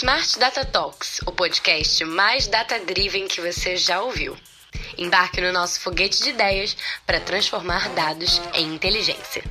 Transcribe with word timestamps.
Smart 0.00 0.38
Data 0.38 0.64
Talks, 0.64 1.18
o 1.26 1.32
podcast 1.32 2.04
mais 2.04 2.46
data-driven 2.46 3.26
que 3.26 3.40
você 3.40 3.76
já 3.76 4.00
ouviu. 4.00 4.36
Embarque 4.96 5.40
no 5.40 5.52
nosso 5.52 5.80
foguete 5.80 6.22
de 6.22 6.30
ideias 6.30 6.76
para 7.04 7.18
transformar 7.18 7.92
dados 7.96 8.40
em 8.54 8.76
inteligência. 8.76 9.42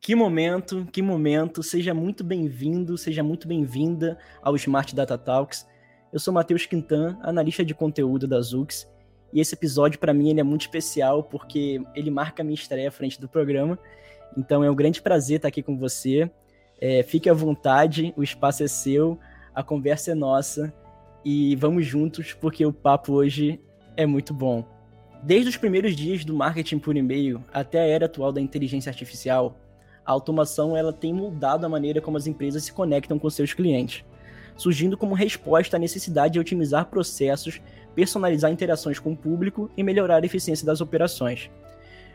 Que 0.00 0.14
momento, 0.14 0.86
que 0.92 1.02
momento. 1.02 1.60
Seja 1.64 1.92
muito 1.92 2.22
bem-vindo, 2.22 2.96
seja 2.96 3.24
muito 3.24 3.48
bem-vinda 3.48 4.16
ao 4.40 4.54
Smart 4.54 4.94
Data 4.94 5.18
Talks. 5.18 5.66
Eu 6.12 6.20
sou 6.20 6.32
Matheus 6.32 6.64
Quintan, 6.64 7.18
analista 7.22 7.64
de 7.64 7.74
conteúdo 7.74 8.28
da 8.28 8.40
Zux, 8.40 8.86
e 9.32 9.40
esse 9.40 9.54
episódio 9.54 9.98
para 9.98 10.14
mim 10.14 10.30
ele 10.30 10.40
é 10.40 10.42
muito 10.42 10.62
especial 10.62 11.22
porque 11.22 11.80
ele 11.94 12.10
marca 12.10 12.42
a 12.42 12.44
minha 12.44 12.54
estreia 12.54 12.88
à 12.88 12.92
frente 12.92 13.20
do 13.20 13.28
programa. 13.28 13.78
Então 14.36 14.64
é 14.64 14.70
um 14.70 14.74
grande 14.74 15.02
prazer 15.02 15.36
estar 15.36 15.48
aqui 15.48 15.62
com 15.62 15.76
você. 15.76 16.30
É, 16.80 17.02
fique 17.02 17.28
à 17.28 17.34
vontade, 17.34 18.12
o 18.16 18.22
espaço 18.22 18.62
é 18.62 18.68
seu, 18.68 19.18
a 19.54 19.62
conversa 19.62 20.12
é 20.12 20.14
nossa 20.14 20.72
e 21.24 21.56
vamos 21.56 21.86
juntos 21.86 22.32
porque 22.34 22.64
o 22.64 22.72
papo 22.72 23.14
hoje 23.14 23.60
é 23.96 24.06
muito 24.06 24.32
bom. 24.32 24.64
Desde 25.22 25.48
os 25.48 25.56
primeiros 25.56 25.96
dias 25.96 26.24
do 26.24 26.34
marketing 26.34 26.78
por 26.78 26.96
e-mail 26.96 27.42
até 27.52 27.80
a 27.80 27.86
era 27.86 28.06
atual 28.06 28.30
da 28.30 28.40
inteligência 28.40 28.90
artificial, 28.90 29.56
a 30.04 30.12
automação 30.12 30.76
ela 30.76 30.92
tem 30.92 31.12
mudado 31.12 31.64
a 31.64 31.68
maneira 31.68 32.00
como 32.00 32.16
as 32.16 32.26
empresas 32.26 32.62
se 32.62 32.72
conectam 32.72 33.18
com 33.18 33.28
seus 33.28 33.52
clientes, 33.52 34.04
surgindo 34.56 34.96
como 34.96 35.14
resposta 35.14 35.76
à 35.76 35.80
necessidade 35.80 36.34
de 36.34 36.38
otimizar 36.38 36.86
processos, 36.86 37.60
personalizar 37.94 38.52
interações 38.52 38.98
com 38.98 39.12
o 39.12 39.16
público 39.16 39.68
e 39.76 39.82
melhorar 39.82 40.22
a 40.22 40.26
eficiência 40.26 40.64
das 40.64 40.80
operações. 40.80 41.50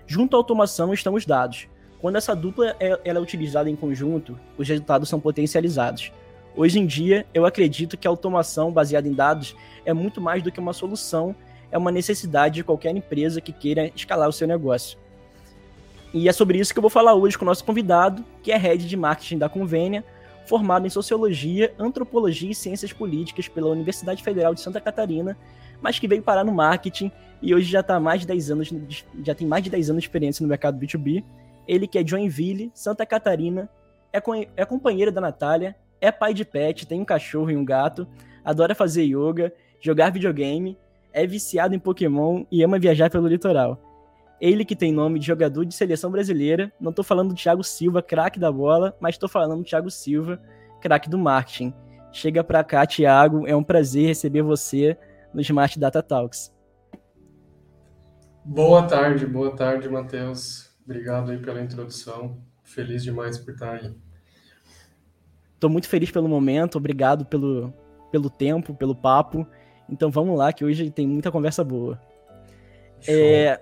Junto 0.07 0.35
à 0.35 0.39
automação 0.39 0.93
estão 0.93 1.15
os 1.15 1.25
dados. 1.25 1.67
Quando 2.01 2.15
essa 2.15 2.35
dupla 2.35 2.75
é, 2.79 2.99
ela 3.05 3.19
é 3.19 3.21
utilizada 3.21 3.69
em 3.69 3.75
conjunto, 3.75 4.37
os 4.57 4.67
resultados 4.67 5.07
são 5.07 5.19
potencializados. 5.19 6.11
Hoje 6.55 6.79
em 6.79 6.85
dia, 6.85 7.25
eu 7.33 7.45
acredito 7.45 7.95
que 7.95 8.07
a 8.07 8.09
automação 8.09 8.71
baseada 8.71 9.07
em 9.07 9.13
dados 9.13 9.55
é 9.85 9.93
muito 9.93 10.19
mais 10.19 10.41
do 10.41 10.51
que 10.51 10.59
uma 10.59 10.73
solução, 10.73 11.35
é 11.71 11.77
uma 11.77 11.91
necessidade 11.91 12.55
de 12.55 12.63
qualquer 12.63 12.95
empresa 12.95 13.39
que 13.39 13.53
queira 13.53 13.91
escalar 13.95 14.27
o 14.27 14.33
seu 14.33 14.47
negócio. 14.47 14.97
E 16.13 16.27
é 16.27 16.33
sobre 16.33 16.57
isso 16.57 16.73
que 16.73 16.79
eu 16.79 16.81
vou 16.81 16.89
falar 16.89 17.13
hoje 17.13 17.37
com 17.37 17.45
o 17.45 17.47
nosso 17.47 17.63
convidado, 17.63 18.25
que 18.43 18.51
é 18.51 18.57
head 18.57 18.85
de 18.85 18.97
marketing 18.97 19.37
da 19.37 19.47
Convênia, 19.47 20.03
formado 20.45 20.85
em 20.85 20.89
Sociologia, 20.89 21.73
Antropologia 21.79 22.51
e 22.51 22.55
Ciências 22.55 22.91
Políticas 22.91 23.47
pela 23.47 23.69
Universidade 23.69 24.21
Federal 24.21 24.53
de 24.53 24.59
Santa 24.59 24.81
Catarina, 24.81 25.37
mas 25.79 25.99
que 25.99 26.07
veio 26.07 26.21
parar 26.21 26.43
no 26.43 26.51
marketing 26.51 27.11
e 27.41 27.55
hoje 27.55 27.71
já 27.71 27.81
tá 27.81 27.99
mais 27.99 28.21
de 28.21 28.27
10 28.27 28.51
anos, 28.51 28.73
já 29.23 29.33
tem 29.33 29.47
mais 29.47 29.63
de 29.63 29.69
10 29.69 29.91
anos 29.91 30.03
de 30.03 30.07
experiência 30.07 30.43
no 30.43 30.49
mercado 30.49 30.77
B2B. 30.77 31.23
Ele 31.67 31.87
que 31.87 31.97
é 31.97 32.05
Joinville, 32.05 32.71
Santa 32.73 33.05
Catarina, 33.05 33.69
é, 34.11 34.21
é 34.57 34.65
companheiro 34.65 35.11
da 35.11 35.21
Natália, 35.21 35.75
é 35.99 36.11
pai 36.11 36.33
de 36.33 36.43
pet, 36.43 36.87
tem 36.87 36.99
um 36.99 37.05
cachorro 37.05 37.51
e 37.51 37.55
um 37.55 37.63
gato, 37.63 38.07
adora 38.43 38.75
fazer 38.75 39.03
yoga, 39.03 39.53
jogar 39.79 40.11
videogame, 40.11 40.77
é 41.13 41.25
viciado 41.25 41.75
em 41.75 41.79
Pokémon 41.79 42.43
e 42.51 42.63
ama 42.63 42.79
viajar 42.79 43.09
pelo 43.09 43.27
litoral. 43.27 43.79
Ele 44.39 44.65
que 44.65 44.75
tem 44.75 44.91
nome 44.91 45.19
de 45.19 45.27
jogador 45.27 45.63
de 45.65 45.75
seleção 45.75 46.09
brasileira. 46.09 46.73
Não 46.79 46.91
tô 46.91 47.03
falando 47.03 47.29
do 47.29 47.35
Thiago 47.35 47.63
Silva, 47.63 48.01
craque 48.01 48.39
da 48.39 48.51
bola, 48.51 48.97
mas 48.99 49.15
tô 49.15 49.27
falando 49.27 49.61
do 49.61 49.63
Thiago 49.63 49.91
Silva, 49.91 50.41
craque 50.81 51.07
do 51.07 51.17
marketing. 51.17 51.71
Chega 52.11 52.43
pra 52.43 52.63
cá, 52.63 52.85
Thiago. 52.87 53.45
É 53.45 53.55
um 53.55 53.63
prazer 53.63 54.07
receber 54.07 54.41
você 54.41 54.97
no 55.31 55.41
Smart 55.41 55.79
Data 55.79 56.01
Talks. 56.01 56.51
Boa 58.43 58.87
tarde, 58.87 59.27
boa 59.27 59.55
tarde, 59.55 59.87
Matheus. 59.87 60.70
Obrigado 60.91 61.31
aí 61.31 61.37
pela 61.37 61.61
introdução. 61.61 62.37
Feliz 62.63 63.01
demais 63.01 63.37
por 63.37 63.53
estar 63.53 63.75
aí. 63.75 63.95
Tô 65.57 65.69
muito 65.69 65.87
feliz 65.87 66.11
pelo 66.11 66.27
momento, 66.27 66.77
obrigado 66.77 67.25
pelo, 67.25 67.73
pelo 68.11 68.29
tempo, 68.29 68.73
pelo 68.73 68.93
papo. 68.93 69.47
Então 69.89 70.11
vamos 70.11 70.37
lá, 70.37 70.51
que 70.51 70.65
hoje 70.65 70.91
tem 70.91 71.07
muita 71.07 71.31
conversa 71.31 71.63
boa. 71.63 71.99
É, 73.07 73.61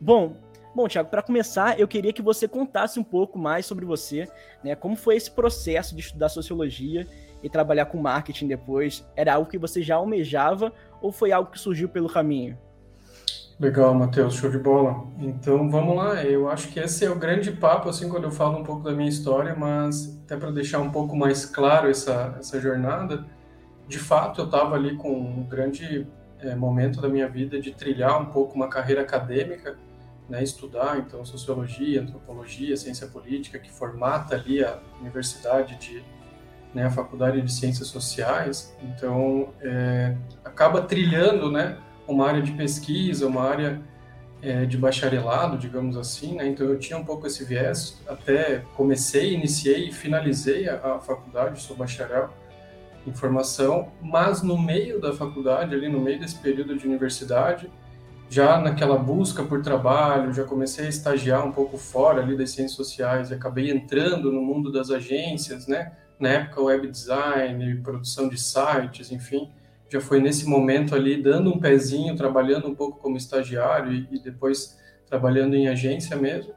Bom, 0.00 0.36
bom, 0.74 0.86
Thiago, 0.86 1.10
para 1.10 1.22
começar, 1.22 1.78
eu 1.78 1.88
queria 1.88 2.12
que 2.12 2.22
você 2.22 2.46
contasse 2.46 3.00
um 3.00 3.04
pouco 3.04 3.38
mais 3.38 3.66
sobre 3.66 3.84
você, 3.84 4.28
né? 4.62 4.74
Como 4.76 4.94
foi 4.94 5.16
esse 5.16 5.30
processo 5.30 5.94
de 5.94 6.00
estudar 6.00 6.28
sociologia 6.28 7.06
e 7.42 7.50
trabalhar 7.50 7.86
com 7.86 7.98
marketing 7.98 8.46
depois? 8.46 9.04
Era 9.16 9.34
algo 9.34 9.50
que 9.50 9.58
você 9.58 9.82
já 9.82 9.96
almejava 9.96 10.72
ou 11.02 11.10
foi 11.10 11.32
algo 11.32 11.50
que 11.50 11.58
surgiu 11.58 11.88
pelo 11.88 12.08
caminho? 12.08 12.56
Legal, 13.60 13.94
Matheus, 13.94 14.36
show 14.36 14.50
de 14.50 14.56
bola. 14.56 15.06
Então 15.18 15.70
vamos 15.70 15.94
lá, 15.94 16.24
eu 16.24 16.48
acho 16.48 16.68
que 16.68 16.80
esse 16.80 17.04
é 17.04 17.10
o 17.10 17.14
grande 17.14 17.52
papo, 17.52 17.90
assim, 17.90 18.08
quando 18.08 18.24
eu 18.24 18.30
falo 18.30 18.58
um 18.58 18.64
pouco 18.64 18.82
da 18.82 18.92
minha 18.92 19.10
história, 19.10 19.54
mas 19.54 20.18
até 20.24 20.34
para 20.34 20.50
deixar 20.50 20.78
um 20.78 20.90
pouco 20.90 21.14
mais 21.14 21.44
claro 21.44 21.90
essa, 21.90 22.34
essa 22.38 22.58
jornada, 22.58 23.22
de 23.86 23.98
fato 23.98 24.40
eu 24.40 24.46
estava 24.46 24.76
ali 24.76 24.96
com 24.96 25.12
um 25.12 25.44
grande 25.46 26.06
é, 26.38 26.54
momento 26.54 27.02
da 27.02 27.08
minha 27.10 27.28
vida 27.28 27.60
de 27.60 27.70
trilhar 27.72 28.18
um 28.18 28.26
pouco 28.32 28.54
uma 28.54 28.66
carreira 28.66 29.02
acadêmica, 29.02 29.76
né, 30.26 30.42
estudar 30.42 30.98
então 30.98 31.22
sociologia, 31.22 32.00
antropologia, 32.00 32.74
ciência 32.78 33.08
política, 33.08 33.58
que 33.58 33.70
formata 33.70 34.36
ali 34.36 34.64
a 34.64 34.78
universidade 35.02 35.76
de 35.76 36.02
né, 36.72 36.86
a 36.86 36.90
faculdade 36.90 37.42
de 37.42 37.52
ciências 37.52 37.88
sociais, 37.88 38.74
então 38.82 39.52
é, 39.60 40.16
acaba 40.42 40.80
trilhando, 40.80 41.52
né, 41.52 41.76
uma 42.12 42.26
área 42.26 42.42
de 42.42 42.52
pesquisa, 42.52 43.26
uma 43.26 43.42
área 43.42 43.80
é, 44.42 44.64
de 44.64 44.76
bacharelado, 44.76 45.58
digamos 45.58 45.96
assim, 45.96 46.36
né, 46.36 46.48
então 46.48 46.66
eu 46.66 46.78
tinha 46.78 46.98
um 46.98 47.04
pouco 47.04 47.26
esse 47.26 47.44
viés, 47.44 48.00
até 48.08 48.64
comecei, 48.74 49.34
iniciei 49.34 49.88
e 49.88 49.92
finalizei 49.92 50.68
a, 50.68 50.96
a 50.96 50.98
faculdade, 50.98 51.60
sou 51.60 51.76
bacharel 51.76 52.30
em 53.06 53.12
formação, 53.12 53.92
mas 54.00 54.42
no 54.42 54.58
meio 54.58 55.00
da 55.00 55.12
faculdade, 55.12 55.74
ali 55.74 55.88
no 55.88 56.00
meio 56.00 56.18
desse 56.20 56.36
período 56.36 56.76
de 56.76 56.86
universidade, 56.86 57.70
já 58.30 58.60
naquela 58.60 58.96
busca 58.96 59.42
por 59.42 59.60
trabalho, 59.60 60.32
já 60.32 60.44
comecei 60.44 60.86
a 60.86 60.88
estagiar 60.88 61.44
um 61.44 61.50
pouco 61.50 61.76
fora 61.76 62.22
ali 62.22 62.36
das 62.36 62.50
ciências 62.50 62.76
sociais 62.76 63.32
acabei 63.32 63.70
entrando 63.70 64.30
no 64.30 64.40
mundo 64.40 64.70
das 64.70 64.90
agências, 64.90 65.66
né? 65.66 65.92
Na 66.18 66.28
época 66.28 66.62
web 66.62 66.86
design, 66.86 67.80
produção 67.82 68.28
de 68.28 68.38
sites, 68.38 69.10
enfim, 69.10 69.50
já 69.90 70.00
foi 70.00 70.20
nesse 70.20 70.48
momento 70.48 70.94
ali 70.94 71.20
dando 71.20 71.52
um 71.52 71.58
pezinho, 71.58 72.16
trabalhando 72.16 72.68
um 72.68 72.74
pouco 72.74 72.98
como 72.98 73.16
estagiário 73.16 73.92
e, 73.92 74.08
e 74.10 74.18
depois 74.22 74.78
trabalhando 75.06 75.56
em 75.56 75.68
agência 75.68 76.16
mesmo. 76.16 76.54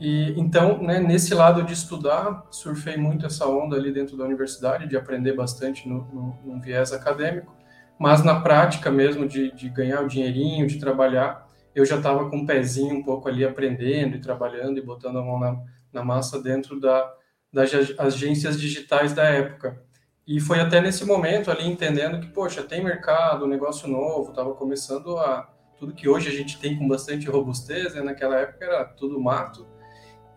E 0.00 0.32
então, 0.40 0.82
né, 0.82 0.98
nesse 0.98 1.34
lado 1.34 1.62
de 1.62 1.72
estudar, 1.72 2.46
surfei 2.50 2.96
muito 2.96 3.26
essa 3.26 3.46
onda 3.46 3.76
ali 3.76 3.92
dentro 3.92 4.16
da 4.16 4.24
universidade, 4.24 4.88
de 4.88 4.96
aprender 4.96 5.34
bastante 5.34 5.88
no, 5.88 6.04
no, 6.12 6.38
num 6.44 6.60
viés 6.60 6.92
acadêmico 6.92 7.54
mas 7.98 8.24
na 8.24 8.40
prática 8.40 8.90
mesmo 8.90 9.26
de, 9.26 9.50
de 9.52 9.68
ganhar 9.68 10.02
o 10.02 10.08
dinheirinho, 10.08 10.66
de 10.66 10.78
trabalhar, 10.78 11.46
eu 11.74 11.84
já 11.84 11.96
estava 11.96 12.28
com 12.28 12.38
um 12.38 12.46
pezinho 12.46 12.96
um 12.96 13.02
pouco 13.02 13.28
ali 13.28 13.44
aprendendo 13.44 14.16
e 14.16 14.20
trabalhando 14.20 14.78
e 14.78 14.82
botando 14.82 15.18
a 15.18 15.22
mão 15.22 15.38
na, 15.38 15.56
na 15.92 16.04
massa 16.04 16.40
dentro 16.40 16.78
da, 16.80 17.12
das 17.52 17.70
agências 17.98 18.60
digitais 18.60 19.12
da 19.12 19.24
época. 19.24 19.82
E 20.26 20.40
foi 20.40 20.58
até 20.58 20.80
nesse 20.80 21.04
momento 21.04 21.50
ali 21.50 21.66
entendendo 21.66 22.18
que, 22.18 22.28
poxa, 22.28 22.62
tem 22.62 22.82
mercado, 22.82 23.46
negócio 23.46 23.86
novo, 23.86 24.30
estava 24.30 24.54
começando 24.54 25.18
a. 25.18 25.50
Tudo 25.76 25.92
que 25.92 26.08
hoje 26.08 26.28
a 26.28 26.32
gente 26.32 26.58
tem 26.58 26.78
com 26.78 26.88
bastante 26.88 27.28
robustez, 27.28 27.94
né? 27.94 28.00
naquela 28.00 28.38
época 28.38 28.64
era 28.64 28.84
tudo 28.84 29.20
mato. 29.20 29.66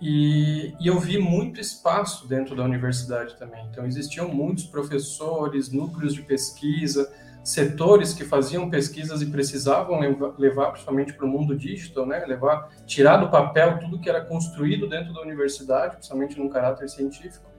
E, 0.01 0.75
e, 0.79 0.87
eu 0.87 0.99
vi 0.99 1.17
muito 1.17 1.61
espaço 1.61 2.27
dentro 2.27 2.55
da 2.55 2.63
universidade 2.63 3.37
também. 3.37 3.65
Então, 3.71 3.85
existiam 3.85 4.27
muitos 4.27 4.65
professores, 4.65 5.71
núcleos 5.71 6.13
de 6.13 6.21
pesquisa, 6.21 7.11
setores 7.43 8.13
que 8.13 8.25
faziam 8.25 8.69
pesquisas 8.69 9.21
e 9.21 9.27
precisavam 9.27 9.99
levar, 10.37 10.71
principalmente 10.71 11.13
para 11.13 11.25
o 11.25 11.29
mundo 11.29 11.55
digital, 11.55 12.05
né? 12.05 12.25
levar, 12.25 12.69
tirar 12.85 13.17
do 13.17 13.29
papel 13.29 13.79
tudo 13.79 13.99
que 13.99 14.09
era 14.09 14.25
construído 14.25 14.87
dentro 14.89 15.13
da 15.13 15.21
universidade, 15.21 15.95
principalmente 15.95 16.37
num 16.37 16.49
caráter 16.49 16.89
científico, 16.89 17.49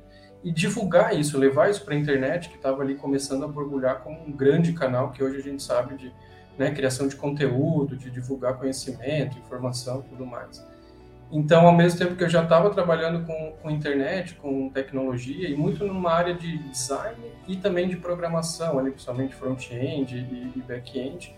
e 0.42 0.52
divulgar 0.52 1.18
isso, 1.18 1.36
levar 1.36 1.70
isso 1.70 1.84
para 1.84 1.94
a 1.94 1.98
internet, 1.98 2.48
que 2.48 2.56
estava 2.56 2.82
ali 2.82 2.94
começando 2.94 3.44
a 3.44 3.48
borbulhar 3.48 4.00
como 4.00 4.20
um 4.24 4.32
grande 4.32 4.72
canal 4.72 5.10
que 5.10 5.22
hoje 5.22 5.38
a 5.38 5.42
gente 5.42 5.62
sabe 5.62 5.96
de 5.96 6.12
né, 6.56 6.70
criação 6.70 7.08
de 7.08 7.16
conteúdo, 7.16 7.96
de 7.96 8.10
divulgar 8.10 8.54
conhecimento, 8.58 9.38
informação, 9.38 10.02
tudo 10.02 10.26
mais. 10.26 10.64
Então, 11.30 11.66
ao 11.66 11.74
mesmo 11.74 11.98
tempo 11.98 12.16
que 12.16 12.24
eu 12.24 12.28
já 12.28 12.42
estava 12.42 12.70
trabalhando 12.70 13.26
com, 13.26 13.52
com 13.60 13.70
internet, 13.70 14.34
com 14.34 14.70
tecnologia, 14.70 15.48
e 15.48 15.54
muito 15.54 15.84
numa 15.84 16.10
área 16.10 16.34
de 16.34 16.56
design 16.56 17.16
e 17.46 17.56
também 17.56 17.86
de 17.86 17.96
programação, 17.96 18.78
ali, 18.78 18.90
principalmente 18.90 19.34
front-end 19.34 20.16
e, 20.16 20.58
e 20.58 20.62
back-end. 20.62 21.34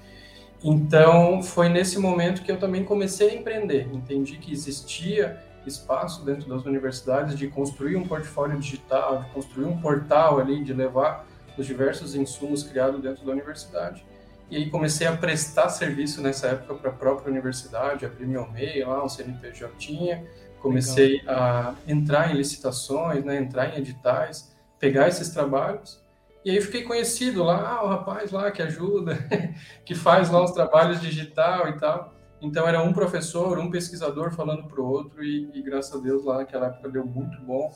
Então, 0.62 1.42
foi 1.42 1.68
nesse 1.68 1.98
momento 1.98 2.42
que 2.42 2.52
eu 2.52 2.58
também 2.58 2.84
comecei 2.84 3.30
a 3.30 3.34
empreender. 3.34 3.88
Entendi 3.92 4.36
que 4.36 4.52
existia 4.52 5.42
espaço 5.66 6.24
dentro 6.24 6.48
das 6.48 6.64
universidades 6.64 7.36
de 7.36 7.48
construir 7.48 7.96
um 7.96 8.06
portfólio 8.06 8.58
digital, 8.58 9.22
de 9.22 9.30
construir 9.30 9.66
um 9.66 9.80
portal 9.80 10.38
ali, 10.38 10.62
de 10.62 10.72
levar 10.72 11.26
os 11.56 11.66
diversos 11.66 12.14
insumos 12.14 12.62
criados 12.62 13.00
dentro 13.02 13.24
da 13.24 13.32
universidade. 13.32 14.04
E 14.50 14.56
aí 14.56 14.70
comecei 14.70 15.06
a 15.06 15.16
prestar 15.16 15.68
serviço 15.68 16.20
nessa 16.20 16.48
época 16.48 16.74
para 16.74 16.90
a 16.90 16.92
própria 16.92 17.30
universidade, 17.30 18.04
abri 18.04 18.26
meu 18.26 18.44
e-mail 18.46 18.88
lá, 18.88 19.04
um 19.04 19.08
CNPJ, 19.08 20.24
comecei 20.60 21.18
Legal. 21.18 21.36
a 21.36 21.74
entrar 21.86 22.32
em 22.32 22.36
licitações, 22.36 23.24
né, 23.24 23.36
entrar 23.36 23.68
em 23.68 23.78
editais, 23.78 24.52
pegar 24.78 25.08
esses 25.08 25.28
trabalhos, 25.30 26.00
e 26.44 26.50
aí 26.50 26.60
fiquei 26.60 26.82
conhecido 26.82 27.44
lá, 27.44 27.76
ah, 27.76 27.84
o 27.84 27.88
rapaz 27.88 28.30
lá 28.32 28.50
que 28.50 28.62
ajuda, 28.62 29.18
que 29.84 29.94
faz 29.94 30.30
lá 30.30 30.42
os 30.42 30.52
trabalhos 30.52 31.00
digital 31.00 31.68
e 31.68 31.78
tal. 31.78 32.14
Então 32.40 32.66
era 32.66 32.82
um 32.82 32.92
professor, 32.92 33.58
um 33.58 33.70
pesquisador 33.70 34.32
falando 34.32 34.66
para 34.66 34.80
o 34.80 34.86
outro, 34.86 35.22
e, 35.22 35.50
e, 35.54 35.62
graças 35.62 35.94
a 35.94 36.02
Deus 36.02 36.24
lá 36.24 36.38
naquela 36.38 36.68
época 36.68 36.88
deu 36.88 37.04
muito 37.04 37.38
bom, 37.42 37.70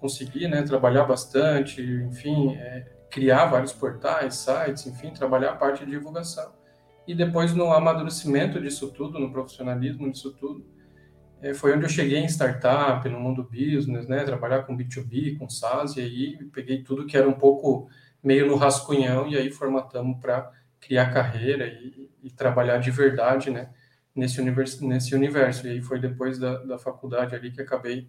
consegui 0.00 0.48
né, 0.48 0.62
trabalhar 0.62 1.04
bastante, 1.04 1.82
enfim, 1.82 2.54
é, 2.56 2.86
criar 3.10 3.46
vários 3.46 3.72
portais, 3.72 4.36
sites, 4.36 4.86
enfim, 4.86 5.12
trabalhar 5.12 5.50
a 5.50 5.56
parte 5.56 5.84
de 5.84 5.90
divulgação. 5.90 6.52
E 7.06 7.14
depois 7.14 7.54
no 7.54 7.72
amadurecimento 7.72 8.60
disso 8.60 8.90
tudo, 8.92 9.18
no 9.18 9.30
profissionalismo 9.30 10.10
disso 10.10 10.32
tudo, 10.32 10.64
é, 11.42 11.52
foi 11.52 11.74
onde 11.74 11.84
eu 11.84 11.88
cheguei 11.90 12.18
em 12.18 12.28
startup, 12.28 13.06
no 13.10 13.20
mundo 13.20 13.44
business, 13.44 14.08
né, 14.08 14.24
trabalhar 14.24 14.62
com 14.62 14.76
B2B, 14.76 15.38
com 15.38 15.48
SaaS, 15.48 15.96
e 15.96 16.00
aí 16.00 16.38
peguei 16.52 16.82
tudo 16.82 17.06
que 17.06 17.16
era 17.16 17.28
um 17.28 17.34
pouco 17.34 17.88
meio 18.22 18.46
no 18.46 18.56
rascunhão, 18.56 19.28
e 19.28 19.36
aí 19.36 19.50
formatamos 19.50 20.18
para 20.18 20.50
criar 20.80 21.12
carreira 21.12 21.66
e, 21.66 22.10
e, 22.26 22.30
trabalhar 22.30 22.78
de 22.78 22.90
verdade, 22.90 23.50
né, 23.50 23.70
nesse 24.14 24.40
universo, 24.40 24.86
nesse 24.86 25.14
universo. 25.14 25.66
E 25.66 25.70
aí 25.70 25.80
foi 25.80 26.00
depois 26.00 26.38
da, 26.38 26.58
da 26.58 26.78
faculdade 26.78 27.34
ali 27.34 27.50
que 27.50 27.60
acabei 27.60 28.08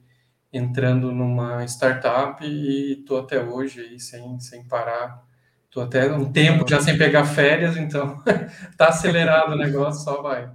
entrando 0.52 1.12
numa 1.12 1.64
startup 1.66 2.44
e 2.46 3.00
estou 3.00 3.20
até 3.20 3.42
hoje 3.44 3.82
aí 3.82 4.00
sem, 4.00 4.40
sem 4.40 4.68
parar. 4.68 5.26
Estou 5.66 5.84
até 5.84 6.12
um 6.12 6.32
tempo 6.32 6.68
já 6.68 6.80
sem 6.80 6.98
pegar 6.98 7.26
férias, 7.26 7.78
então 7.78 8.24
tá 8.78 8.88
acelerado 8.88 9.54
o 9.54 9.58
negócio, 9.58 10.04
só 10.04 10.22
vai. 10.22 10.50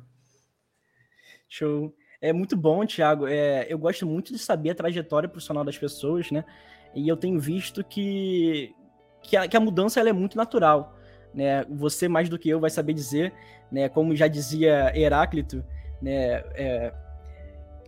Show. 1.48 1.94
É 2.20 2.32
muito 2.32 2.56
bom, 2.56 2.86
Thiago. 2.86 3.26
É, 3.26 3.66
eu 3.68 3.76
gosto 3.78 4.06
muito 4.06 4.32
de 4.32 4.38
saber 4.38 4.70
a 4.70 4.74
trajetória 4.74 5.28
profissional 5.28 5.64
das 5.64 5.76
pessoas, 5.76 6.30
né? 6.30 6.44
E 6.94 7.08
eu 7.08 7.16
tenho 7.16 7.38
visto 7.38 7.82
que, 7.84 8.74
que, 9.22 9.36
a, 9.36 9.48
que 9.48 9.56
a 9.56 9.60
mudança 9.60 10.00
ela 10.00 10.08
é 10.08 10.12
muito 10.12 10.36
natural. 10.36 10.96
Né? 11.34 11.64
Você, 11.70 12.08
mais 12.08 12.28
do 12.28 12.38
que 12.38 12.48
eu, 12.48 12.60
vai 12.60 12.70
saber 12.70 12.92
dizer, 12.92 13.32
né? 13.70 13.88
como 13.88 14.14
já 14.14 14.28
dizia 14.28 14.92
Heráclito, 14.96 15.64
né? 16.00 16.42
É, 16.54 16.92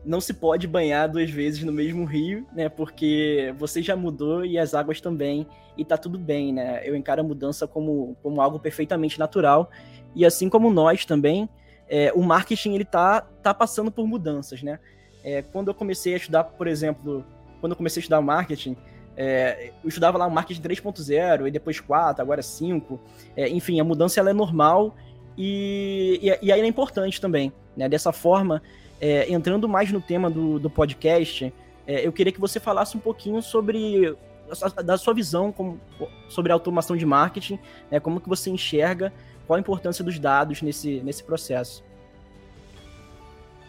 não 0.05 0.20
se 0.20 0.35
pode 0.35 0.67
banhar 0.67 1.08
duas 1.08 1.31
vezes 1.31 1.62
no 1.64 1.73
mesmo 1.73 2.05
rio, 2.05 2.46
né? 2.55 2.69
Porque 2.69 3.55
você 3.58 3.82
já 3.82 3.96
mudou 3.96 4.44
e 4.44 4.58
as 4.58 4.75
águas 4.75 5.00
também, 5.00 5.46
e 5.76 5.85
tá 5.85 5.96
tudo 5.96 6.19
bem, 6.19 6.52
né? 6.52 6.82
Eu 6.85 6.94
encaro 6.94 7.23
a 7.23 7.25
mudança 7.25 7.67
como, 7.67 8.17
como 8.23 8.41
algo 8.41 8.58
perfeitamente 8.58 9.19
natural, 9.19 9.70
e 10.14 10.25
assim 10.25 10.49
como 10.49 10.70
nós 10.70 11.05
também, 11.05 11.49
é, 11.88 12.12
o 12.12 12.23
marketing 12.23 12.75
ele 12.75 12.85
tá, 12.85 13.23
tá 13.43 13.55
passando 13.55 13.90
por 13.90 14.06
mudanças, 14.06 14.62
né? 14.62 14.79
É, 15.25 15.40
quando 15.40 15.69
eu 15.69 15.75
comecei 15.75 16.14
a 16.14 16.17
estudar, 16.19 16.44
por 16.44 16.67
exemplo, 16.67 17.25
quando 17.61 17.73
eu 17.73 17.76
comecei 17.76 18.00
a 18.00 18.02
estudar 18.02 18.20
marketing, 18.20 18.76
é, 19.16 19.72
eu 19.82 19.88
estudava 19.88 20.19
lá 20.19 20.28
marketing 20.28 20.62
3.0 20.62 21.46
e 21.46 21.50
depois 21.50 21.81
4, 21.81 22.22
agora 22.22 22.43
5. 22.43 23.00
É, 23.37 23.49
enfim, 23.49 23.81
a 23.81 23.84
mudança 23.84 24.20
ela 24.20 24.31
é 24.31 24.32
normal 24.32 24.94
e, 25.37 26.20
e, 26.22 26.46
e 26.46 26.52
aí 26.52 26.61
é 26.61 26.66
importante 26.66 27.20
também. 27.20 27.52
Né? 27.76 27.88
Dessa 27.88 28.12
forma, 28.12 28.62
é, 29.00 29.31
entrando 29.32 29.69
mais 29.69 29.93
no 29.93 30.00
tema 30.00 30.31
do, 30.31 30.58
do 30.58 30.70
podcast, 30.70 31.52
é, 31.87 32.06
eu 32.06 32.12
queria 32.12 32.32
que 32.32 32.40
você 32.40 32.58
falasse 32.58 32.96
um 32.96 33.00
pouquinho 33.00 33.43
sobre 33.43 34.16
da 34.84 34.99
sua 34.99 35.14
visão 35.14 35.50
como, 35.50 35.81
sobre 36.28 36.52
a 36.52 36.55
automação 36.55 36.96
de 36.96 37.06
marketing, 37.06 37.58
né, 37.90 37.99
como 37.99 38.20
que 38.20 38.28
você 38.28 38.50
enxerga 38.50 39.11
qual 39.46 39.56
a 39.56 39.61
importância 39.61 40.05
dos 40.05 40.19
dados 40.19 40.61
nesse, 40.61 41.00
nesse 41.00 41.25
processo. 41.25 41.82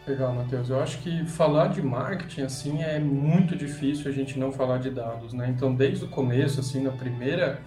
Legal, 0.08 0.32
Matheus. 0.34 0.70
Eu 0.70 0.80
acho 0.80 1.00
que 1.00 1.26
falar 1.26 1.70
de 1.70 1.82
marketing 1.82 2.42
assim 2.44 2.84
é 2.84 3.00
muito 3.00 3.56
difícil 3.56 4.08
a 4.08 4.14
gente 4.14 4.38
não 4.38 4.52
falar 4.52 4.78
de 4.78 4.92
dados, 4.92 5.34
né? 5.34 5.50
Então, 5.50 5.74
desde 5.74 6.06
o 6.06 6.08
começo, 6.08 6.60
assim, 6.60 6.84
na 6.84 6.92
primeira 6.92 7.60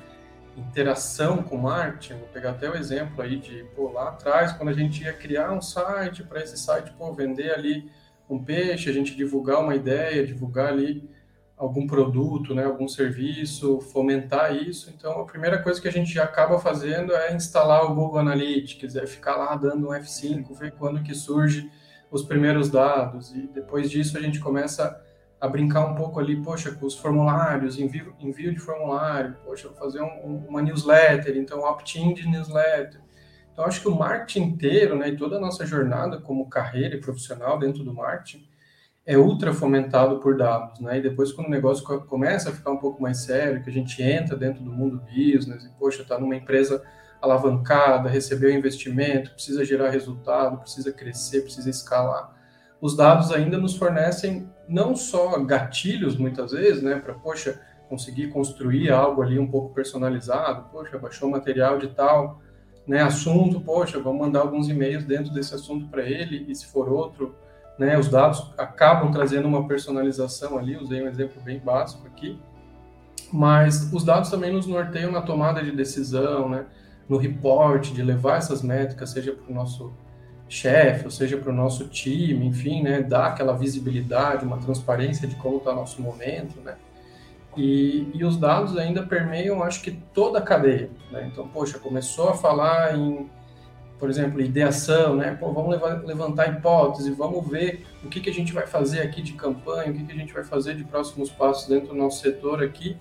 interação 0.56 1.42
com 1.42 1.56
marketing, 1.56 2.14
vou 2.14 2.28
pegar 2.28 2.50
até 2.50 2.70
o 2.70 2.76
exemplo 2.76 3.20
aí 3.22 3.38
de, 3.38 3.64
pô, 3.74 3.90
lá 3.90 4.10
atrás, 4.10 4.52
quando 4.52 4.68
a 4.68 4.72
gente 4.72 5.02
ia 5.02 5.12
criar 5.12 5.50
um 5.52 5.60
site, 5.60 6.22
para 6.22 6.40
esse 6.40 6.56
site, 6.56 6.92
pô, 6.96 7.12
vender 7.12 7.50
ali 7.52 7.90
um 8.30 8.42
peixe, 8.42 8.88
a 8.88 8.92
gente 8.92 9.16
divulgar 9.16 9.60
uma 9.60 9.74
ideia, 9.74 10.24
divulgar 10.24 10.68
ali 10.68 11.10
algum 11.56 11.88
produto, 11.88 12.54
né, 12.54 12.64
algum 12.64 12.86
serviço, 12.86 13.80
fomentar 13.80 14.54
isso. 14.54 14.92
Então, 14.96 15.20
a 15.20 15.24
primeira 15.24 15.60
coisa 15.60 15.80
que 15.80 15.88
a 15.88 15.92
gente 15.92 16.16
acaba 16.20 16.56
fazendo 16.60 17.12
é 17.12 17.34
instalar 17.34 17.84
o 17.84 17.96
Google 17.96 18.20
Analytics, 18.20 18.94
é 18.94 19.06
ficar 19.08 19.36
lá 19.36 19.56
dando 19.56 19.88
um 19.88 19.90
F5, 19.90 20.56
ver 20.56 20.70
quando 20.72 21.02
que 21.02 21.16
surge 21.16 21.68
os 22.10 22.22
primeiros 22.22 22.70
dados. 22.70 23.34
E 23.34 23.46
depois 23.48 23.90
disso 23.90 24.16
a 24.16 24.20
gente 24.20 24.40
começa 24.40 25.02
a 25.40 25.46
brincar 25.46 25.84
um 25.86 25.94
pouco 25.94 26.18
ali, 26.18 26.42
poxa, 26.42 26.72
com 26.72 26.86
os 26.86 26.96
formulários, 26.96 27.78
envio, 27.78 28.14
envio 28.18 28.52
de 28.52 28.58
formulário, 28.58 29.36
poxa, 29.44 29.68
fazer 29.78 30.02
um, 30.02 30.44
uma 30.48 30.60
newsletter, 30.60 31.36
então 31.36 31.60
opt-in 31.60 32.12
de 32.12 32.28
newsletter. 32.28 33.00
Então, 33.52 33.64
acho 33.64 33.80
que 33.80 33.88
o 33.88 33.94
marketing 33.94 34.42
inteiro, 34.50 34.96
né, 34.96 35.08
e 35.08 35.16
toda 35.16 35.36
a 35.36 35.40
nossa 35.40 35.66
jornada 35.66 36.20
como 36.20 36.48
carreira 36.48 36.96
e 36.96 37.00
profissional 37.00 37.58
dentro 37.58 37.82
do 37.82 37.92
marketing, 37.92 38.48
é 39.08 39.16
ultra 39.16 39.54
fomentado 39.54 40.20
por 40.20 40.36
dados, 40.36 40.80
né? 40.80 40.98
E 40.98 41.00
depois 41.00 41.32
quando 41.32 41.46
o 41.46 41.50
negócio 41.50 41.82
começa 42.02 42.50
a 42.50 42.52
ficar 42.52 42.70
um 42.70 42.76
pouco 42.76 43.00
mais 43.00 43.24
sério, 43.24 43.62
que 43.62 43.70
a 43.70 43.72
gente 43.72 44.02
entra 44.02 44.36
dentro 44.36 44.62
do 44.62 44.70
mundo 44.70 45.00
business 45.00 45.64
e 45.64 45.70
poxa, 45.78 46.02
está 46.02 46.18
numa 46.18 46.36
empresa 46.36 46.84
alavancada, 47.20 48.08
recebeu 48.08 48.50
investimento, 48.50 49.32
precisa 49.32 49.64
gerar 49.64 49.90
resultado, 49.90 50.58
precisa 50.58 50.92
crescer, 50.92 51.42
precisa 51.42 51.68
escalar. 51.68 52.36
Os 52.80 52.96
dados 52.96 53.32
ainda 53.32 53.58
nos 53.58 53.76
fornecem 53.76 54.48
não 54.68 54.94
só 54.94 55.38
gatilhos 55.40 56.16
muitas 56.16 56.52
vezes, 56.52 56.82
né, 56.82 56.96
para 56.96 57.14
poxa, 57.14 57.60
conseguir 57.88 58.28
construir 58.28 58.90
algo 58.90 59.22
ali 59.22 59.38
um 59.38 59.50
pouco 59.50 59.74
personalizado, 59.74 60.68
poxa, 60.70 60.98
baixou 60.98 61.28
material 61.28 61.78
de 61.78 61.88
tal, 61.88 62.40
né, 62.86 63.02
assunto, 63.02 63.60
poxa, 63.60 63.98
vamos 63.98 64.20
mandar 64.20 64.40
alguns 64.40 64.68
e-mails 64.68 65.04
dentro 65.04 65.32
desse 65.32 65.54
assunto 65.54 65.88
para 65.88 66.02
ele 66.02 66.44
e 66.48 66.54
se 66.54 66.66
for 66.66 66.88
outro, 66.88 67.34
né, 67.78 67.98
os 67.98 68.08
dados 68.08 68.52
acabam 68.56 69.10
trazendo 69.10 69.48
uma 69.48 69.66
personalização 69.66 70.58
ali, 70.58 70.76
usei 70.76 71.02
um 71.02 71.08
exemplo 71.08 71.40
bem 71.42 71.58
básico 71.58 72.06
aqui, 72.06 72.40
mas 73.32 73.92
os 73.92 74.04
dados 74.04 74.30
também 74.30 74.52
nos 74.52 74.66
norteiam 74.66 75.10
na 75.10 75.22
tomada 75.22 75.62
de 75.62 75.72
decisão, 75.72 76.48
né, 76.48 76.66
no 77.08 77.16
report, 77.16 77.92
de 77.92 78.02
levar 78.02 78.36
essas 78.36 78.62
métricas, 78.62 79.10
seja 79.10 79.32
para 79.32 79.50
o 79.50 79.54
nosso 79.54 79.92
chefe, 80.48 81.04
ou 81.04 81.10
seja 81.10 81.36
para 81.36 81.50
o 81.50 81.54
nosso 81.54 81.88
time, 81.88 82.46
enfim, 82.46 82.82
né, 82.82 83.02
dar 83.02 83.28
aquela 83.28 83.56
visibilidade, 83.56 84.44
uma 84.44 84.58
transparência 84.58 85.28
de 85.28 85.34
como 85.36 85.58
está 85.58 85.74
nosso 85.74 86.00
momento, 86.00 86.60
né, 86.60 86.76
e, 87.56 88.10
e, 88.14 88.24
os 88.24 88.36
dados 88.36 88.76
ainda 88.76 89.02
permeiam, 89.02 89.62
acho 89.62 89.82
que 89.82 89.90
toda 89.90 90.38
a 90.38 90.42
cadeia, 90.42 90.90
né, 91.10 91.28
então, 91.30 91.48
poxa, 91.48 91.78
começou 91.78 92.30
a 92.30 92.34
falar 92.34 92.96
em 92.96 93.28
por 93.98 94.08
exemplo, 94.08 94.40
ideação, 94.40 95.16
né? 95.16 95.34
Pô, 95.34 95.52
vamos 95.52 95.70
levar, 95.70 96.04
levantar 96.04 96.48
hipótese, 96.48 97.10
vamos 97.10 97.46
ver 97.48 97.84
o 98.04 98.08
que, 98.08 98.20
que 98.20 98.30
a 98.30 98.32
gente 98.32 98.52
vai 98.52 98.66
fazer 98.66 99.00
aqui 99.00 99.20
de 99.20 99.32
campanha, 99.32 99.90
o 99.90 99.94
que, 99.94 100.04
que 100.04 100.12
a 100.12 100.14
gente 100.14 100.32
vai 100.32 100.44
fazer 100.44 100.76
de 100.76 100.84
próximos 100.84 101.30
passos 101.30 101.68
dentro 101.68 101.88
do 101.88 101.94
nosso 101.94 102.20
setor 102.20 102.62
aqui. 102.62 102.96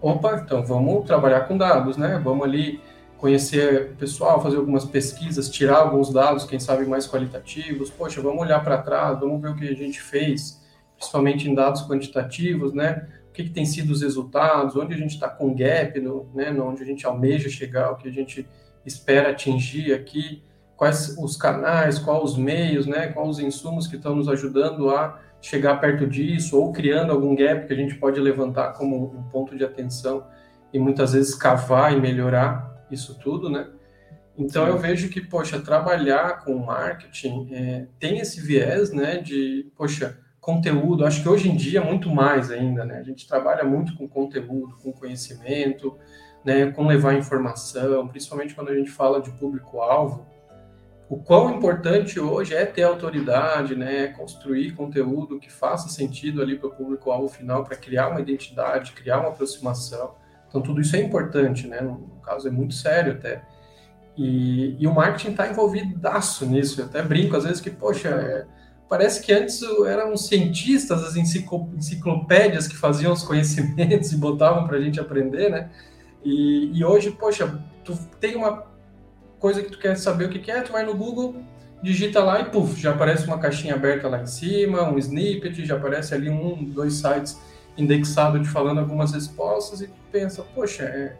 Opa, 0.00 0.40
então 0.42 0.64
vamos 0.64 1.04
trabalhar 1.04 1.42
com 1.42 1.56
dados, 1.56 1.96
né? 1.96 2.20
Vamos 2.24 2.44
ali 2.44 2.80
conhecer 3.22 3.92
o 3.92 3.94
pessoal, 3.94 4.42
fazer 4.42 4.56
algumas 4.56 4.84
pesquisas, 4.84 5.48
tirar 5.48 5.76
alguns 5.76 6.12
dados, 6.12 6.44
quem 6.44 6.58
sabe 6.58 6.84
mais 6.84 7.06
qualitativos. 7.06 7.88
Poxa, 7.88 8.20
vamos 8.20 8.42
olhar 8.42 8.58
para 8.64 8.78
trás, 8.78 9.20
vamos 9.20 9.40
ver 9.40 9.50
o 9.50 9.54
que 9.54 9.68
a 9.68 9.76
gente 9.76 10.02
fez, 10.02 10.60
principalmente 10.96 11.48
em 11.48 11.54
dados 11.54 11.86
quantitativos, 11.86 12.72
né? 12.72 13.06
O 13.28 13.32
que, 13.32 13.44
que 13.44 13.50
tem 13.50 13.64
sido 13.64 13.92
os 13.92 14.02
resultados, 14.02 14.74
onde 14.74 14.92
a 14.94 14.96
gente 14.96 15.14
está 15.14 15.28
com 15.28 15.54
gap, 15.54 16.00
no, 16.00 16.28
né? 16.34 16.50
onde 16.50 16.82
a 16.82 16.84
gente 16.84 17.06
almeja 17.06 17.48
chegar, 17.48 17.92
o 17.92 17.96
que 17.96 18.08
a 18.08 18.10
gente 18.10 18.44
espera 18.84 19.30
atingir 19.30 19.94
aqui, 19.94 20.42
quais 20.76 21.16
os 21.16 21.36
canais, 21.36 22.00
quais 22.00 22.24
os 22.24 22.36
meios, 22.36 22.86
né, 22.86 23.06
quais 23.06 23.28
os 23.28 23.38
insumos 23.38 23.86
que 23.86 23.94
estão 23.94 24.16
nos 24.16 24.28
ajudando 24.28 24.90
a 24.90 25.20
chegar 25.40 25.76
perto 25.76 26.08
disso, 26.08 26.58
ou 26.58 26.72
criando 26.72 27.12
algum 27.12 27.36
gap 27.36 27.68
que 27.68 27.72
a 27.72 27.76
gente 27.76 27.94
pode 27.94 28.18
levantar 28.18 28.72
como 28.72 29.14
um 29.16 29.22
ponto 29.30 29.56
de 29.56 29.64
atenção 29.64 30.26
e 30.72 30.78
muitas 30.80 31.12
vezes 31.12 31.36
cavar 31.36 31.96
e 31.96 32.00
melhorar 32.00 32.71
isso 32.92 33.18
tudo, 33.18 33.48
né? 33.48 33.68
Então 34.36 34.64
Sim. 34.64 34.70
eu 34.70 34.78
vejo 34.78 35.08
que, 35.08 35.20
poxa, 35.20 35.60
trabalhar 35.60 36.44
com 36.44 36.56
marketing 36.56 37.48
é, 37.52 37.86
tem 37.98 38.18
esse 38.18 38.40
viés, 38.40 38.92
né, 38.92 39.18
de, 39.18 39.70
poxa, 39.76 40.18
conteúdo, 40.40 41.04
acho 41.04 41.22
que 41.22 41.28
hoje 41.28 41.48
em 41.48 41.56
dia 41.56 41.82
muito 41.82 42.08
mais 42.10 42.50
ainda, 42.50 42.84
né? 42.84 42.98
A 42.98 43.02
gente 43.02 43.28
trabalha 43.28 43.62
muito 43.62 43.94
com 43.94 44.08
conteúdo, 44.08 44.76
com 44.82 44.92
conhecimento, 44.92 45.96
né, 46.44 46.70
com 46.72 46.86
levar 46.86 47.14
informação, 47.14 48.08
principalmente 48.08 48.54
quando 48.54 48.70
a 48.70 48.74
gente 48.74 48.90
fala 48.90 49.20
de 49.20 49.30
público-alvo, 49.32 50.26
o 51.08 51.18
quão 51.18 51.54
importante 51.54 52.18
hoje 52.18 52.54
é 52.54 52.64
ter 52.64 52.84
autoridade, 52.84 53.76
né, 53.76 54.08
construir 54.08 54.72
conteúdo 54.72 55.38
que 55.38 55.52
faça 55.52 55.88
sentido 55.90 56.40
ali 56.40 56.58
para 56.58 56.68
o 56.68 56.74
público-alvo 56.74 57.28
final, 57.28 57.62
para 57.64 57.76
criar 57.76 58.08
uma 58.08 58.20
identidade, 58.20 58.92
criar 58.92 59.20
uma 59.20 59.28
aproximação. 59.28 60.14
Então, 60.52 60.60
tudo 60.60 60.82
isso 60.82 60.94
é 60.94 61.00
importante, 61.00 61.66
né, 61.66 61.80
no 61.80 62.20
caso 62.22 62.46
é 62.46 62.50
muito 62.50 62.74
sério 62.74 63.12
até. 63.12 63.42
E, 64.14 64.76
e 64.78 64.86
o 64.86 64.92
marketing 64.92 65.30
está 65.30 65.48
envolvidaço 65.48 66.44
nisso, 66.44 66.82
eu 66.82 66.84
até 66.84 67.00
brinco 67.00 67.34
às 67.34 67.44
vezes 67.44 67.58
que, 67.58 67.70
poxa, 67.70 68.10
é, 68.10 68.44
parece 68.86 69.22
que 69.22 69.32
antes 69.32 69.62
eram 69.86 70.14
cientistas, 70.14 71.02
as 71.02 71.16
enciclopédias 71.16 72.68
que 72.68 72.76
faziam 72.76 73.14
os 73.14 73.22
conhecimentos 73.24 74.12
e 74.12 74.16
botavam 74.18 74.66
para 74.66 74.76
a 74.76 74.80
gente 74.82 75.00
aprender, 75.00 75.50
né? 75.50 75.70
E, 76.22 76.78
e, 76.78 76.84
hoje, 76.84 77.10
poxa, 77.12 77.58
tu 77.82 77.98
tem 78.20 78.36
uma 78.36 78.64
coisa 79.38 79.62
que 79.62 79.70
tu 79.70 79.78
quer 79.78 79.96
saber 79.96 80.26
o 80.26 80.28
que, 80.28 80.50
é, 80.50 80.60
tu 80.60 80.72
vai 80.72 80.84
no 80.84 80.94
Google, 80.94 81.36
digita 81.82 82.22
lá 82.22 82.42
e 82.42 82.44
puf, 82.44 82.78
já 82.78 82.90
aparece 82.90 83.26
uma 83.26 83.38
caixinha 83.38 83.74
aberta 83.74 84.06
lá 84.06 84.20
em 84.20 84.26
cima, 84.26 84.82
um 84.82 84.98
snippet, 84.98 85.64
já 85.64 85.76
aparece 85.76 86.14
ali 86.14 86.28
um, 86.28 86.62
dois 86.62 86.92
sites 86.92 87.40
indexados 87.76 88.42
te 88.42 88.48
falando 88.48 88.78
algumas 88.78 89.12
respostas 89.12 89.80
e 89.80 89.90
pensa, 90.10 90.42
poxa, 90.54 90.84
é, 90.84 91.16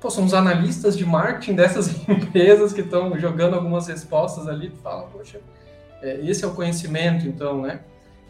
pô, 0.00 0.10
são 0.10 0.24
os 0.24 0.34
analistas 0.34 0.96
de 0.96 1.04
marketing 1.04 1.54
dessas 1.54 1.88
empresas 2.08 2.72
que 2.72 2.80
estão 2.80 3.18
jogando 3.18 3.54
algumas 3.54 3.86
respostas 3.86 4.48
ali, 4.48 4.70
tu 4.70 4.78
fala, 4.78 5.06
poxa, 5.08 5.40
é, 6.02 6.20
esse 6.24 6.44
é 6.44 6.48
o 6.48 6.54
conhecimento, 6.54 7.26
então, 7.26 7.62
né? 7.62 7.80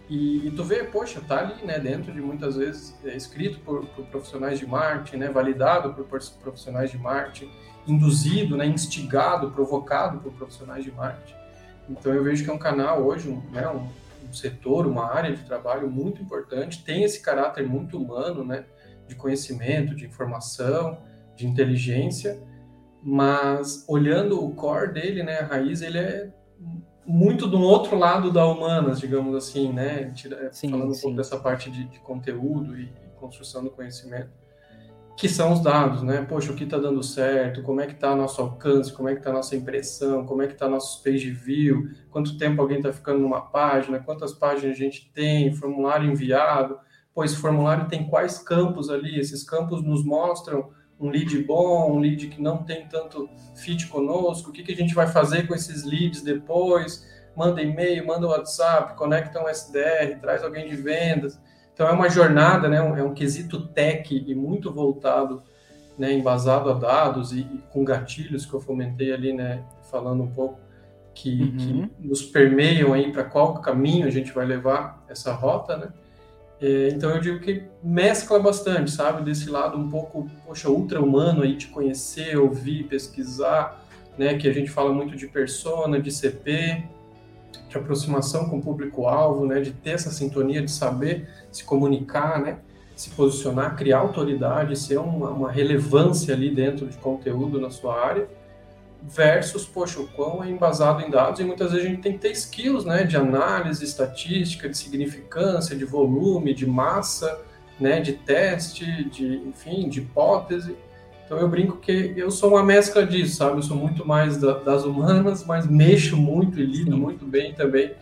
E, 0.09 0.49
e, 0.49 0.51
tu 0.51 0.65
vê, 0.65 0.85
poxa, 0.85 1.21
tá 1.21 1.41
ali, 1.41 1.63
né, 1.67 1.79
dentro 1.79 2.11
de 2.11 2.21
muitas 2.21 2.57
vezes 2.57 2.97
é, 3.05 3.15
escrito 3.15 3.61
por, 3.61 3.85
por, 3.89 4.07
profissionais 4.07 4.59
de 4.59 4.67
marketing, 4.67 5.19
né, 5.19 5.29
validado 5.29 5.93
por 5.93 6.05
profissionais 6.05 6.91
de 6.91 6.97
marketing, 6.97 7.51
induzido, 7.87 8.57
né, 8.57 8.65
instigado, 8.65 9.51
provocado 9.51 10.19
por 10.21 10.33
profissionais 10.33 10.83
de 10.83 10.91
marketing. 10.93 11.35
Então 11.91 12.13
eu 12.15 12.25
vejo 12.25 12.43
que 12.43 12.49
é 12.49 12.53
um 12.53 12.59
canal 12.59 13.03
hoje, 13.03 13.29
um, 13.29 13.43
né, 13.51 13.69
um, 13.69 13.87
um 14.29 14.33
setor, 14.33 14.87
uma 14.87 15.13
área 15.13 15.35
de 15.35 15.43
trabalho 15.45 15.91
muito 15.91 16.23
importante, 16.23 16.85
tem 16.85 17.03
esse 17.03 17.21
caráter 17.21 17.67
muito 17.67 17.97
humano, 17.97 18.45
né, 18.45 18.65
de 19.07 19.15
conhecimento, 19.15 19.95
de 19.95 20.07
informação, 20.07 20.99
de 21.35 21.47
inteligência, 21.47 22.41
mas 23.03 23.85
olhando 23.89 24.45
o 24.45 24.55
core 24.55 24.93
dele, 24.93 25.23
né, 25.23 25.39
a 25.39 25.47
raiz, 25.47 25.83
ele 25.83 25.99
é 25.99 26.31
muito 27.07 27.47
do 27.47 27.61
outro 27.61 27.97
lado 27.97 28.31
da 28.31 28.47
humanas, 28.47 29.01
digamos 29.01 29.35
assim, 29.35 29.73
né, 29.73 30.13
sim, 30.53 30.71
falando 30.71 30.93
sim. 30.93 30.99
um 30.99 31.03
pouco 31.03 31.17
dessa 31.17 31.39
parte 31.39 31.71
de, 31.71 31.85
de 31.85 31.99
conteúdo 32.01 32.79
e, 32.79 32.83
e 32.85 33.19
construção 33.19 33.65
do 33.65 33.71
conhecimento 33.71 34.31
que 35.19 35.29
são 35.29 35.53
os 35.53 35.61
dados, 35.61 36.05
né? 36.05 36.25
Poxa, 36.29 36.53
o 36.53 36.55
que 36.55 36.63
está 36.63 36.79
dando 36.79 37.03
certo, 37.03 37.61
como 37.65 37.81
é 37.81 37.87
que 37.89 37.95
está 37.95 38.15
nosso 38.15 38.41
alcance, 38.41 38.93
como 38.93 39.09
é 39.09 39.15
que 39.15 39.19
está 39.19 39.33
nossa 39.33 39.57
impressão, 39.57 40.25
como 40.25 40.43
é 40.43 40.47
que 40.47 40.53
está 40.53 40.69
nosso 40.69 41.03
page 41.03 41.29
view, 41.33 41.91
quanto 42.09 42.39
tempo 42.39 42.63
alguém 42.63 42.77
está 42.77 42.93
ficando 42.93 43.19
numa 43.19 43.41
página, 43.41 43.99
quantas 43.99 44.33
páginas 44.33 44.77
a 44.77 44.81
gente 44.81 45.11
tem, 45.13 45.53
formulário 45.53 46.09
enviado, 46.09 46.79
pois 47.13 47.35
formulário 47.35 47.89
tem 47.89 48.07
quais 48.07 48.39
campos 48.39 48.91
ali, 48.91 49.19
esses 49.19 49.43
campos 49.43 49.83
nos 49.83 50.05
mostram 50.05 50.71
um 51.01 51.11
lead 51.11 51.37
bom, 51.43 51.97
um 51.97 51.99
lead 51.99 52.29
que 52.29 52.41
não 52.41 52.59
tem 52.59 52.87
tanto 52.87 53.29
fit 53.57 53.89
conosco, 53.89 54.51
o 54.51 54.53
que, 54.53 54.63
que 54.63 54.73
a 54.73 54.77
gente 54.77 54.95
vai 54.95 55.09
fazer 55.09 55.49
com 55.49 55.55
esses 55.55 55.83
leads 55.83 56.23
depois, 56.23 57.05
manda 57.37 57.61
e-mail, 57.61 58.07
manda 58.07 58.29
WhatsApp, 58.29 58.95
conecta 58.95 59.43
um 59.43 59.49
SDR, 59.49 60.21
traz 60.21 60.45
alguém 60.45 60.69
de 60.69 60.77
vendas, 60.77 61.41
então 61.79 61.87
é 61.87 61.93
uma 61.93 62.11
jornada, 62.11 62.69
né, 62.69 62.79
é 62.79 63.03
um 63.05 63.15
quesito 63.15 63.69
tech 63.69 64.13
e 64.13 64.35
muito 64.35 64.73
voltado, 64.73 65.45
né, 65.97 66.13
embasado 66.13 66.69
a 66.71 66.75
dados 66.75 67.31
e, 67.31 67.43
e 67.43 67.63
com 67.71 67.85
gatilhos 67.85 68.45
que 68.45 68.53
eu 68.53 68.59
fomentei 68.59 69.13
ali, 69.13 69.33
né, 69.33 69.63
falando 69.89 70.25
um 70.25 70.27
pouco 70.27 70.59
que, 71.15 71.41
uhum. 71.41 71.89
que 71.97 72.09
nos 72.09 72.21
permeiam 72.21 72.93
aí 72.93 73.13
para 73.13 73.23
qual 73.23 73.61
caminho 73.61 74.09
a 74.09 74.11
gente 74.11 74.33
vai 74.33 74.45
levar 74.45 75.05
essa 75.09 75.33
rota, 75.33 75.77
né? 75.77 75.89
É, 76.61 76.89
então 76.89 77.11
eu 77.11 77.21
digo 77.21 77.39
que 77.39 77.63
mescla 77.81 78.41
bastante, 78.41 78.91
sabe, 78.91 79.23
desse 79.23 79.49
lado 79.49 79.79
um 79.79 79.89
pouco, 79.89 80.29
poxa, 80.45 80.69
ultra-humano 80.69 81.45
aí 81.45 81.55
de 81.55 81.69
conhecer, 81.69 82.37
ouvir, 82.37 82.89
pesquisar, 82.89 83.85
né, 84.19 84.37
que 84.37 84.49
a 84.49 84.53
gente 84.53 84.69
fala 84.69 84.93
muito 84.93 85.15
de 85.15 85.29
persona, 85.29 86.01
de 86.01 86.11
CP, 86.11 86.85
de 87.69 87.77
aproximação 87.77 88.49
com 88.49 88.59
o 88.59 88.63
público-alvo, 88.63 89.47
né, 89.47 89.61
de 89.61 89.73
ter 89.73 89.91
essa 89.91 90.11
sintonia, 90.11 90.63
de 90.63 90.71
saber 90.71 91.29
se 91.53 91.65
comunicar, 91.65 92.41
né, 92.41 92.59
se 92.97 93.11
posicionar, 93.11 93.77
criar 93.77 93.99
autoridade, 93.99 94.77
ser 94.77 94.99
uma, 94.99 95.31
uma 95.31 95.53
relevância 95.53 96.35
ali 96.35 96.53
dentro 96.53 96.87
de 96.87 96.97
conteúdo 96.97 97.61
na 97.61 97.71
sua 97.71 98.05
área, 98.05 98.29
versus, 99.01 99.65
poxa, 99.65 100.01
o 100.01 100.09
quão 100.09 100.43
é 100.43 100.51
embasado 100.51 101.03
em 101.03 101.11
dados, 101.11 101.39
e 101.39 101.45
muitas 101.45 101.71
vezes 101.71 101.87
a 101.87 101.89
gente 101.89 102.03
tem 102.03 102.13
que 102.15 102.19
ter 102.19 102.33
skills, 102.33 102.85
né, 102.85 103.05
de 103.05 103.17
análise 103.17 103.85
estatística, 103.85 104.69
de 104.69 104.77
significância, 104.77 105.77
de 105.77 105.85
volume, 105.85 106.53
de 106.53 106.67
massa, 106.67 107.41
né, 107.79 108.01
de 108.01 108.15
teste, 108.15 109.05
de, 109.05 109.37
enfim, 109.47 109.89
de 109.89 110.01
hipótese, 110.01 110.77
então 111.29 111.39
eu 111.39 111.47
brinco 111.47 111.77
que 111.77 112.15
eu 112.17 112.31
sou 112.31 112.53
uma 112.53 112.63
mescla 112.63 113.05
disso, 113.05 113.37
sabe? 113.37 113.59
Eu 113.59 113.63
sou 113.63 113.77
muito 113.77 114.09
mais 114.09 114.39
da, 114.39 114.55
das 114.55 114.85
humanas, 114.85 115.45
mas 115.45 115.67
mexo 115.67 116.17
muito 116.17 116.59
e 116.59 116.65
lido 116.65 116.93
Sim. 116.93 116.99
muito 116.99 117.27
bem 117.27 117.53
também 117.53 117.95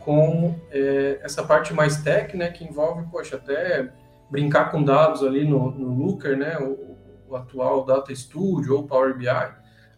com 0.00 0.54
é, 0.70 1.18
essa 1.22 1.42
parte 1.42 1.72
mais 1.72 2.02
técnica, 2.02 2.36
né, 2.36 2.50
que 2.50 2.62
envolve, 2.62 3.06
poxa, 3.10 3.36
até 3.36 3.90
brincar 4.30 4.70
com 4.70 4.82
dados 4.82 5.22
ali 5.22 5.46
no, 5.48 5.70
no 5.70 5.94
Looker, 5.94 6.36
né, 6.36 6.58
o, 6.58 6.98
o, 7.26 7.34
atual 7.34 7.86
Data 7.86 8.14
Studio 8.14 8.76
ou 8.76 8.82
Power 8.82 9.16
BI, 9.16 9.28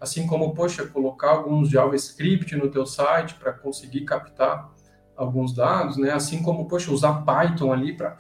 assim 0.00 0.25
como, 0.28 0.55
poxa, 0.55 0.87
colocar 0.87 1.31
alguns 1.31 1.69
JavaScript 1.69 2.55
no 2.55 2.71
teu 2.71 2.87
site 2.87 3.35
para 3.35 3.52
conseguir 3.52 4.02
captar 4.02 4.71
alguns 5.16 5.52
dados, 5.52 5.97
né, 5.97 6.12
assim 6.12 6.40
como, 6.40 6.69
poxa, 6.69 6.93
usar 6.93 7.25
Python 7.25 7.73
ali 7.73 7.93
para 7.93 8.16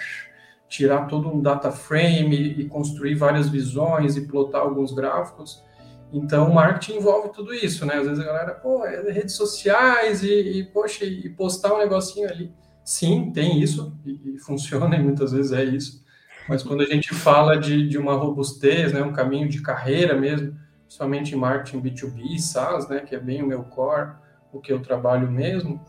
tirar 0.68 1.06
todo 1.06 1.28
um 1.28 1.40
data 1.40 1.70
frame 1.70 2.36
e 2.36 2.68
construir 2.68 3.14
várias 3.14 3.48
visões 3.48 4.16
e 4.16 4.26
plotar 4.26 4.62
alguns 4.62 4.92
gráficos. 4.92 5.64
Então, 6.12 6.52
marketing 6.52 6.98
envolve 6.98 7.30
tudo 7.32 7.52
isso, 7.52 7.84
né? 7.84 7.94
Às 7.94 8.06
vezes 8.06 8.22
a 8.22 8.26
galera, 8.26 8.54
pô, 8.54 8.84
é 8.84 9.10
redes 9.10 9.34
sociais 9.34 10.22
e, 10.22 10.30
e 10.30 10.64
poxa, 10.64 11.04
e 11.04 11.28
postar 11.30 11.74
um 11.74 11.78
negocinho 11.78 12.28
ali. 12.28 12.52
Sim, 12.84 13.32
tem 13.32 13.60
isso 13.60 13.92
e, 14.04 14.36
e, 14.36 14.38
funciona 14.38 14.96
e 14.96 15.02
muitas 15.02 15.32
vezes 15.32 15.52
é 15.52 15.64
isso. 15.64 16.04
Mas 16.48 16.62
quando 16.62 16.82
a 16.82 16.86
gente 16.86 17.12
fala 17.12 17.58
de, 17.58 17.88
de 17.88 17.98
uma 17.98 18.14
robustez, 18.14 18.92
né, 18.92 19.02
um 19.02 19.12
caminho 19.12 19.48
de 19.48 19.60
carreira 19.60 20.14
mesmo, 20.14 20.56
principalmente 20.84 21.34
em 21.34 21.38
marketing 21.38 21.82
B2B, 21.82 22.38
SaaS, 22.38 22.88
né, 22.88 23.00
que 23.00 23.16
é 23.16 23.18
bem 23.18 23.42
o 23.42 23.46
meu 23.46 23.64
core, 23.64 24.12
o 24.52 24.60
que 24.60 24.72
eu 24.72 24.80
trabalho 24.80 25.28
mesmo, 25.28 25.84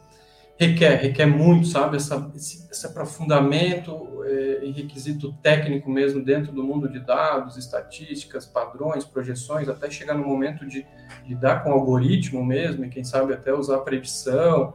requer, 0.60 0.96
requer 0.96 1.26
muito, 1.26 1.68
sabe, 1.68 1.98
essa, 1.98 2.32
esse, 2.36 2.68
esse 2.70 2.86
aprofundamento 2.86 4.24
é, 4.26 4.66
em 4.66 4.72
requisito 4.72 5.32
técnico 5.42 5.90
mesmo 5.90 6.24
dentro 6.24 6.52
do 6.52 6.64
mundo 6.64 6.90
de 6.90 7.00
dados, 7.00 7.58
estatísticas, 7.58 8.46
padrões, 8.46 9.06
projeções, 9.06 9.70
até 9.70 9.90
chegar 9.90 10.16
no 10.16 10.26
momento 10.26 10.66
de 10.66 10.86
lidar 11.26 11.64
com 11.64 11.72
algoritmo 11.72 12.44
mesmo, 12.44 12.86
e 12.86 12.90
quem 12.90 13.04
sabe 13.04 13.34
até 13.34 13.54
usar 13.54 13.80
predição 13.80 14.74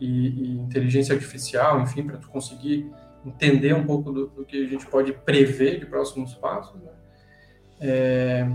e, 0.00 0.28
e 0.28 0.58
inteligência 0.58 1.14
artificial, 1.14 1.80
enfim, 1.80 2.02
para 2.02 2.16
tu 2.16 2.28
conseguir 2.28 2.90
entender 3.24 3.74
um 3.74 3.84
pouco 3.84 4.10
do, 4.10 4.26
do, 4.28 4.44
que 4.44 4.64
a 4.64 4.68
gente 4.68 4.86
pode 4.86 5.12
prever 5.12 5.78
de 5.78 5.86
próximos 5.86 6.34
passos, 6.34 6.80
né? 6.82 6.90
É, 7.82 8.46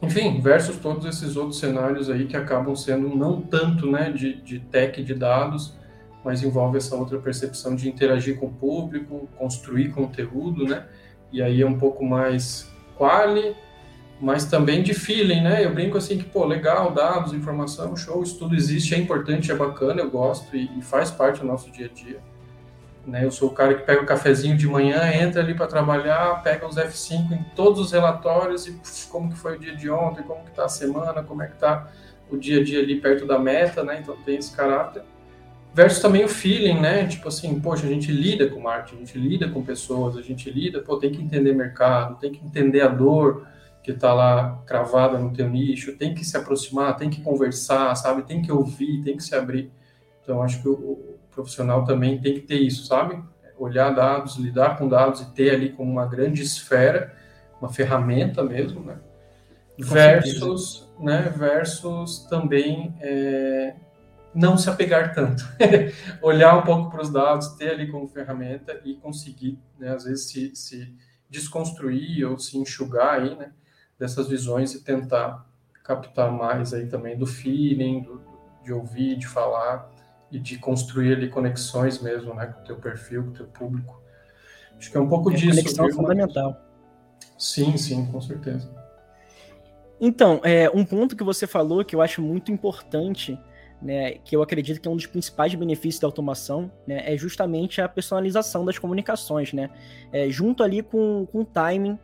enfim, 0.00 0.40
versus 0.40 0.76
todos 0.76 1.06
esses 1.06 1.36
outros 1.36 1.58
cenários 1.58 2.10
aí 2.10 2.26
que 2.26 2.36
acabam 2.36 2.74
sendo 2.76 3.08
não 3.14 3.40
tanto 3.40 3.90
né, 3.90 4.10
de, 4.10 4.34
de 4.42 4.60
tech 4.60 5.02
de 5.02 5.14
dados, 5.14 5.74
mas 6.26 6.42
envolve 6.42 6.76
essa 6.76 6.96
outra 6.96 7.18
percepção 7.18 7.76
de 7.76 7.88
interagir 7.88 8.36
com 8.36 8.46
o 8.46 8.52
público, 8.52 9.28
construir 9.38 9.92
conteúdo, 9.92 10.66
né? 10.66 10.84
E 11.30 11.40
aí 11.40 11.62
é 11.62 11.66
um 11.66 11.78
pouco 11.78 12.04
mais 12.04 12.68
quali, 12.96 13.54
mas 14.20 14.44
também 14.44 14.82
de 14.82 14.92
feeling, 14.92 15.40
né? 15.42 15.64
Eu 15.64 15.72
brinco 15.72 15.96
assim 15.96 16.18
que, 16.18 16.24
pô, 16.24 16.44
legal, 16.44 16.90
dados, 16.90 17.32
informação, 17.32 17.96
show, 17.96 18.24
isso 18.24 18.40
tudo 18.40 18.56
existe, 18.56 18.92
é 18.92 18.98
importante, 18.98 19.52
é 19.52 19.54
bacana, 19.54 20.00
eu 20.00 20.10
gosto 20.10 20.56
e, 20.56 20.68
e 20.76 20.82
faz 20.82 21.12
parte 21.12 21.42
do 21.42 21.46
nosso 21.46 21.70
dia 21.70 21.86
a 21.86 21.94
dia. 21.94 22.20
Né? 23.06 23.24
Eu 23.24 23.30
sou 23.30 23.50
o 23.50 23.52
cara 23.52 23.74
que 23.74 23.84
pega 23.84 24.02
o 24.02 24.06
cafezinho 24.06 24.56
de 24.56 24.66
manhã, 24.66 25.08
entra 25.14 25.40
ali 25.40 25.54
para 25.54 25.68
trabalhar, 25.68 26.42
pega 26.42 26.66
os 26.66 26.74
F5 26.74 27.30
em 27.30 27.44
todos 27.54 27.78
os 27.78 27.92
relatórios 27.92 28.66
e 28.66 28.72
puf, 28.72 29.06
como 29.06 29.30
que 29.30 29.38
foi 29.38 29.54
o 29.54 29.60
dia 29.60 29.76
de 29.76 29.88
ontem, 29.88 30.24
como 30.24 30.44
que 30.44 30.50
tá 30.50 30.64
a 30.64 30.68
semana, 30.68 31.22
como 31.22 31.40
é 31.44 31.46
que 31.46 31.56
tá 31.56 31.88
o 32.28 32.36
dia 32.36 32.60
a 32.60 32.64
dia 32.64 32.80
ali 32.80 33.00
perto 33.00 33.24
da 33.24 33.38
meta, 33.38 33.84
né? 33.84 34.00
Então 34.02 34.16
tem 34.24 34.38
esse 34.38 34.50
caráter 34.50 35.04
versus 35.76 36.00
também 36.00 36.24
o 36.24 36.28
feeling, 36.28 36.80
né? 36.80 37.06
Tipo 37.06 37.28
assim, 37.28 37.60
poxa, 37.60 37.86
a 37.86 37.90
gente 37.90 38.10
lida 38.10 38.48
com 38.48 38.60
marketing, 38.60 38.96
a 38.96 38.98
gente 39.00 39.18
lida 39.18 39.46
com 39.46 39.62
pessoas, 39.62 40.16
a 40.16 40.22
gente 40.22 40.50
lida, 40.50 40.80
pô, 40.80 40.96
tem 40.96 41.12
que 41.12 41.20
entender 41.20 41.52
mercado, 41.52 42.18
tem 42.18 42.32
que 42.32 42.42
entender 42.42 42.80
a 42.80 42.88
dor 42.88 43.46
que 43.82 43.90
está 43.90 44.14
lá 44.14 44.62
cravada 44.64 45.18
no 45.18 45.34
teu 45.34 45.50
nicho, 45.50 45.94
tem 45.98 46.14
que 46.14 46.24
se 46.24 46.34
aproximar, 46.34 46.96
tem 46.96 47.10
que 47.10 47.20
conversar, 47.20 47.94
sabe? 47.94 48.22
Tem 48.22 48.40
que 48.40 48.50
ouvir, 48.50 49.02
tem 49.02 49.18
que 49.18 49.22
se 49.22 49.34
abrir. 49.34 49.70
Então, 50.22 50.42
acho 50.42 50.62
que 50.62 50.68
o, 50.68 51.14
profissional 51.30 51.84
também 51.84 52.18
tem 52.18 52.32
que 52.32 52.40
ter 52.40 52.56
isso, 52.56 52.86
sabe? 52.86 53.22
Olhar 53.58 53.90
dados, 53.90 54.36
lidar 54.36 54.78
com 54.78 54.88
dados 54.88 55.20
e 55.20 55.30
ter 55.32 55.50
ali 55.50 55.72
como 55.72 55.92
uma 55.92 56.06
grande 56.06 56.40
esfera, 56.40 57.14
uma 57.60 57.68
ferramenta 57.68 58.42
mesmo, 58.42 58.80
né? 58.80 58.96
Versus, 59.78 60.90
né? 60.98 61.30
Versus 61.36 62.20
também 62.30 62.96
é, 63.02 63.74
não 64.36 64.58
se 64.58 64.68
apegar 64.68 65.14
tanto, 65.14 65.42
olhar 66.20 66.58
um 66.58 66.62
pouco 66.62 66.90
para 66.90 67.00
os 67.00 67.10
dados, 67.10 67.48
ter 67.54 67.70
ali 67.70 67.90
como 67.90 68.06
ferramenta 68.06 68.78
e 68.84 68.94
conseguir, 68.94 69.58
né, 69.78 69.94
às 69.94 70.04
vezes, 70.04 70.28
se, 70.28 70.54
se 70.54 70.94
desconstruir 71.28 72.26
ou 72.26 72.38
se 72.38 72.58
enxugar 72.58 73.20
aí, 73.20 73.34
né, 73.34 73.52
dessas 73.98 74.28
visões 74.28 74.74
e 74.74 74.84
tentar 74.84 75.46
captar 75.82 76.30
mais 76.30 76.74
aí 76.74 76.86
também 76.86 77.16
do 77.16 77.26
feeling, 77.26 78.02
do, 78.02 78.20
de 78.62 78.74
ouvir, 78.74 79.16
de 79.16 79.26
falar 79.26 79.90
e 80.30 80.38
de 80.38 80.58
construir 80.58 81.14
ali 81.14 81.30
conexões 81.30 82.02
mesmo, 82.02 82.34
né, 82.34 82.46
com 82.46 82.60
o 82.60 82.64
teu 82.64 82.76
perfil, 82.76 83.24
com 83.24 83.30
o 83.30 83.32
teu 83.32 83.46
público. 83.46 84.02
Acho 84.76 84.90
que 84.90 84.98
é 84.98 85.00
um 85.00 85.08
pouco 85.08 85.30
é, 85.30 85.34
disso. 85.34 85.56
Conexão 85.56 85.90
fundamental. 85.92 86.60
Sim, 87.38 87.74
sim, 87.78 88.04
com 88.12 88.20
certeza. 88.20 88.68
Então, 89.98 90.42
é, 90.44 90.68
um 90.74 90.84
ponto 90.84 91.16
que 91.16 91.24
você 91.24 91.46
falou 91.46 91.82
que 91.82 91.96
eu 91.96 92.02
acho 92.02 92.20
muito 92.20 92.52
importante, 92.52 93.38
né, 93.80 94.12
que 94.24 94.34
eu 94.34 94.42
acredito 94.42 94.80
que 94.80 94.88
é 94.88 94.90
um 94.90 94.96
dos 94.96 95.06
principais 95.06 95.54
benefícios 95.54 96.00
da 96.00 96.08
automação, 96.08 96.70
né, 96.86 97.02
é 97.12 97.16
justamente 97.16 97.80
a 97.80 97.88
personalização 97.88 98.64
das 98.64 98.78
comunicações, 98.78 99.52
né, 99.52 99.70
é, 100.12 100.28
junto 100.30 100.62
ali 100.62 100.82
com, 100.82 101.26
o 101.32 101.44
timing, 101.44 101.98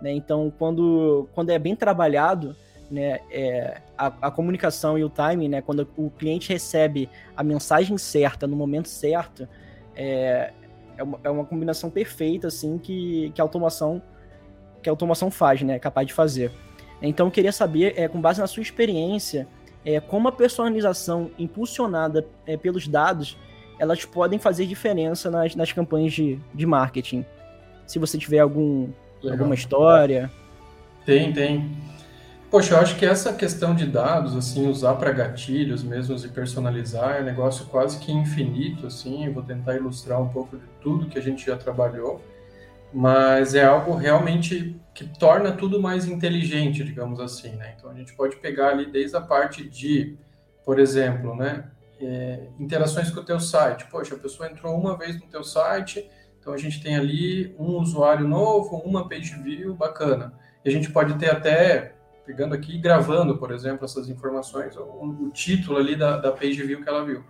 né, 0.00 0.12
então 0.12 0.52
quando, 0.58 1.28
quando 1.34 1.50
é 1.50 1.58
bem 1.58 1.74
trabalhado, 1.74 2.54
né, 2.90 3.20
é, 3.30 3.80
a, 3.96 4.06
a, 4.06 4.30
comunicação 4.30 4.98
e 4.98 5.04
o 5.04 5.08
timing, 5.08 5.48
né, 5.48 5.62
quando 5.62 5.88
o 5.96 6.10
cliente 6.10 6.52
recebe 6.52 7.08
a 7.36 7.42
mensagem 7.42 7.96
certa 7.96 8.46
no 8.46 8.54
momento 8.54 8.88
certo, 8.88 9.48
é, 9.96 10.52
é, 10.96 11.02
uma, 11.02 11.18
é 11.24 11.30
uma 11.30 11.44
combinação 11.44 11.90
perfeita, 11.90 12.48
assim, 12.48 12.78
que, 12.78 13.32
que 13.34 13.40
a 13.40 13.44
automação 13.44 14.02
que 14.82 14.90
a 14.90 14.92
automação 14.92 15.30
faz, 15.30 15.62
né, 15.62 15.76
é 15.76 15.78
capaz 15.78 16.06
de 16.06 16.12
fazer. 16.12 16.52
Então, 17.00 17.26
eu 17.26 17.30
queria 17.30 17.52
saber, 17.52 17.94
é, 17.96 18.06
com 18.06 18.20
base 18.20 18.40
na 18.40 18.46
sua 18.46 18.62
experiência, 18.62 19.48
é, 19.84 20.00
como 20.00 20.28
a 20.28 20.32
personalização 20.32 21.30
impulsionada 21.38 22.26
é, 22.46 22.56
pelos 22.56 22.88
dados, 22.88 23.36
elas 23.78 24.04
podem 24.04 24.38
fazer 24.38 24.66
diferença 24.66 25.30
nas, 25.30 25.54
nas 25.54 25.72
campanhas 25.72 26.12
de, 26.12 26.38
de 26.52 26.66
marketing. 26.66 27.24
Se 27.86 27.98
você 27.98 28.16
tiver 28.16 28.38
algum, 28.38 28.88
alguma 29.22 29.54
história. 29.54 30.30
Tem, 31.04 31.32
tem. 31.32 31.70
Poxa, 32.50 32.74
eu 32.74 32.78
acho 32.78 32.96
que 32.96 33.04
essa 33.04 33.32
questão 33.32 33.74
de 33.74 33.84
dados, 33.84 34.36
assim, 34.36 34.68
usar 34.68 34.94
para 34.94 35.10
gatilhos 35.10 35.82
mesmo 35.82 36.16
e 36.16 36.28
personalizar 36.28 37.16
é 37.16 37.20
um 37.20 37.24
negócio 37.24 37.66
quase 37.66 37.98
que 37.98 38.12
infinito, 38.12 38.86
assim. 38.86 39.26
Eu 39.26 39.32
vou 39.32 39.42
tentar 39.42 39.74
ilustrar 39.74 40.22
um 40.22 40.28
pouco 40.28 40.56
de 40.56 40.62
tudo 40.80 41.06
que 41.06 41.18
a 41.18 41.22
gente 41.22 41.44
já 41.44 41.56
trabalhou, 41.56 42.22
mas 42.94 43.56
é 43.56 43.64
algo 43.64 43.96
realmente 43.96 44.80
que 44.94 45.04
torna 45.18 45.50
tudo 45.50 45.82
mais 45.82 46.06
inteligente, 46.06 46.84
digamos 46.84 47.18
assim, 47.18 47.50
né? 47.56 47.74
Então 47.76 47.90
a 47.90 47.94
gente 47.94 48.14
pode 48.14 48.36
pegar 48.36 48.68
ali 48.68 48.86
desde 48.86 49.16
a 49.16 49.20
parte 49.20 49.68
de, 49.68 50.16
por 50.64 50.78
exemplo, 50.78 51.34
né, 51.34 51.68
é, 52.00 52.46
interações 52.60 53.10
com 53.10 53.20
o 53.20 53.24
teu 53.24 53.40
site. 53.40 53.86
Poxa, 53.90 54.14
a 54.14 54.18
pessoa 54.18 54.48
entrou 54.48 54.78
uma 54.78 54.96
vez 54.96 55.20
no 55.20 55.26
teu 55.26 55.42
site, 55.42 56.08
então 56.38 56.52
a 56.52 56.56
gente 56.56 56.80
tem 56.80 56.94
ali 56.94 57.52
um 57.58 57.78
usuário 57.78 58.28
novo, 58.28 58.76
uma 58.76 59.08
page 59.08 59.34
view, 59.42 59.74
bacana. 59.74 60.32
E 60.64 60.68
a 60.68 60.72
gente 60.72 60.92
pode 60.92 61.14
ter 61.14 61.30
até 61.30 61.96
pegando 62.24 62.54
aqui 62.54 62.78
gravando, 62.78 63.36
por 63.36 63.50
exemplo, 63.50 63.84
essas 63.84 64.08
informações, 64.08 64.76
o, 64.76 64.82
o 64.82 65.30
título 65.30 65.78
ali 65.78 65.96
da, 65.96 66.16
da 66.16 66.30
page 66.30 66.62
view 66.62 66.80
que 66.80 66.88
ela 66.88 67.04
viu. 67.04 67.24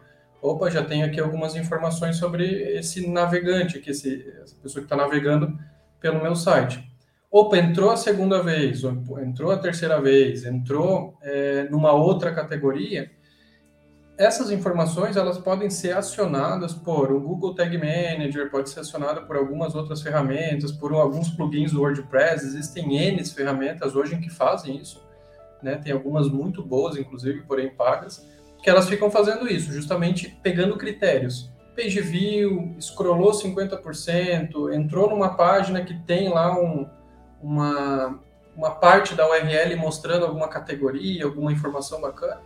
Opa, 0.44 0.68
já 0.68 0.84
tenho 0.84 1.06
aqui 1.06 1.18
algumas 1.18 1.56
informações 1.56 2.16
sobre 2.18 2.44
esse 2.76 3.08
navegante, 3.08 3.80
que 3.80 3.92
esse, 3.92 4.30
essa 4.42 4.54
pessoa 4.56 4.82
que 4.82 4.84
está 4.84 4.94
navegando 4.94 5.58
pelo 5.98 6.22
meu 6.22 6.36
site. 6.36 6.86
Opa, 7.30 7.56
entrou 7.56 7.90
a 7.90 7.96
segunda 7.96 8.42
vez, 8.42 8.84
ou 8.84 8.92
entrou 9.22 9.50
a 9.50 9.56
terceira 9.56 9.98
vez, 10.02 10.44
entrou 10.44 11.16
é, 11.22 11.66
numa 11.70 11.92
outra 11.92 12.30
categoria, 12.34 13.10
essas 14.18 14.50
informações 14.50 15.16
elas 15.16 15.38
podem 15.38 15.70
ser 15.70 15.96
acionadas 15.96 16.74
por 16.74 17.10
o 17.10 17.18
Google 17.18 17.54
Tag 17.54 17.78
Manager, 17.78 18.50
pode 18.50 18.68
ser 18.68 18.80
acionada 18.80 19.22
por 19.22 19.36
algumas 19.36 19.74
outras 19.74 20.02
ferramentas, 20.02 20.70
por 20.72 20.92
alguns 20.92 21.30
plugins 21.30 21.72
do 21.72 21.80
WordPress, 21.80 22.44
existem 22.44 22.98
N 22.98 23.24
ferramentas 23.24 23.96
hoje 23.96 24.14
em 24.14 24.20
que 24.20 24.28
fazem 24.28 24.76
isso, 24.76 25.02
né? 25.62 25.76
Tem 25.76 25.90
algumas 25.90 26.28
muito 26.28 26.62
boas, 26.62 26.98
inclusive, 26.98 27.40
porém 27.44 27.74
pagas, 27.74 28.33
que 28.64 28.70
elas 28.70 28.88
ficam 28.88 29.10
fazendo 29.10 29.46
isso, 29.46 29.72
justamente 29.72 30.36
pegando 30.42 30.76
critérios. 30.76 31.52
Page 31.76 32.00
view, 32.00 32.74
scrollou 32.80 33.30
50%, 33.30 34.74
entrou 34.74 35.10
numa 35.10 35.36
página 35.36 35.84
que 35.84 35.94
tem 36.00 36.28
lá 36.28 36.58
um, 36.58 36.88
uma, 37.40 38.18
uma 38.56 38.70
parte 38.72 39.14
da 39.14 39.28
URL 39.28 39.76
mostrando 39.76 40.24
alguma 40.24 40.48
categoria, 40.48 41.24
alguma 41.24 41.52
informação 41.52 42.00
bacana 42.00 42.40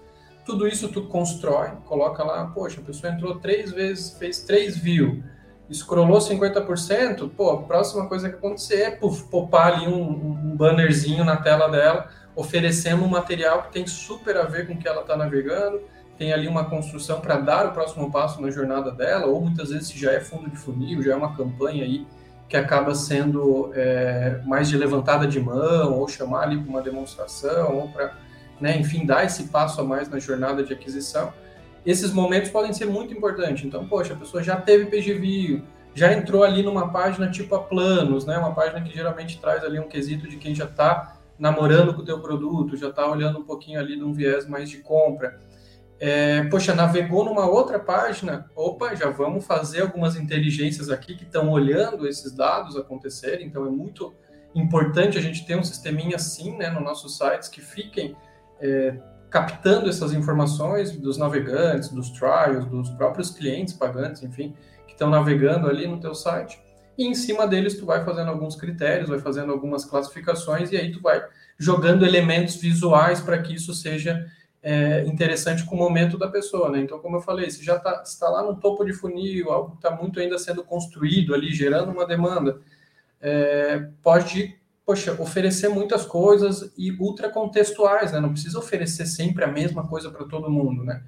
tudo 0.48 0.66
isso 0.66 0.88
tu 0.88 1.02
constrói, 1.02 1.72
coloca 1.84 2.24
lá, 2.24 2.46
poxa, 2.46 2.80
a 2.80 2.82
pessoa 2.82 3.12
entrou 3.12 3.38
três 3.38 3.70
vezes, 3.70 4.16
fez 4.18 4.40
três 4.40 4.78
views, 4.78 5.22
scrollou 5.70 6.20
50%, 6.20 7.30
pô, 7.36 7.50
a 7.50 7.62
próxima 7.64 8.08
coisa 8.08 8.30
que 8.30 8.36
acontecer 8.36 8.80
é 8.80 8.90
puff, 8.90 9.24
popar 9.24 9.74
ali 9.74 9.86
um, 9.86 10.10
um 10.10 10.56
bannerzinho 10.56 11.22
na 11.22 11.36
tela 11.36 11.68
dela, 11.68 12.08
oferecendo 12.34 13.04
um 13.04 13.08
material 13.08 13.64
que 13.64 13.72
tem 13.72 13.86
super 13.86 14.38
a 14.38 14.44
ver 14.44 14.66
com 14.66 14.72
o 14.72 14.78
que 14.78 14.88
ela 14.88 15.02
está 15.02 15.14
navegando, 15.18 15.82
tem 16.18 16.32
ali 16.32 16.48
uma 16.48 16.64
construção 16.64 17.20
para 17.20 17.36
dar 17.36 17.66
o 17.66 17.72
próximo 17.72 18.10
passo 18.10 18.42
na 18.42 18.50
jornada 18.50 18.90
dela, 18.90 19.26
ou 19.26 19.40
muitas 19.40 19.70
vezes 19.70 19.92
já 19.92 20.12
é 20.12 20.20
fundo 20.20 20.50
de 20.50 20.56
funil, 20.56 21.00
já 21.00 21.12
é 21.12 21.16
uma 21.16 21.34
campanha 21.36 21.84
aí 21.84 22.04
que 22.48 22.56
acaba 22.56 22.94
sendo 22.94 23.70
é, 23.74 24.40
mais 24.44 24.68
de 24.68 24.76
levantada 24.76 25.26
de 25.26 25.38
mão, 25.38 25.98
ou 25.98 26.08
chamar 26.08 26.44
ali 26.44 26.58
para 26.58 26.68
uma 26.68 26.82
demonstração, 26.82 27.76
ou 27.76 27.88
para 27.88 28.14
né, 28.60 28.76
enfim, 28.78 29.06
dar 29.06 29.24
esse 29.24 29.44
passo 29.44 29.80
a 29.80 29.84
mais 29.84 30.08
na 30.08 30.18
jornada 30.18 30.64
de 30.64 30.72
aquisição, 30.72 31.32
esses 31.86 32.12
momentos 32.12 32.50
podem 32.50 32.72
ser 32.72 32.86
muito 32.86 33.14
importantes. 33.14 33.64
Então, 33.64 33.86
poxa, 33.86 34.14
a 34.14 34.16
pessoa 34.16 34.42
já 34.42 34.56
teve 34.56 34.86
PGView, 34.86 35.62
já 35.94 36.12
entrou 36.12 36.42
ali 36.42 36.62
numa 36.62 36.90
página 36.90 37.30
tipo 37.30 37.54
a 37.54 37.62
planos, 37.62 38.26
né, 38.26 38.36
uma 38.38 38.52
página 38.52 38.80
que 38.80 38.92
geralmente 38.92 39.40
traz 39.40 39.62
ali 39.62 39.78
um 39.78 39.88
quesito 39.88 40.28
de 40.28 40.36
quem 40.36 40.54
já 40.54 40.64
está 40.64 41.16
namorando 41.38 41.94
com 41.94 42.02
o 42.02 42.04
teu 42.04 42.18
produto, 42.18 42.76
já 42.76 42.88
está 42.88 43.08
olhando 43.08 43.38
um 43.38 43.44
pouquinho 43.44 43.78
ali 43.78 43.96
de 43.96 44.02
um 44.02 44.12
viés 44.12 44.46
mais 44.48 44.68
de 44.68 44.78
compra. 44.78 45.38
É, 46.00 46.44
poxa, 46.44 46.74
navegou 46.74 47.24
numa 47.24 47.46
outra 47.46 47.78
página, 47.78 48.48
opa, 48.54 48.94
já 48.94 49.10
vamos 49.10 49.44
fazer 49.44 49.82
algumas 49.82 50.14
inteligências 50.14 50.90
aqui 50.90 51.16
que 51.16 51.24
estão 51.24 51.50
olhando 51.50 52.06
esses 52.06 52.32
dados 52.32 52.76
acontecerem, 52.76 53.46
então 53.46 53.66
é 53.66 53.70
muito 53.70 54.14
importante 54.54 55.18
a 55.18 55.20
gente 55.20 55.44
ter 55.44 55.56
um 55.56 55.64
sisteminha 55.64 56.16
assim, 56.16 56.56
né, 56.56 56.70
nos 56.70 56.82
nossos 56.82 57.16
sites 57.16 57.48
que 57.48 57.60
fiquem 57.60 58.16
é, 58.60 58.96
captando 59.28 59.88
essas 59.88 60.12
informações 60.12 60.92
dos 60.92 61.18
navegantes, 61.18 61.88
dos 61.90 62.10
trials, 62.10 62.64
dos 62.66 62.90
próprios 62.90 63.30
clientes 63.30 63.74
pagantes, 63.74 64.22
enfim, 64.22 64.54
que 64.86 64.92
estão 64.92 65.10
navegando 65.10 65.68
ali 65.68 65.86
no 65.86 66.00
teu 66.00 66.14
site. 66.14 66.60
E 66.96 67.06
em 67.06 67.14
cima 67.14 67.46
deles 67.46 67.78
tu 67.78 67.86
vai 67.86 68.04
fazendo 68.04 68.28
alguns 68.28 68.56
critérios, 68.56 69.08
vai 69.08 69.20
fazendo 69.20 69.52
algumas 69.52 69.84
classificações 69.84 70.72
e 70.72 70.76
aí 70.76 70.90
tu 70.90 71.00
vai 71.00 71.22
jogando 71.58 72.04
elementos 72.04 72.56
visuais 72.56 73.20
para 73.20 73.38
que 73.38 73.54
isso 73.54 73.74
seja 73.74 74.26
é, 74.62 75.04
interessante 75.06 75.64
com 75.64 75.74
o 75.74 75.78
momento 75.78 76.18
da 76.18 76.28
pessoa, 76.28 76.70
né? 76.70 76.80
Então, 76.80 76.98
como 76.98 77.16
eu 77.16 77.20
falei, 77.20 77.50
se 77.50 77.64
já 77.64 77.76
está 77.76 78.02
tá 78.20 78.28
lá 78.28 78.42
no 78.42 78.56
topo 78.56 78.84
de 78.84 78.92
funil, 78.92 79.50
algo 79.50 79.70
que 79.70 79.76
está 79.76 79.90
muito 79.90 80.18
ainda 80.18 80.38
sendo 80.38 80.64
construído 80.64 81.34
ali, 81.34 81.52
gerando 81.52 81.92
uma 81.92 82.06
demanda, 82.06 82.60
é, 83.20 83.88
pode 84.02 84.58
poxa, 84.88 85.14
oferecer 85.20 85.68
muitas 85.68 86.06
coisas 86.06 86.72
e 86.74 86.90
ultra 86.92 87.28
contextuais, 87.28 88.12
né? 88.12 88.20
Não 88.20 88.32
precisa 88.32 88.58
oferecer 88.58 89.04
sempre 89.04 89.44
a 89.44 89.46
mesma 89.46 89.86
coisa 89.86 90.10
para 90.10 90.24
todo 90.24 90.50
mundo, 90.50 90.82
né? 90.82 91.02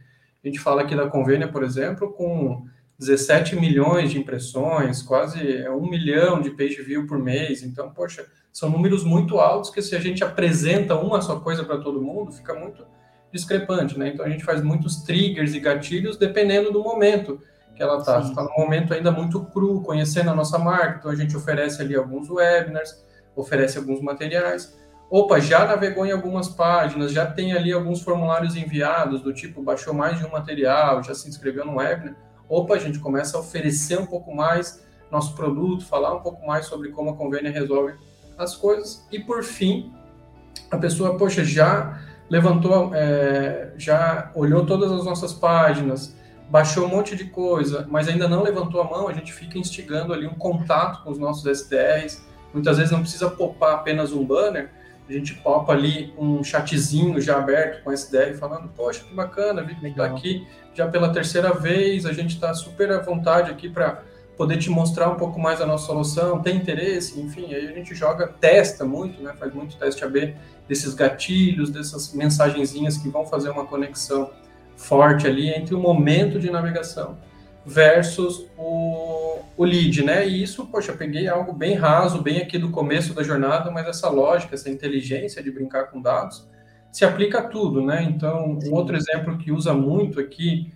A 0.44 0.46
gente 0.46 0.60
fala 0.60 0.82
aqui 0.82 0.94
da 0.94 1.08
Convênia, 1.08 1.48
por 1.48 1.62
exemplo, 1.62 2.12
com 2.12 2.66
17 2.98 3.56
milhões 3.56 4.10
de 4.10 4.18
impressões, 4.18 5.00
quase 5.00 5.56
é 5.56 5.70
um 5.70 5.88
milhão 5.88 6.42
de 6.42 6.50
page 6.50 6.82
view 6.82 7.06
por 7.06 7.18
mês. 7.18 7.62
Então, 7.62 7.90
poxa, 7.90 8.26
são 8.52 8.68
números 8.68 9.02
muito 9.02 9.38
altos 9.38 9.70
que 9.70 9.80
se 9.80 9.96
a 9.96 9.98
gente 9.98 10.22
apresenta 10.22 10.94
uma 10.94 11.22
só 11.22 11.40
coisa 11.40 11.64
para 11.64 11.78
todo 11.78 12.02
mundo, 12.02 12.32
fica 12.32 12.52
muito 12.52 12.84
discrepante, 13.32 13.98
né? 13.98 14.08
Então 14.08 14.24
a 14.24 14.28
gente 14.28 14.44
faz 14.44 14.62
muitos 14.62 15.02
triggers 15.02 15.54
e 15.54 15.60
gatilhos 15.60 16.16
dependendo 16.16 16.72
do 16.72 16.82
momento 16.82 17.40
que 17.74 17.82
ela 17.82 17.98
está. 17.98 18.20
Está 18.20 18.42
num 18.42 18.58
momento 18.58 18.92
ainda 18.92 19.10
muito 19.10 19.42
cru, 19.46 19.80
conhecendo 19.82 20.30
a 20.30 20.34
nossa 20.34 20.58
marca, 20.58 20.98
então 20.98 21.10
a 21.10 21.16
gente 21.16 21.36
oferece 21.36 21.80
ali 21.80 21.94
alguns 21.94 22.28
webinars, 22.28 23.04
oferece 23.34 23.78
alguns 23.78 24.02
materiais. 24.02 24.78
Opa, 25.08 25.40
já 25.40 25.66
navegou 25.66 26.06
em 26.06 26.12
algumas 26.12 26.48
páginas, 26.48 27.12
já 27.12 27.26
tem 27.26 27.52
ali 27.52 27.72
alguns 27.72 28.02
formulários 28.02 28.54
enviados, 28.54 29.22
do 29.22 29.32
tipo, 29.32 29.62
baixou 29.62 29.92
mais 29.92 30.18
de 30.18 30.24
um 30.24 30.30
material, 30.30 31.02
já 31.02 31.14
se 31.14 31.28
inscreveu 31.28 31.64
no 31.64 31.76
webinar. 31.76 32.14
Opa, 32.48 32.74
a 32.74 32.78
gente 32.78 32.98
começa 32.98 33.36
a 33.36 33.40
oferecer 33.40 33.98
um 33.98 34.06
pouco 34.06 34.34
mais 34.34 34.84
nosso 35.10 35.34
produto, 35.34 35.84
falar 35.84 36.14
um 36.14 36.20
pouco 36.20 36.46
mais 36.46 36.66
sobre 36.66 36.90
como 36.90 37.10
a 37.10 37.16
Convênia 37.16 37.50
resolve 37.50 37.94
as 38.38 38.54
coisas. 38.54 39.06
E 39.10 39.18
por 39.18 39.42
fim, 39.42 39.92
a 40.70 40.76
pessoa, 40.76 41.16
poxa, 41.16 41.44
já 41.44 41.98
levantou, 42.30 42.94
é, 42.94 43.72
já 43.76 44.30
olhou 44.34 44.64
todas 44.64 44.90
as 44.90 45.04
nossas 45.04 45.32
páginas, 45.32 46.16
baixou 46.48 46.86
um 46.86 46.88
monte 46.88 47.14
de 47.14 47.24
coisa, 47.24 47.86
mas 47.90 48.08
ainda 48.08 48.26
não 48.28 48.42
levantou 48.42 48.80
a 48.80 48.84
mão, 48.84 49.08
a 49.08 49.12
gente 49.12 49.32
fica 49.32 49.58
instigando 49.58 50.14
ali 50.14 50.26
um 50.26 50.34
contato 50.34 51.02
com 51.04 51.10
os 51.10 51.18
nossos 51.18 51.44
SDRs, 51.44 52.30
Muitas 52.52 52.78
vezes 52.78 52.92
não 52.92 53.00
precisa 53.00 53.30
popar 53.30 53.74
apenas 53.74 54.12
um 54.12 54.24
banner, 54.24 54.70
a 55.08 55.12
gente 55.12 55.34
popa 55.34 55.72
ali 55.72 56.14
um 56.16 56.42
chatzinho 56.42 57.20
já 57.20 57.36
aberto 57.38 57.82
com 57.82 57.90
SDR 57.90 58.36
falando, 58.38 58.68
poxa, 58.68 59.02
que 59.02 59.12
bacana, 59.12 59.62
vi 59.62 59.74
que 59.74 59.86
está 59.86 60.04
aqui 60.04 60.46
já 60.72 60.86
pela 60.86 61.12
terceira 61.12 61.52
vez, 61.52 62.06
a 62.06 62.12
gente 62.12 62.34
está 62.34 62.54
super 62.54 62.92
à 62.92 63.00
vontade 63.00 63.50
aqui 63.50 63.68
para 63.68 64.02
poder 64.40 64.56
te 64.56 64.70
mostrar 64.70 65.10
um 65.10 65.16
pouco 65.16 65.38
mais 65.38 65.60
a 65.60 65.66
nossa 65.66 65.84
solução, 65.84 66.40
tem 66.40 66.56
interesse, 66.56 67.20
enfim, 67.20 67.52
aí 67.52 67.68
a 67.68 67.72
gente 67.72 67.94
joga, 67.94 68.26
testa 68.26 68.86
muito, 68.86 69.22
né, 69.22 69.34
faz 69.38 69.52
muito 69.52 69.76
teste 69.76 70.02
AB 70.02 70.34
desses 70.66 70.94
gatilhos, 70.94 71.68
dessas 71.68 72.14
mensagenzinhas 72.14 72.96
que 72.96 73.10
vão 73.10 73.26
fazer 73.26 73.50
uma 73.50 73.66
conexão 73.66 74.30
forte 74.78 75.26
ali 75.26 75.50
entre 75.50 75.74
o 75.74 75.78
momento 75.78 76.40
de 76.40 76.50
navegação 76.50 77.18
versus 77.66 78.46
o, 78.56 79.40
o 79.58 79.62
lead, 79.62 80.02
né? 80.02 80.26
E 80.26 80.42
isso, 80.42 80.64
poxa, 80.68 80.94
peguei 80.94 81.28
algo 81.28 81.52
bem 81.52 81.74
raso, 81.74 82.22
bem 82.22 82.38
aqui 82.40 82.56
do 82.56 82.70
começo 82.70 83.12
da 83.12 83.22
jornada, 83.22 83.70
mas 83.70 83.86
essa 83.86 84.08
lógica, 84.08 84.54
essa 84.54 84.70
inteligência 84.70 85.42
de 85.42 85.50
brincar 85.50 85.90
com 85.90 86.00
dados 86.00 86.48
se 86.90 87.04
aplica 87.04 87.40
a 87.40 87.42
tudo, 87.42 87.82
né? 87.82 88.02
Então, 88.04 88.58
um 88.64 88.72
outro 88.72 88.96
exemplo 88.96 89.36
que 89.36 89.52
usa 89.52 89.74
muito 89.74 90.18
aqui, 90.18 90.72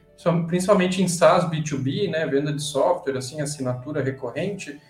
principalmente 0.46 1.02
em 1.02 1.08
SaaS 1.08 1.44
B2B, 1.44 2.10
né, 2.10 2.26
venda 2.26 2.52
de 2.52 2.62
software, 2.62 3.16
assim, 3.16 3.40
assinatura 3.40 4.02
recorrente, 4.02 4.80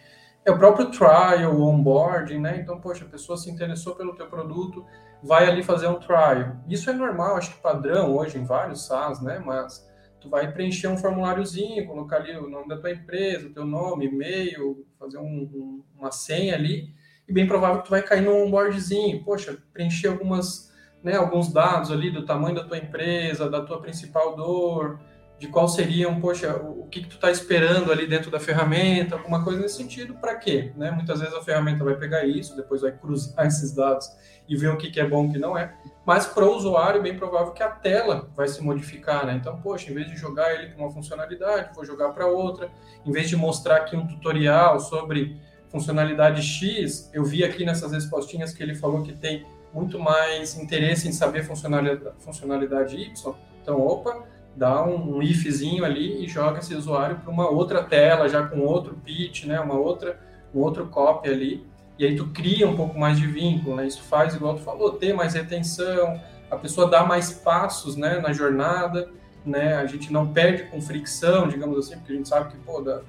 é 0.45 0.51
o 0.51 0.59
próprio 0.59 0.91
trial, 0.91 1.59
onboarding, 1.59 2.39
né? 2.39 2.59
Então, 2.61 2.79
poxa, 2.79 3.05
a 3.05 3.09
pessoa 3.09 3.39
se 3.39 3.51
interessou 3.51 3.95
pelo 3.95 4.15
teu 4.15 4.27
produto, 4.27 4.85
vai 5.23 5.49
ali 5.49 5.63
fazer 5.63 5.87
um 5.87 5.99
trial. 5.99 6.57
Isso 6.69 6.91
é 6.91 6.93
normal, 6.93 7.37
acho 7.37 7.55
que 7.55 7.63
padrão 7.63 8.15
hoje 8.15 8.39
em 8.39 8.45
vários 8.45 8.87
SaaS, 8.87 9.23
né? 9.23 9.43
Mas 9.45 9.89
tu 10.21 10.29
vai 10.29 10.53
preencher 10.53 10.89
um 10.89 10.99
formuláriozinho, 10.99 11.87
colocar 11.87 12.17
ali 12.17 12.37
o 12.37 12.49
nome 12.49 12.69
da 12.69 12.77
tua 12.77 12.91
empresa, 12.91 13.47
o 13.47 13.53
teu 13.53 13.65
nome, 13.65 14.07
e-mail, 14.07 14.87
fazer 14.99 15.19
um, 15.19 15.23
um, 15.23 15.83
uma 15.99 16.13
senha 16.13 16.55
ali, 16.55 16.95
e 17.27 17.33
bem 17.33 17.47
provável 17.47 17.79
que 17.79 17.87
tu 17.87 17.91
vai 17.91 18.03
cair 18.03 18.21
num 18.21 18.45
onboardzinho. 18.45 19.25
Poxa, 19.25 19.57
preencher 19.73 20.09
algumas, 20.09 20.71
né, 21.03 21.17
alguns 21.17 21.51
dados 21.51 21.91
ali 21.91 22.11
do 22.11 22.27
tamanho 22.27 22.55
da 22.55 22.65
tua 22.65 22.77
empresa, 22.77 23.49
da 23.49 23.63
tua 23.63 23.81
principal 23.81 24.37
dor, 24.37 25.01
de 25.44 25.50
qual 25.50 25.68
seriam, 25.68 26.18
poxa, 26.20 26.57
o 26.57 26.87
que, 26.87 27.02
que 27.02 27.09
tu 27.09 27.16
está 27.16 27.30
esperando 27.30 27.92
ali 27.92 28.07
dentro 28.07 28.30
da 28.30 28.40
ferramenta, 28.40 29.14
alguma 29.14 29.44
coisa 29.44 29.61
nesse 29.61 29.76
sentido, 29.76 30.14
para 30.14 30.35
quê? 30.37 30.72
Né? 30.74 30.90
Muitas 30.90 31.20
vezes 31.20 31.35
a 31.35 31.42
ferramenta 31.42 31.85
vai 31.85 31.96
pegar 31.96 32.24
isso, 32.24 32.57
depois 32.57 32.80
vai 32.80 32.92
cruzar 32.92 33.44
esses 33.46 33.74
dados 33.74 34.11
e 34.48 34.57
ver 34.57 34.68
o 34.68 34.78
que, 34.78 34.90
que 34.90 34.98
é 34.98 35.07
bom 35.07 35.26
e 35.26 35.28
o 35.28 35.33
que 35.33 35.38
não 35.38 35.57
é, 35.57 35.74
mas 36.07 36.26
para 36.26 36.44
o 36.44 36.57
usuário 36.57 37.02
bem 37.02 37.14
provável 37.14 37.52
que 37.52 37.62
a 37.62 37.68
tela 37.68 38.30
vai 38.35 38.48
se 38.48 38.62
modificar, 38.62 39.26
né? 39.26 39.35
Então, 39.35 39.61
poxa, 39.61 39.90
em 39.90 39.94
vez 39.94 40.07
de 40.07 40.16
jogar 40.16 40.54
ele 40.54 40.72
com 40.72 40.83
uma 40.83 40.90
funcionalidade, 40.90 41.74
vou 41.74 41.85
jogar 41.85 42.11
para 42.12 42.26
outra, 42.26 42.70
em 43.04 43.12
vez 43.12 43.28
de 43.28 43.37
mostrar 43.37 43.76
aqui 43.76 43.96
um 43.96 44.07
tutorial 44.07 44.80
sobre 44.80 45.38
funcionalidade 45.68 46.42
X, 46.42 47.11
eu 47.12 47.24
vi 47.24 47.44
aqui 47.44 47.66
nessas 47.66 47.92
respostinhas 47.92 48.54
que 48.54 48.62
ele 48.62 48.74
falou 48.74 49.02
que 49.02 49.12
tem 49.12 49.46
muito 49.72 49.98
mais 49.98 50.57
interesse 50.57 51.07
em 51.09 51.12
saber 51.12 51.42
funcionalidade, 51.42 52.14
funcionalidade 52.18 52.96
Y, 52.96 53.35
então, 53.62 53.80
opa, 53.80 54.34
dá 54.57 54.85
um, 54.85 55.23
ifzinho 55.23 55.85
ali 55.85 56.25
e 56.25 56.29
joga 56.29 56.61
esse 56.61 56.75
usuário 56.75 57.17
para 57.17 57.31
uma 57.31 57.49
outra 57.49 57.83
tela, 57.83 58.29
já 58.29 58.47
com 58.47 58.61
outro 58.61 58.95
pitch, 59.05 59.45
né, 59.45 59.59
uma 59.61 59.75
outra, 59.75 60.19
um 60.55 60.61
outro 60.61 60.87
copy 60.87 61.29
ali, 61.29 61.67
e 61.99 62.05
aí 62.05 62.17
tu 62.17 62.27
cria 62.29 62.69
um 62.69 62.77
pouco 62.77 62.99
mais 62.99 63.19
de 63.19 63.27
vínculo, 63.27 63.77
né, 63.77 63.87
isso 63.87 64.03
faz, 64.03 64.35
igual 64.35 64.55
tu 64.55 64.62
falou, 64.62 64.93
ter 64.93 65.12
mais 65.12 65.35
retenção, 65.35 66.21
a 66.51 66.57
pessoa 66.57 66.88
dá 66.88 67.05
mais 67.05 67.33
passos, 67.33 67.97
né, 67.97 68.21
na 68.21 68.33
jornada, 68.33 69.09
né, 69.45 69.77
a 69.77 69.87
gente 69.87 70.12
não 70.12 70.33
perde 70.33 70.64
com 70.64 70.81
fricção, 70.81 71.49
digamos 71.49 71.79
assim, 71.79 71.97
porque 71.99 72.12
a 72.12 72.17
gente 72.17 72.29
sabe 72.29 72.51
que, 72.51 72.57
pô, 72.59 72.81
da, 72.81 73.01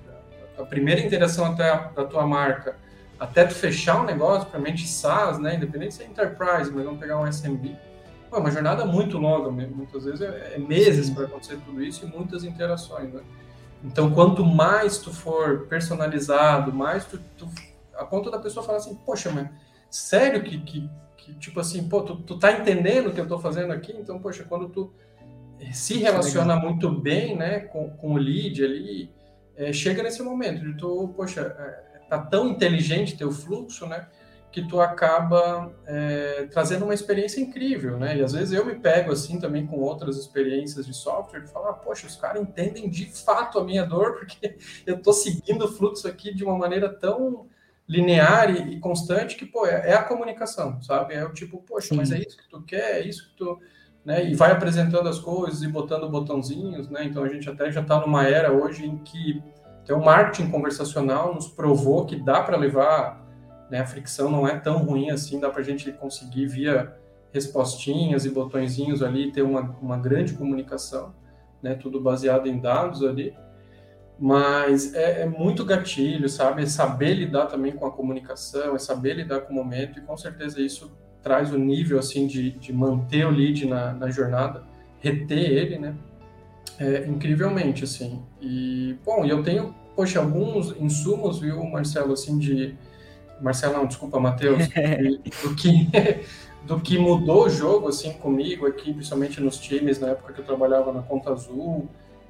da, 0.58 0.66
primeira 0.66 1.02
interação 1.02 1.46
até 1.46 1.70
a, 1.70 1.76
da 1.76 2.06
tua 2.06 2.26
marca, 2.26 2.76
até 3.20 3.46
tu 3.46 3.54
fechar 3.54 4.02
um 4.02 4.04
negócio, 4.04 4.42
principalmente 4.42 4.88
SaaS, 4.88 5.40
né, 5.40 5.56
independente 5.56 5.94
se 5.94 6.04
é 6.04 6.08
Enterprise, 6.08 6.72
mas 6.72 6.84
vamos 6.84 7.00
pegar 7.00 7.20
um 7.20 7.28
SMB, 7.28 7.76
é 8.36 8.40
uma 8.40 8.52
jornada 8.52 8.86
muito 8.86 9.18
longa, 9.18 9.50
muitas 9.50 10.04
vezes 10.04 10.22
é, 10.22 10.56
é 10.56 10.58
meses 10.58 11.10
para 11.10 11.26
acontecer 11.26 11.58
tudo 11.66 11.84
isso 11.84 12.06
e 12.06 12.08
muitas 12.08 12.44
interações, 12.44 13.14
né? 13.14 13.22
Então, 13.84 14.12
quanto 14.12 14.44
mais 14.44 14.98
tu 14.98 15.14
for 15.14 15.68
personalizado, 15.68 16.74
mais 16.74 17.06
tu, 17.06 17.20
tu 17.38 17.48
a 17.96 18.04
ponto 18.04 18.30
da 18.32 18.40
pessoa 18.40 18.66
falar 18.66 18.80
assim, 18.80 18.96
poxa, 19.06 19.32
mas 19.32 19.50
sério 19.90 20.44
que, 20.44 20.58
que, 20.60 20.90
que 21.18 21.34
tipo 21.36 21.60
assim, 21.60 21.88
pô, 21.88 22.02
tu, 22.02 22.18
tu 22.18 22.38
tá 22.38 22.52
entendendo 22.52 23.08
o 23.08 23.14
que 23.14 23.22
eu 23.22 23.28
tô 23.28 23.40
fazendo 23.40 23.72
aqui? 23.72 23.96
Então, 23.98 24.20
poxa, 24.20 24.44
quando 24.44 24.70
tu 24.70 24.92
se 25.72 25.98
relaciona 25.98 26.56
muito 26.56 26.90
bem, 26.90 27.36
né, 27.36 27.60
com, 27.60 27.90
com 27.92 28.14
o 28.14 28.18
lead 28.18 28.64
ali, 28.64 29.10
é, 29.56 29.72
chega 29.72 30.04
nesse 30.04 30.22
momento 30.22 30.62
de 30.62 30.78
tu, 30.78 31.14
poxa, 31.16 31.42
é, 31.42 32.00
tá 32.10 32.20
tão 32.20 32.50
inteligente 32.50 33.18
teu 33.18 33.32
fluxo, 33.32 33.86
né, 33.86 34.08
que 34.56 34.66
tu 34.66 34.80
acaba 34.80 35.70
é, 35.86 36.48
trazendo 36.50 36.86
uma 36.86 36.94
experiência 36.94 37.42
incrível, 37.42 38.00
né? 38.00 38.16
E 38.16 38.24
às 38.24 38.32
vezes 38.32 38.54
eu 38.54 38.66
me 38.66 38.76
pego 38.76 39.12
assim 39.12 39.38
também 39.38 39.68
com 39.68 39.76
outras 39.76 40.16
experiências 40.16 40.86
de 40.86 40.94
software 40.94 41.42
de 41.42 41.52
falar, 41.52 41.74
poxa, 41.74 42.08
os 42.08 42.16
caras 42.16 42.42
entendem 42.42 42.90
de 42.90 43.06
fato 43.08 43.60
a 43.60 43.66
minha 43.66 43.86
dor, 43.86 44.14
porque 44.16 44.56
eu 44.86 44.96
estou 44.96 45.12
seguindo 45.12 45.66
o 45.66 45.68
fluxo 45.68 46.08
aqui 46.08 46.34
de 46.34 46.46
uma 46.46 46.58
maneira 46.58 46.88
tão 46.88 47.48
linear 47.86 48.50
e, 48.50 48.76
e 48.76 48.80
constante 48.80 49.36
que, 49.36 49.46
pô, 49.46 49.68
é, 49.68 49.90
é, 49.90 49.94
a 49.94 50.04
comunicação, 50.04 50.82
sabe? 50.82 51.16
É 51.16 51.26
o 51.26 51.34
tipo, 51.34 51.62
poxa, 51.64 51.90
Sim. 51.90 51.98
mas 51.98 52.14
é 52.14 52.20
isso 52.20 52.38
que 52.38 52.50
tu 52.50 52.62
quer, 52.62 53.02
é 53.02 53.06
isso 53.06 53.30
que 53.32 53.36
tu... 53.36 53.60
Né? 54.06 54.26
E 54.26 54.36
vai 54.36 54.54
apresentando 54.54 55.10
as 55.10 55.20
coisas 55.20 55.64
e 55.64 55.68
botando 55.68 56.08
botãozinhos, 56.08 56.88
né? 56.90 57.04
Então 57.04 57.26
a 57.26 57.28
gente 57.28 57.50
até 57.50 57.70
já 57.70 57.82
está 57.82 58.00
numa 58.00 58.26
era 58.26 58.54
hoje 58.54 58.86
em 58.86 59.00
que 59.00 59.44
o 59.90 60.00
marketing 60.00 60.50
conversacional 60.50 61.36
nos 61.36 61.50
provou 61.50 62.06
que 62.06 62.16
dá 62.16 62.42
para 62.42 62.56
levar 62.56 63.25
né? 63.70 63.80
A 63.80 63.86
fricção 63.86 64.30
não 64.30 64.48
é 64.48 64.58
tão 64.58 64.78
ruim 64.78 65.10
assim, 65.10 65.40
dá 65.40 65.50
para 65.50 65.62
a 65.62 65.64
gente 65.64 65.92
conseguir 65.92 66.48
via 66.48 66.96
respostinhas 67.32 68.26
e 68.26 68.30
botõezinhos 68.30 69.04
ali 69.04 69.32
ter 69.32 69.42
uma, 69.42 69.62
uma 69.82 69.98
grande 69.98 70.34
comunicação, 70.34 71.14
né? 71.62 71.76
Tudo 71.76 72.00
baseado 72.00 72.48
em 72.48 72.60
dados 72.60 73.04
ali. 73.04 73.36
Mas 74.18 74.94
é, 74.94 75.24
é, 75.24 75.26
muito 75.26 75.66
gatilho, 75.66 76.30
sabe? 76.30 76.64
É 76.64 76.66
saber 76.66 77.14
lidar 77.14 77.48
também 77.48 77.74
com 77.74 77.86
a 77.86 77.92
comunicação, 77.92 78.76
é 78.76 78.80
saber 78.80 79.16
lidar 79.16 79.42
com 79.42 79.52
o 79.52 79.56
momento, 79.56 80.00
e 80.00 80.02
com 80.02 80.16
certeza 80.16 80.62
isso 80.62 80.92
traz 81.22 81.52
o 81.52 81.58
nível 81.58 82.00
assim 82.00 82.28
de, 82.28 82.52
de 82.52 82.72
manter 82.72 83.26
o 83.26 83.32
lead 83.32 83.68
na, 83.68 83.94
na 83.94 84.10
jornada, 84.10 84.64
reter 85.00 85.52
ele, 85.52 85.78
né? 85.78 85.96
É, 86.80 87.06
incrivelmente, 87.08 87.84
assim. 87.84 88.22
E, 88.42 88.96
bom, 89.04 89.26
eu 89.26 89.44
tenho, 89.44 89.74
poxa, 89.96 90.20
alguns 90.20 90.76
insumos, 90.80 91.40
viu, 91.40 91.64
Marcelo, 91.66 92.14
assim, 92.14 92.38
de, 92.38 92.78
Marcelão, 93.42 93.86
desculpa, 93.86 94.20
Matheus, 94.20 94.68
do 95.44 95.56
que, 95.56 95.90
do 96.64 96.80
que 96.80 96.98
mudou 96.98 97.46
o 97.46 97.50
jogo 97.50 97.90
assim 97.90 98.14
comigo 98.14 98.66
aqui, 98.66 98.94
principalmente 98.94 99.42
nos 99.42 99.58
times, 99.58 100.00
na 100.00 100.10
época 100.10 100.34
que 100.34 100.42
eu 100.42 100.46
trabalhava 100.46 100.92
na 100.92 101.02
Conta 101.02 101.32
Azul 101.32 101.88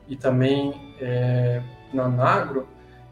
e 0.07 0.15
também 0.15 0.73
é, 0.99 1.61
na 1.93 2.07
Nagro, 2.07 2.67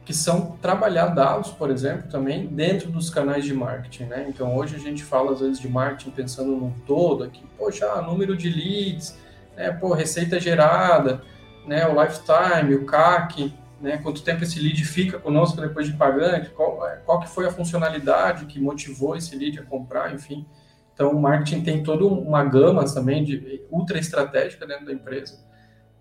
que 0.05 0.13
são 0.13 0.57
trabalhar 0.61 1.07
dados, 1.07 1.51
por 1.51 1.71
exemplo, 1.71 2.09
também 2.09 2.45
dentro 2.47 2.91
dos 2.91 3.09
canais 3.09 3.45
de 3.45 3.53
marketing, 3.53 4.03
né? 4.05 4.25
Então 4.27 4.55
hoje 4.55 4.75
a 4.75 4.79
gente 4.79 5.03
fala 5.03 5.31
às 5.31 5.39
vezes 5.39 5.59
de 5.59 5.69
marketing 5.69 6.11
pensando 6.11 6.51
no 6.51 6.73
todo 6.85 7.23
aqui, 7.23 7.41
poxa, 7.57 7.89
ah, 7.89 8.01
número 8.01 8.35
de 8.35 8.49
leads, 8.49 9.17
né? 9.55 9.71
Pô, 9.71 9.93
receita 9.93 10.39
gerada, 10.39 11.21
né? 11.65 11.87
O 11.87 12.01
lifetime, 12.01 12.75
o 12.75 12.85
CAC, 12.85 13.53
né? 13.83 13.97
Quanto 13.97 14.23
tempo 14.23 14.43
esse 14.43 14.59
lead 14.61 14.83
fica 14.85 15.19
conosco 15.19 15.59
depois 15.59 15.85
de 15.85 15.93
pagante? 15.93 16.49
Qual, 16.51 16.79
qual 17.05 17.19
que 17.19 17.27
foi 17.27 17.45
a 17.45 17.51
funcionalidade 17.51 18.45
que 18.45 18.57
motivou 18.57 19.15
esse 19.17 19.35
lead 19.35 19.59
a 19.59 19.63
comprar? 19.63 20.15
Enfim, 20.15 20.45
então 20.93 21.11
o 21.11 21.21
marketing 21.21 21.61
tem 21.63 21.83
toda 21.83 22.05
uma 22.05 22.45
gama 22.45 22.85
também 22.85 23.25
de 23.25 23.61
ultra 23.69 23.99
estratégica 23.99 24.65
dentro 24.65 24.85
da 24.85 24.93
empresa. 24.93 25.37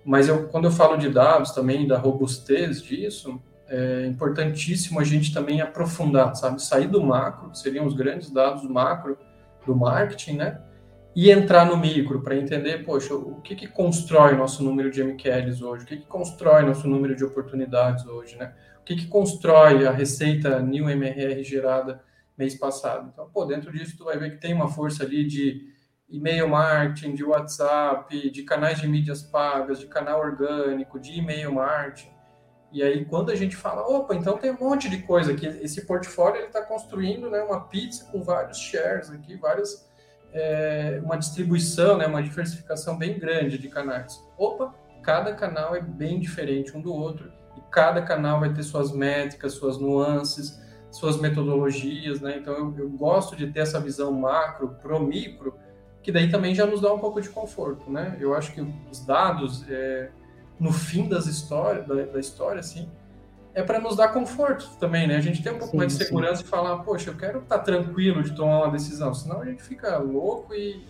Mas 0.05 0.29
eu, 0.29 0.49
quando 0.49 0.67
eu 0.67 0.71
falo 0.71 0.97
de 0.97 1.09
dados 1.09 1.51
também 1.51 1.85
da 1.85 1.99
robustez 1.99 2.81
disso, 2.81 3.43
é 3.67 4.07
importantíssimo 4.07 5.01
a 5.01 5.05
gente 5.05 5.35
também 5.35 5.61
aprofundar, 5.61 6.37
sabe? 6.37 6.63
Sair 6.63 6.87
do 6.87 7.03
macro, 7.03 7.53
seriam 7.53 7.85
os 7.85 7.95
grandes 7.95 8.31
dados 8.31 8.63
macro 8.63 9.19
do 9.67 9.75
marketing, 9.75 10.37
né? 10.37 10.61
E 11.15 11.31
entrar 11.31 11.67
no 11.67 11.77
micro 11.77 12.23
para 12.23 12.37
entender, 12.37 12.85
poxa, 12.85 13.15
o 13.15 13.41
que, 13.43 13.55
que 13.55 13.69
constrói 13.69 14.35
nosso 14.35 14.65
número 14.65 14.91
de 14.91 15.05
MQLs 15.05 15.63
hoje? 15.63 15.85
O 15.85 15.87
que, 15.87 15.97
que 15.99 16.07
constrói 16.07 16.63
nosso 16.63 16.89
número 16.89 17.15
de 17.15 17.25
oportunidades 17.25 18.07
hoje, 18.07 18.37
né? 18.37 18.55
O 18.81 18.85
que, 18.85 18.97
que 18.97 19.07
constrói 19.07 19.87
a 19.87 19.93
receita 19.93 20.61
New 20.61 20.89
MRR 20.89 21.43
gerada 21.45 22.03
mês 22.37 22.55
passado? 22.55 23.11
Então, 23.13 23.29
pô, 23.31 23.45
dentro 23.45 23.71
disso 23.71 23.97
tu 23.97 24.05
vai 24.05 24.19
ver 24.19 24.31
que 24.31 24.41
tem 24.41 24.55
uma 24.55 24.69
força 24.69 25.05
ali 25.05 25.25
de 25.25 25.71
e-mail 26.09 26.49
marketing, 26.49 27.15
de 27.15 27.25
WhatsApp, 27.25 28.31
de 28.31 28.43
canais 28.43 28.81
de 28.81 28.89
mídias 28.89 29.23
pagas, 29.23 29.79
de 29.79 29.87
canal 29.87 30.21
orgânico, 30.21 30.99
de 30.99 31.19
e-mail 31.19 31.53
marketing. 31.53 32.11
E 32.73 32.83
aí, 32.83 33.05
quando 33.05 33.31
a 33.31 33.35
gente 33.35 33.55
fala, 33.55 33.83
opa, 33.83 34.15
então 34.15 34.39
tem 34.39 34.51
um 34.51 34.59
monte 34.59 34.89
de 34.89 35.03
coisa 35.03 35.33
aqui, 35.33 35.47
esse 35.47 35.87
portfólio 35.87 36.39
ele 36.39 36.47
está 36.47 36.63
construindo 36.63 37.29
né, 37.29 37.43
uma 37.43 37.69
pizza 37.69 38.07
com 38.11 38.23
vários 38.23 38.59
shares 38.59 39.11
aqui, 39.11 39.37
vários 39.37 39.87
é, 40.33 41.01
uma 41.05 41.17
distribuição, 41.17 41.99
né, 41.99 42.07
uma 42.07 42.23
diversificação 42.23 42.97
bem 42.97 43.19
grande 43.19 43.59
de 43.59 43.69
canais. 43.69 44.23
Opa, 44.37 44.75
cada 45.03 45.35
canal 45.35 45.75
é 45.75 45.81
bem 45.81 46.19
diferente 46.19 46.77
um 46.77 46.81
do 46.81 46.93
outro 46.93 47.31
e 47.57 47.61
cada 47.71 48.03
canal 48.03 48.41
vai 48.41 48.53
ter 48.53 48.63
suas 48.63 48.93
métricas, 48.93 49.55
suas 49.55 49.79
nuances, 49.79 50.61
suas 50.91 51.19
metodologias, 51.19 52.21
né? 52.21 52.37
Então 52.39 52.55
eu, 52.55 52.75
eu 52.79 52.91
gosto 52.91 53.35
de 53.35 53.47
ter 53.47 53.61
essa 53.61 53.81
visão 53.81 54.13
macro 54.13 54.77
pro 54.81 55.01
micro, 55.01 55.55
que 56.03 56.13
daí 56.13 56.31
também 56.31 56.55
já 56.55 56.67
nos 56.67 56.81
dá 56.81 56.93
um 56.93 56.99
pouco 56.99 57.21
de 57.21 57.29
conforto, 57.29 57.91
né? 57.91 58.17
Eu 58.21 58.35
acho 58.35 58.53
que 58.53 58.61
os 58.91 59.05
dados, 59.05 59.65
é, 59.69 60.11
no 60.59 60.73
fim 60.73 61.09
das 61.09 61.27
histórias, 61.27 61.87
da, 61.87 61.95
da 61.95 62.21
história, 62.21 62.61
assim, 62.61 62.91
é 63.55 63.63
para 63.63 63.79
nos 63.79 63.97
dar 63.97 64.09
conforto 64.09 64.69
também, 64.79 65.07
né? 65.07 65.17
A 65.17 65.21
gente 65.21 65.43
tem 65.43 65.53
um 65.53 65.59
pouco 65.59 65.73
sim, 65.73 65.77
mais 65.77 65.97
de 65.97 66.05
segurança 66.05 66.37
sim. 66.37 66.45
e 66.45 66.47
falar, 66.47 66.79
poxa, 66.79 67.11
eu 67.11 67.15
quero 67.15 67.41
estar 67.41 67.59
tá 67.59 67.65
tranquilo 67.65 68.23
de 68.23 68.35
tomar 68.35 68.59
uma 68.59 68.71
decisão, 68.71 69.13
senão 69.15 69.43
a 69.43 69.45
gente 69.45 69.63
fica 69.63 69.99
louco 69.99 70.55
e, 70.55 70.87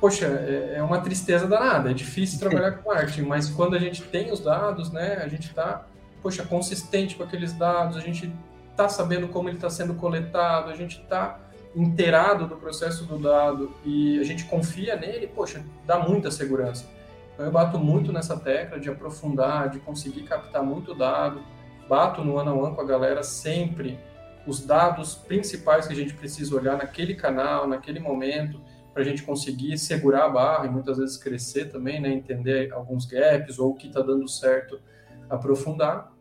poxa, 0.00 0.26
é, 0.26 0.74
é 0.76 0.82
uma 0.82 1.00
tristeza 1.00 1.46
danada, 1.46 1.90
é 1.90 1.94
difícil 1.94 2.38
trabalhar 2.38 2.72
com 2.72 2.90
marketing, 2.90 3.22
mas 3.22 3.48
quando 3.48 3.74
a 3.74 3.78
gente 3.78 4.02
tem 4.02 4.30
os 4.30 4.40
dados, 4.40 4.92
né, 4.92 5.22
a 5.24 5.28
gente 5.28 5.48
está, 5.48 5.86
poxa, 6.22 6.44
consistente 6.44 7.16
com 7.16 7.22
aqueles 7.22 7.54
dados, 7.54 7.96
a 7.96 8.00
gente 8.00 8.30
está 8.70 8.88
sabendo 8.88 9.28
como 9.28 9.48
ele 9.48 9.56
está 9.56 9.70
sendo 9.70 9.94
coletado, 9.94 10.70
a 10.70 10.74
gente 10.74 11.00
está 11.00 11.40
inteirado 11.74 12.46
do 12.46 12.56
processo 12.56 13.04
do 13.04 13.18
dado 13.18 13.74
e 13.84 14.18
a 14.18 14.22
gente 14.22 14.44
confia 14.44 14.96
nele, 14.96 15.26
poxa, 15.26 15.64
dá 15.86 15.98
muita 15.98 16.30
segurança. 16.30 16.86
Então 17.34 17.44
eu 17.44 17.52
bato 17.52 17.78
muito 17.78 18.12
nessa 18.12 18.36
tecla 18.38 18.80
de 18.80 18.88
aprofundar, 18.88 19.68
de 19.68 19.78
conseguir 19.78 20.22
captar 20.22 20.62
muito 20.62 20.94
dado, 20.94 21.42
bato 21.88 22.24
no 22.24 22.34
one 22.34 22.48
on 22.48 22.58
one 22.58 22.74
com 22.74 22.80
a 22.80 22.86
galera 22.86 23.22
sempre 23.22 23.98
os 24.46 24.64
dados 24.64 25.14
principais 25.14 25.86
que 25.86 25.92
a 25.92 25.96
gente 25.96 26.14
precisa 26.14 26.54
olhar 26.54 26.76
naquele 26.76 27.14
canal, 27.14 27.66
naquele 27.66 27.98
momento, 27.98 28.60
para 28.94 29.02
a 29.02 29.04
gente 29.04 29.22
conseguir 29.24 29.76
segurar 29.76 30.24
a 30.24 30.28
barra 30.28 30.66
e 30.66 30.70
muitas 30.70 30.98
vezes 30.98 31.16
crescer 31.16 31.66
também, 31.66 32.00
né, 32.00 32.08
entender 32.08 32.72
alguns 32.72 33.04
gaps 33.04 33.58
ou 33.58 33.72
o 33.72 33.74
que 33.74 33.88
está 33.88 34.00
dando 34.00 34.28
certo, 34.28 34.80
aprofundar. 35.28 36.12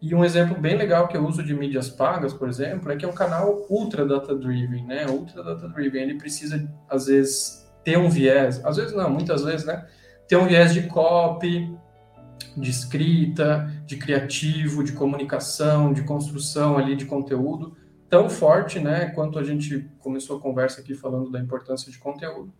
E 0.00 0.14
um 0.14 0.24
exemplo 0.24 0.58
bem 0.58 0.76
legal 0.76 1.06
que 1.08 1.16
eu 1.16 1.24
uso 1.26 1.42
de 1.42 1.54
mídias 1.54 1.88
pagas, 1.88 2.32
por 2.32 2.48
exemplo, 2.48 2.90
é 2.90 2.96
que 2.96 3.04
é 3.04 3.08
um 3.08 3.12
canal 3.12 3.66
ultra 3.68 4.06
data 4.06 4.34
driven, 4.34 4.84
né? 4.84 5.06
Ultra 5.06 5.44
data 5.44 5.68
driven, 5.68 6.02
ele 6.02 6.18
precisa 6.18 6.68
às 6.88 7.06
vezes 7.06 7.70
ter 7.84 7.98
um 7.98 8.08
viés, 8.08 8.64
às 8.64 8.76
vezes 8.76 8.92
não, 8.94 9.10
muitas 9.10 9.44
vezes, 9.44 9.64
né? 9.64 9.86
Ter 10.26 10.36
um 10.36 10.46
viés 10.46 10.72
de 10.72 10.88
copy, 10.88 11.72
de 12.56 12.70
escrita, 12.70 13.70
de 13.86 13.96
criativo, 13.96 14.84
de 14.84 14.92
comunicação, 14.92 15.92
de 15.92 16.02
construção 16.02 16.76
ali 16.78 16.96
de 16.96 17.06
conteúdo 17.06 17.76
tão 18.12 18.28
forte, 18.28 18.78
né? 18.78 19.06
Quanto 19.06 19.38
a 19.38 19.42
gente 19.42 19.90
começou 19.98 20.36
a 20.36 20.40
conversa 20.40 20.82
aqui 20.82 20.92
falando 20.92 21.30
da 21.30 21.40
importância 21.40 21.90
de 21.90 21.96
conteúdo. 21.96 22.52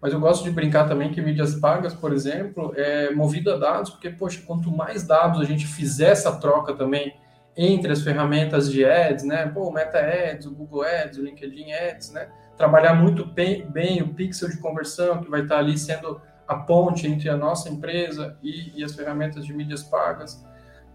Mas 0.00 0.14
eu 0.14 0.18
gosto 0.18 0.42
de 0.42 0.50
brincar 0.50 0.88
também 0.88 1.12
que 1.12 1.20
mídias 1.20 1.54
pagas, 1.54 1.92
por 1.92 2.14
exemplo, 2.14 2.72
é 2.74 3.10
movido 3.14 3.52
a 3.52 3.58
dados, 3.58 3.90
porque, 3.90 4.08
poxa, 4.08 4.42
quanto 4.46 4.70
mais 4.70 5.06
dados 5.06 5.38
a 5.38 5.44
gente 5.44 5.66
fizer 5.66 6.12
essa 6.12 6.34
troca 6.40 6.72
também 6.72 7.14
entre 7.54 7.92
as 7.92 8.00
ferramentas 8.00 8.72
de 8.72 8.86
ads, 8.86 9.22
né? 9.24 9.46
Pô, 9.48 9.68
o 9.68 9.72
Meta 9.72 9.98
Ads, 9.98 10.46
o 10.46 10.54
Google 10.54 10.82
Ads, 10.82 11.18
o 11.18 11.22
LinkedIn 11.22 11.72
Ads, 11.72 12.12
né? 12.12 12.28
Trabalhar 12.56 12.94
muito 12.94 13.22
bem, 13.22 13.70
bem 13.70 14.00
o 14.00 14.14
pixel 14.14 14.48
de 14.48 14.56
conversão, 14.56 15.22
que 15.22 15.28
vai 15.28 15.42
estar 15.42 15.58
ali 15.58 15.76
sendo 15.76 16.22
a 16.46 16.54
ponte 16.56 17.06
entre 17.06 17.28
a 17.28 17.36
nossa 17.36 17.68
empresa 17.68 18.36
e, 18.42 18.72
e 18.76 18.84
as 18.84 18.94
ferramentas 18.94 19.44
de 19.44 19.52
mídias 19.52 19.82
pagas. 19.82 20.44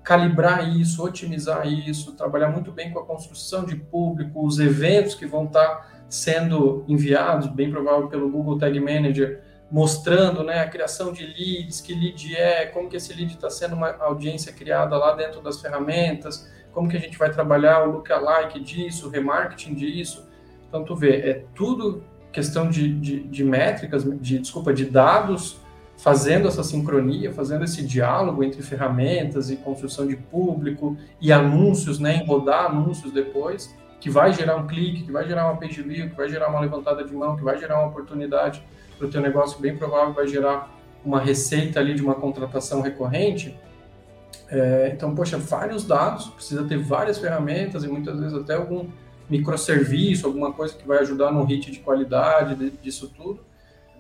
Calibrar 0.04 0.68
isso, 0.68 1.04
otimizar 1.04 1.68
isso, 1.68 2.14
trabalhar 2.14 2.50
muito 2.50 2.72
bem 2.72 2.92
com 2.92 3.00
a 3.00 3.06
construção 3.06 3.66
de 3.66 3.76
público, 3.76 4.46
os 4.46 4.60
eventos 4.60 5.14
que 5.14 5.26
vão 5.26 5.46
estar 5.46 6.06
sendo 6.10 6.84
enviados, 6.88 7.48
bem 7.48 7.70
provável 7.70 8.08
pelo 8.08 8.30
Google 8.30 8.58
Tag 8.58 8.80
Manager, 8.80 9.42
mostrando 9.72 10.44
né, 10.44 10.60
a 10.60 10.68
criação 10.68 11.14
de 11.14 11.26
leads, 11.26 11.80
que 11.80 11.94
lead 11.94 12.36
é, 12.36 12.66
como 12.66 12.90
que 12.90 12.98
esse 12.98 13.14
lead 13.14 13.34
está 13.34 13.50
sendo 13.50 13.76
uma 13.76 13.96
audiência 14.00 14.52
criada 14.52 14.98
lá 14.98 15.16
dentro 15.16 15.42
das 15.42 15.62
ferramentas, 15.62 16.52
como 16.74 16.90
que 16.90 16.98
a 16.98 17.00
gente 17.00 17.18
vai 17.18 17.32
trabalhar 17.32 17.88
o 17.88 17.92
lookalike 17.92 18.60
disso, 18.60 19.08
o 19.08 19.10
remarketing 19.10 19.74
disso. 19.74 20.30
Então, 20.68 20.84
tu 20.84 20.96
vê, 20.96 21.18
é 21.18 21.46
tudo 21.56 22.04
questão 22.32 22.70
de, 22.70 22.94
de, 22.94 23.20
de 23.22 23.44
métricas, 23.44 24.04
de, 24.04 24.39
desculpa, 24.39 24.74
de 24.74 24.86
dados, 24.86 25.60
fazendo 25.98 26.48
essa 26.48 26.63
sincronia, 26.63 27.32
fazendo 27.32 27.63
esse 27.63 27.86
diálogo 27.86 28.44
entre 28.44 28.62
ferramentas 28.62 29.52
e 29.52 29.58
construção 29.58 30.08
de 30.08 30.15
público 30.15 30.98
e 31.20 31.32
anúncios, 31.32 32.00
né, 32.00 32.24
rodar 32.26 32.65
anúncios 32.65 33.12
depois, 33.12 33.76
que 34.00 34.10
vai 34.10 34.34
gerar 34.34 34.56
um 34.56 34.65
clique, 34.65 35.04
que 35.04 35.12
vai 35.12 35.28
gerar 35.28 35.46
uma 35.46 35.58
page 35.58 35.82
view, 35.84 36.10
que 36.10 36.15
vai 36.15 36.28
gerar 36.28 36.50
uma 36.50 36.60
levantada 36.60 37.04
de 37.04 37.13
mão, 37.13 37.36
que 37.36 37.44
vai 37.44 37.60
gerar 37.60 37.80
uma 37.80 37.89
oportunidade 37.89 38.63
para 38.98 39.08
o 39.08 39.10
teu 39.12 39.22
negócio, 39.22 39.60
bem 39.60 39.78
provável 39.78 40.13
vai 40.13 40.28
gerar 40.28 40.72
uma 41.06 41.20
receita 41.20 41.80
ali 41.80 41.94
de 41.94 42.02
uma 42.02 42.15
contratação 42.15 42.82
recorrente. 42.82 43.56
É, 44.50 44.91
então, 44.94 45.13
poxa, 45.13 45.38
vários 45.38 45.86
dados, 45.86 46.28
precisa 46.30 46.63
ter 46.63 46.78
várias 46.78 47.20
ferramentas 47.20 47.84
e 47.84 47.88
muitas 47.88 48.20
vezes 48.20 48.36
até 48.36 48.56
algum 48.56 48.88
microserviço, 49.32 50.28
alguma 50.28 50.54
coisa 50.54 50.76
que 50.76 50.88
vai 50.88 51.00
ajudar 51.00 51.32
no 51.32 51.44
hit 51.44 51.72
de 51.72 51.80
qualidade 51.80 52.72
disso 52.84 53.12
tudo. 53.15 53.39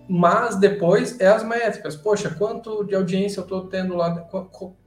Mas 0.07 0.57
depois 0.57 1.19
é 1.19 1.27
as 1.27 1.43
métricas. 1.43 1.95
Poxa, 1.95 2.29
quanto 2.29 2.83
de 2.83 2.93
audiência 2.93 3.39
eu 3.39 3.43
estou 3.43 3.67
tendo 3.67 3.95
lá? 3.95 4.13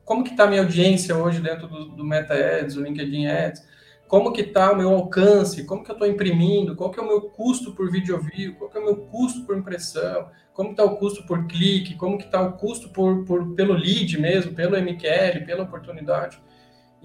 Como 0.04 0.22
que 0.22 0.30
está 0.30 0.44
a 0.44 0.46
minha 0.46 0.60
audiência 0.60 1.16
hoje 1.16 1.40
dentro 1.40 1.66
do, 1.66 1.86
do 1.86 2.04
Meta 2.04 2.34
Ads, 2.34 2.74
do 2.74 2.82
LinkedIn 2.82 3.26
Ads? 3.26 3.74
como 4.06 4.32
que 4.32 4.42
está 4.42 4.70
o 4.70 4.76
meu 4.76 4.90
alcance, 4.90 5.64
como 5.64 5.82
que 5.82 5.90
eu 5.90 5.94
estou 5.94 6.08
imprimindo, 6.08 6.76
qual 6.76 6.90
que 6.90 7.00
é 7.00 7.02
o 7.02 7.06
meu 7.06 7.22
custo 7.22 7.72
por 7.72 7.90
vídeo 7.90 8.16
view, 8.20 8.54
qual 8.54 8.70
que 8.70 8.78
é 8.78 8.80
o 8.80 8.84
meu 8.84 8.96
custo 8.96 9.42
por 9.44 9.56
impressão, 9.56 10.28
como 10.52 10.70
está 10.70 10.84
o 10.84 10.96
custo 10.96 11.26
por 11.26 11.46
clique, 11.46 11.96
como 11.96 12.18
que 12.18 12.24
está 12.24 12.40
o 12.40 12.52
custo 12.52 12.90
por, 12.90 13.24
por, 13.24 13.54
pelo 13.54 13.74
lead 13.74 14.20
mesmo, 14.20 14.54
pelo 14.54 14.76
MQL, 14.76 15.44
pela 15.44 15.64
oportunidade. 15.64 16.40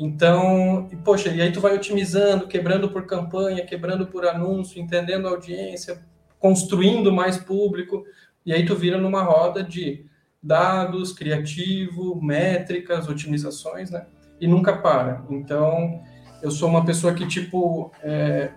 Então, 0.01 0.87
e, 0.89 0.95
poxa, 0.95 1.27
e 1.27 1.41
aí 1.41 1.51
tu 1.51 1.59
vai 1.59 1.75
otimizando, 1.75 2.47
quebrando 2.47 2.89
por 2.89 3.05
campanha, 3.05 3.65
quebrando 3.65 4.07
por 4.07 4.25
anúncio, 4.25 4.81
entendendo 4.81 5.27
a 5.27 5.31
audiência, 5.31 5.99
construindo 6.39 7.11
mais 7.11 7.37
público, 7.37 8.05
e 8.45 8.53
aí 8.53 8.65
tu 8.65 8.77
vira 8.77 8.97
numa 8.97 9.21
roda 9.21 9.61
de 9.61 10.05
dados, 10.41 11.11
criativo, 11.11 12.17
métricas, 12.21 13.09
otimizações, 13.09 13.91
né? 13.91 14.05
E 14.39 14.47
nunca 14.47 14.77
para. 14.77 15.25
Então, 15.29 16.01
eu 16.41 16.49
sou 16.49 16.69
uma 16.69 16.85
pessoa 16.85 17.13
que, 17.13 17.27
tipo, 17.27 17.91
é, 18.01 18.51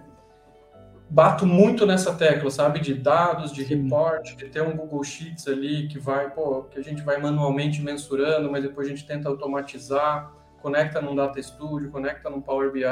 bato 1.11 1.45
muito 1.45 1.85
nessa 1.85 2.15
tecla, 2.15 2.53
sabe? 2.53 2.79
De 2.79 2.95
dados, 2.95 3.53
de 3.53 3.65
report, 3.65 4.37
de 4.37 4.47
ter 4.47 4.63
um 4.63 4.77
Google 4.77 5.03
Sheets 5.03 5.49
ali 5.49 5.89
que 5.89 5.99
vai, 5.99 6.31
pô, 6.31 6.63
que 6.63 6.79
a 6.79 6.83
gente 6.85 7.03
vai 7.03 7.21
manualmente 7.21 7.83
mensurando, 7.83 8.49
mas 8.49 8.63
depois 8.63 8.87
a 8.87 8.91
gente 8.91 9.05
tenta 9.05 9.29
automatizar, 9.29 10.33
conecta 10.63 11.01
num 11.01 11.15
Data 11.15 11.43
Studio, 11.43 11.91
conecta 11.91 12.31
num 12.31 12.41
Power 12.41 12.71
BI. 12.71 12.85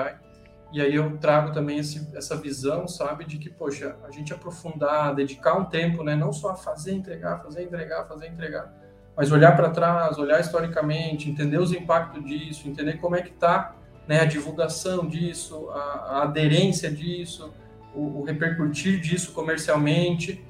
E 0.72 0.80
aí 0.80 0.94
eu 0.94 1.16
trago 1.18 1.52
também 1.52 1.78
esse, 1.78 2.06
essa 2.16 2.36
visão, 2.36 2.86
sabe, 2.86 3.24
de 3.24 3.38
que, 3.38 3.48
poxa, 3.48 3.96
a 4.06 4.10
gente 4.10 4.32
aprofundar, 4.32 5.14
dedicar 5.14 5.54
um 5.54 5.64
tempo, 5.64 6.04
né? 6.04 6.14
Não 6.14 6.32
só 6.32 6.50
a 6.50 6.56
fazer, 6.56 6.92
entregar, 6.92 7.42
fazer, 7.42 7.62
entregar, 7.62 8.06
fazer, 8.06 8.28
entregar, 8.28 8.72
mas 9.16 9.32
olhar 9.32 9.56
para 9.56 9.70
trás, 9.70 10.18
olhar 10.18 10.40
historicamente, 10.40 11.28
entender 11.28 11.58
os 11.58 11.72
impactos 11.72 12.24
disso, 12.24 12.68
entender 12.68 12.98
como 12.98 13.16
é 13.16 13.22
que 13.22 13.30
está 13.30 13.74
né, 14.06 14.20
a 14.20 14.24
divulgação 14.24 15.06
disso, 15.06 15.68
a, 15.70 15.80
a 15.80 16.22
aderência 16.22 16.90
disso, 16.90 17.52
o, 17.94 18.20
o, 18.20 18.24
repercutir 18.24 19.00
disso 19.00 19.32
comercialmente, 19.32 20.44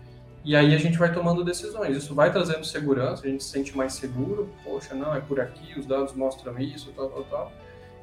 e 0.45 0.57
aí 0.57 0.75
a 0.75 0.79
gente 0.79 0.99
vai 0.99 1.13
tomando 1.13 1.45
decisões. 1.45 1.97
Isso 1.97 2.15
vai 2.15 2.33
trazendo 2.33 2.65
segurança, 2.65 3.27
a 3.27 3.29
gente 3.29 3.43
se 3.43 3.51
sente 3.51 3.77
mais 3.77 3.93
seguro, 3.95 4.49
poxa, 4.65 4.95
não, 4.95 5.15
é 5.15 5.21
por 5.21 5.41
aqui, 5.41 5.79
os 5.79 5.87
dados 5.87 6.13
mostram 6.15 6.59
isso, 6.59 6.93
tal, 6.97 7.09
tal, 7.09 7.25
tal. 7.25 7.53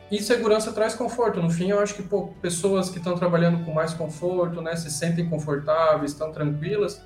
E 0.10 0.22
segurança 0.22 0.72
traz 0.72 0.96
conforto. 0.96 1.42
No 1.42 1.50
fim, 1.50 1.70
eu 1.70 1.80
acho 1.80 1.96
que 1.96 2.04
pô, 2.04 2.28
pessoas 2.42 2.90
que 2.90 2.98
estão 2.98 3.16
trabalhando 3.16 3.66
com 3.66 3.74
mais 3.74 3.94
conforto, 3.94 4.62
né, 4.62 4.76
se 4.76 4.90
sentem 4.90 5.28
confortáveis, 5.28 6.12
estão 6.12 6.32
tranquilas, 6.32 7.02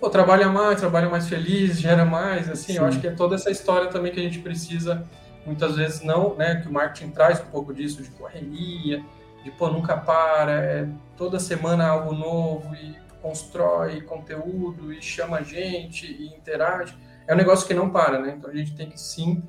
pô, 0.00 0.10
trabalha 0.10 0.48
mais, 0.48 0.80
trabalha 0.80 1.08
mais 1.08 1.28
feliz, 1.28 1.78
gera 1.78 2.04
mais, 2.04 2.50
assim, 2.50 2.72
Sim. 2.72 2.78
eu 2.78 2.86
acho 2.86 3.00
que 3.00 3.06
é 3.06 3.12
toda 3.12 3.34
essa 3.36 3.50
história 3.50 3.88
também 3.88 4.12
que 4.12 4.18
a 4.18 4.22
gente 4.22 4.40
precisa 4.40 5.06
muitas 5.46 5.76
vezes 5.76 6.02
não, 6.02 6.34
né, 6.34 6.56
que 6.56 6.68
o 6.68 6.72
marketing 6.72 7.10
traz 7.10 7.40
um 7.40 7.46
pouco 7.46 7.72
disso, 7.72 8.02
de 8.02 8.08
correria, 8.10 9.04
de 9.44 9.50
pô, 9.50 9.68
nunca 9.68 9.96
para, 9.96 10.52
é 10.52 10.88
toda 11.16 11.38
semana 11.38 11.86
algo 11.86 12.14
novo 12.14 12.74
e 12.74 13.03
constrói 13.24 14.02
conteúdo 14.02 14.92
e 14.92 15.00
chama 15.00 15.42
gente 15.42 16.06
e 16.06 16.26
interage. 16.26 16.94
É 17.26 17.32
um 17.32 17.36
negócio 17.38 17.66
que 17.66 17.72
não 17.72 17.88
para, 17.88 18.18
né? 18.18 18.34
Então 18.36 18.50
a 18.50 18.54
gente 18.54 18.76
tem 18.76 18.90
que 18.90 19.00
sim 19.00 19.42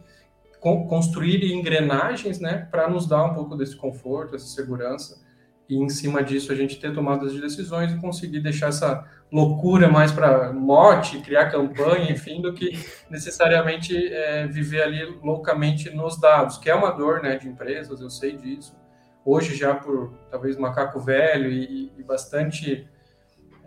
construir 0.87 1.53
engrenagens, 1.53 2.39
né, 2.39 2.67
para 2.71 2.89
nos 2.89 3.05
dar 3.05 3.23
um 3.23 3.35
pouco 3.35 3.55
desse 3.55 3.75
conforto, 3.75 4.35
essa 4.35 4.47
segurança 4.47 5.23
e 5.69 5.75
em 5.77 5.89
cima 5.89 6.23
disso 6.23 6.51
a 6.51 6.55
gente 6.55 6.79
ter 6.79 6.91
tomadas 6.91 7.33
de 7.33 7.41
decisões 7.41 7.91
e 7.91 7.97
conseguir 7.97 8.39
deixar 8.39 8.69
essa 8.69 9.05
loucura 9.31 9.87
mais 9.87 10.11
para 10.11 10.51
mote, 10.53 11.19
criar 11.19 11.51
campanha, 11.51 12.11
enfim, 12.11 12.41
do 12.41 12.53
que 12.53 12.79
necessariamente 13.11 13.95
é, 13.95 14.47
viver 14.47 14.81
ali 14.81 15.05
loucamente 15.23 15.89
nos 15.91 16.19
dados, 16.19 16.57
que 16.57 16.67
é 16.69 16.73
uma 16.73 16.89
dor 16.91 17.21
né, 17.21 17.35
de 17.35 17.47
empresas, 17.47 18.01
eu 18.01 18.09
sei 18.09 18.35
disso. 18.35 18.75
Hoje, 19.23 19.55
já 19.55 19.75
por 19.75 20.13
talvez 20.31 20.57
macaco 20.57 20.99
velho 20.99 21.51
e, 21.51 21.91
e 21.97 22.03
bastante, 22.03 22.87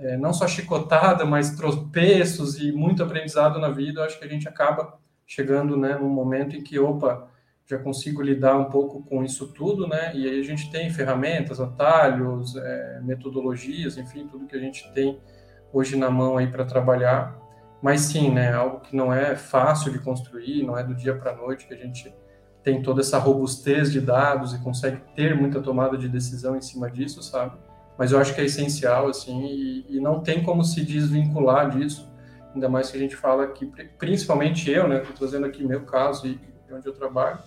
é, 0.00 0.16
não 0.16 0.32
só 0.32 0.46
chicotada, 0.46 1.24
mas 1.24 1.56
tropeços 1.56 2.58
e 2.58 2.72
muito 2.72 3.02
aprendizado 3.02 3.58
na 3.58 3.70
vida, 3.70 4.04
acho 4.04 4.18
que 4.18 4.24
a 4.24 4.28
gente 4.28 4.48
acaba 4.48 4.98
chegando 5.26 5.76
né, 5.76 5.96
num 5.98 6.08
momento 6.08 6.56
em 6.56 6.62
que, 6.62 6.78
opa, 6.78 7.28
já 7.66 7.78
consigo 7.78 8.22
lidar 8.22 8.56
um 8.56 8.64
pouco 8.64 9.02
com 9.02 9.22
isso 9.22 9.48
tudo, 9.48 9.86
né? 9.86 10.12
E 10.14 10.26
aí 10.26 10.40
a 10.40 10.42
gente 10.42 10.70
tem 10.70 10.88
ferramentas, 10.88 11.60
atalhos, 11.60 12.56
é, 12.56 13.00
metodologias, 13.02 13.98
enfim, 13.98 14.26
tudo 14.26 14.46
que 14.46 14.56
a 14.56 14.58
gente 14.58 14.90
tem 14.94 15.20
hoje 15.70 15.94
na 15.94 16.10
mão 16.10 16.38
aí 16.38 16.46
para 16.46 16.64
trabalhar. 16.64 17.36
Mas 17.82 18.00
sim, 18.00 18.30
né? 18.30 18.54
Algo 18.54 18.80
que 18.80 18.96
não 18.96 19.12
é 19.12 19.36
fácil 19.36 19.92
de 19.92 19.98
construir, 19.98 20.62
não 20.64 20.78
é 20.78 20.82
do 20.82 20.94
dia 20.94 21.14
para 21.14 21.32
a 21.32 21.36
noite 21.36 21.66
que 21.66 21.74
a 21.74 21.76
gente 21.76 22.10
tem 22.62 22.82
toda 22.82 23.02
essa 23.02 23.18
robustez 23.18 23.92
de 23.92 24.00
dados 24.00 24.54
e 24.54 24.58
consegue 24.60 25.02
ter 25.14 25.36
muita 25.36 25.60
tomada 25.60 25.96
de 25.98 26.08
decisão 26.08 26.56
em 26.56 26.62
cima 26.62 26.90
disso, 26.90 27.22
sabe? 27.22 27.58
Mas 27.98 28.12
eu 28.12 28.20
acho 28.20 28.34
que 28.34 28.40
é 28.40 28.44
essencial, 28.44 29.08
assim, 29.08 29.44
e, 29.44 29.96
e 29.96 30.00
não 30.00 30.20
tem 30.20 30.42
como 30.42 30.64
se 30.64 30.84
desvincular 30.84 31.68
disso 31.76 32.08
ainda 32.54 32.68
mais 32.68 32.90
que 32.90 32.96
a 32.96 33.00
gente 33.00 33.16
fala 33.16 33.44
aqui, 33.44 33.70
principalmente 33.98 34.70
eu, 34.70 34.88
né, 34.88 34.98
estou 34.98 35.14
trazendo 35.16 35.46
aqui 35.46 35.64
meu 35.64 35.82
caso 35.82 36.26
e 36.26 36.38
onde 36.72 36.86
eu 36.86 36.92
trabalho, 36.92 37.38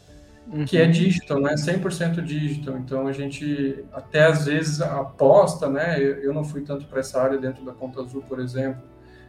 uhum. 0.51 0.65
que 0.65 0.77
é 0.77 0.87
digital, 0.87 1.39
né, 1.39 1.53
100% 1.55 2.21
digital, 2.21 2.77
então 2.77 3.07
a 3.07 3.11
gente 3.11 3.83
até 3.91 4.25
às 4.25 4.45
vezes 4.45 4.81
aposta, 4.81 5.69
né, 5.69 5.99
eu, 5.99 6.15
eu 6.23 6.33
não 6.33 6.43
fui 6.43 6.61
tanto 6.61 6.85
para 6.85 6.99
essa 6.99 7.21
área 7.21 7.37
dentro 7.37 7.63
da 7.63 7.73
Conta 7.73 8.01
Azul, 8.01 8.23
por 8.27 8.39
exemplo, 8.39 8.81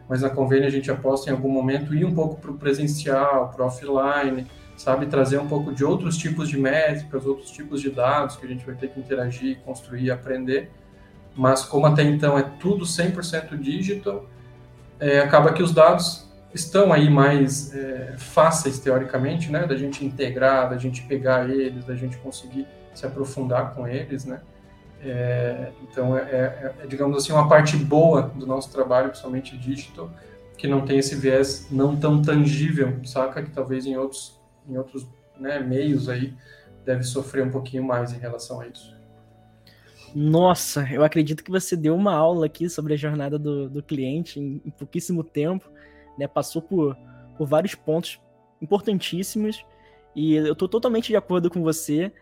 mas 0.09 0.23
na 0.23 0.31
convênia 0.31 0.69
a 0.69 0.71
gente 0.71 0.91
aposta 0.91 1.31
em 1.31 1.33
algum 1.33 1.51
momento 1.51 1.95
ir 1.95 2.05
um 2.05 2.15
pouco 2.15 2.41
para 2.41 2.51
o 2.51 2.55
presencial, 2.55 3.51
para 3.51 3.65
o 3.65 3.67
offline, 3.67 4.47
sabe, 4.77 5.07
trazer 5.07 5.39
um 5.39 5.47
pouco 5.47 5.73
de 5.73 5.85
outros 5.85 6.17
tipos 6.17 6.49
de 6.49 6.59
métricas, 6.59 7.25
outros 7.25 7.51
tipos 7.51 7.81
de 7.81 7.91
dados 7.91 8.37
que 8.37 8.45
a 8.45 8.49
gente 8.49 8.65
vai 8.65 8.75
ter 8.75 8.89
que 8.89 8.99
interagir, 8.99 9.59
construir, 9.65 10.11
aprender, 10.11 10.71
mas 11.35 11.65
como 11.65 11.87
até 11.87 12.03
então 12.03 12.39
é 12.39 12.43
tudo 12.43 12.85
100% 12.85 13.59
digital, 13.59 14.27
é, 15.01 15.21
acaba 15.21 15.53
que 15.53 15.63
os 15.63 15.73
dados 15.73 16.31
estão 16.55 16.93
aí 16.93 17.09
mais 17.09 17.75
é, 17.75 18.15
fáceis, 18.19 18.79
teoricamente, 18.79 19.51
né, 19.51 19.67
da 19.67 19.77
gente 19.77 20.05
integrar, 20.05 20.69
da 20.69 20.77
gente 20.77 21.03
pegar 21.03 21.49
eles, 21.49 21.85
da 21.85 21.95
gente 21.95 22.17
conseguir 22.19 22.67
se 22.95 23.07
aprofundar 23.07 23.75
com 23.75 23.89
eles, 23.89 24.25
né, 24.25 24.41
é, 25.05 25.73
então, 25.83 26.17
é, 26.17 26.23
é, 26.23 26.75
é, 26.81 26.87
digamos 26.87 27.17
assim, 27.17 27.33
uma 27.33 27.49
parte 27.49 27.77
boa 27.77 28.23
do 28.23 28.47
nosso 28.47 28.71
trabalho, 28.71 29.09
principalmente 29.09 29.57
digital, 29.59 30.09
que 30.57 30.69
não 30.69 30.83
tem 30.83 30.99
esse 30.99 31.17
viés 31.17 31.67
não 31.71 31.97
tão 31.97 32.23
tangível, 32.23 33.01
saca? 33.05 33.43
Que 33.43 33.51
talvez 33.51 33.85
em 33.85 33.97
outros, 33.97 34.41
em 34.69 34.79
outros 34.79 35.07
né, 35.39 35.59
meios 35.59 36.09
aí 36.09 36.35
deve 36.85 37.03
sofrer 37.03 37.45
um 37.45 37.51
pouquinho 37.51 37.83
mais 37.83 38.13
em 38.13 38.19
relação 38.19 38.61
a 38.61 38.69
isso. 38.69 38.97
Nossa, 40.15 40.87
eu 40.93 41.03
acredito 41.03 41.43
que 41.43 41.51
você 41.51 41.75
deu 41.75 41.95
uma 41.95 42.15
aula 42.15 42.45
aqui 42.45 42.69
sobre 42.69 42.93
a 42.93 42.97
jornada 42.97 43.39
do, 43.39 43.69
do 43.69 43.83
cliente 43.83 44.39
em, 44.39 44.61
em 44.65 44.71
pouquíssimo 44.71 45.25
tempo, 45.25 45.71
né? 46.19 46.29
Passou 46.29 46.61
por, 46.61 46.97
por 47.37 47.47
vários 47.47 47.75
pontos 47.75 48.21
importantíssimos 48.61 49.65
e 50.15 50.35
eu 50.35 50.53
estou 50.53 50.69
totalmente 50.69 51.09
de 51.09 51.17
acordo 51.17 51.49
com 51.51 51.63
você, 51.63 52.13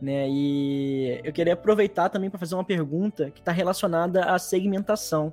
né? 0.00 0.28
E 0.28 1.20
eu 1.24 1.32
queria 1.32 1.54
aproveitar 1.54 2.10
também 2.10 2.28
para 2.28 2.38
fazer 2.38 2.54
uma 2.54 2.64
pergunta 2.64 3.30
que 3.30 3.40
está 3.40 3.50
relacionada 3.50 4.24
à 4.24 4.38
segmentação, 4.38 5.32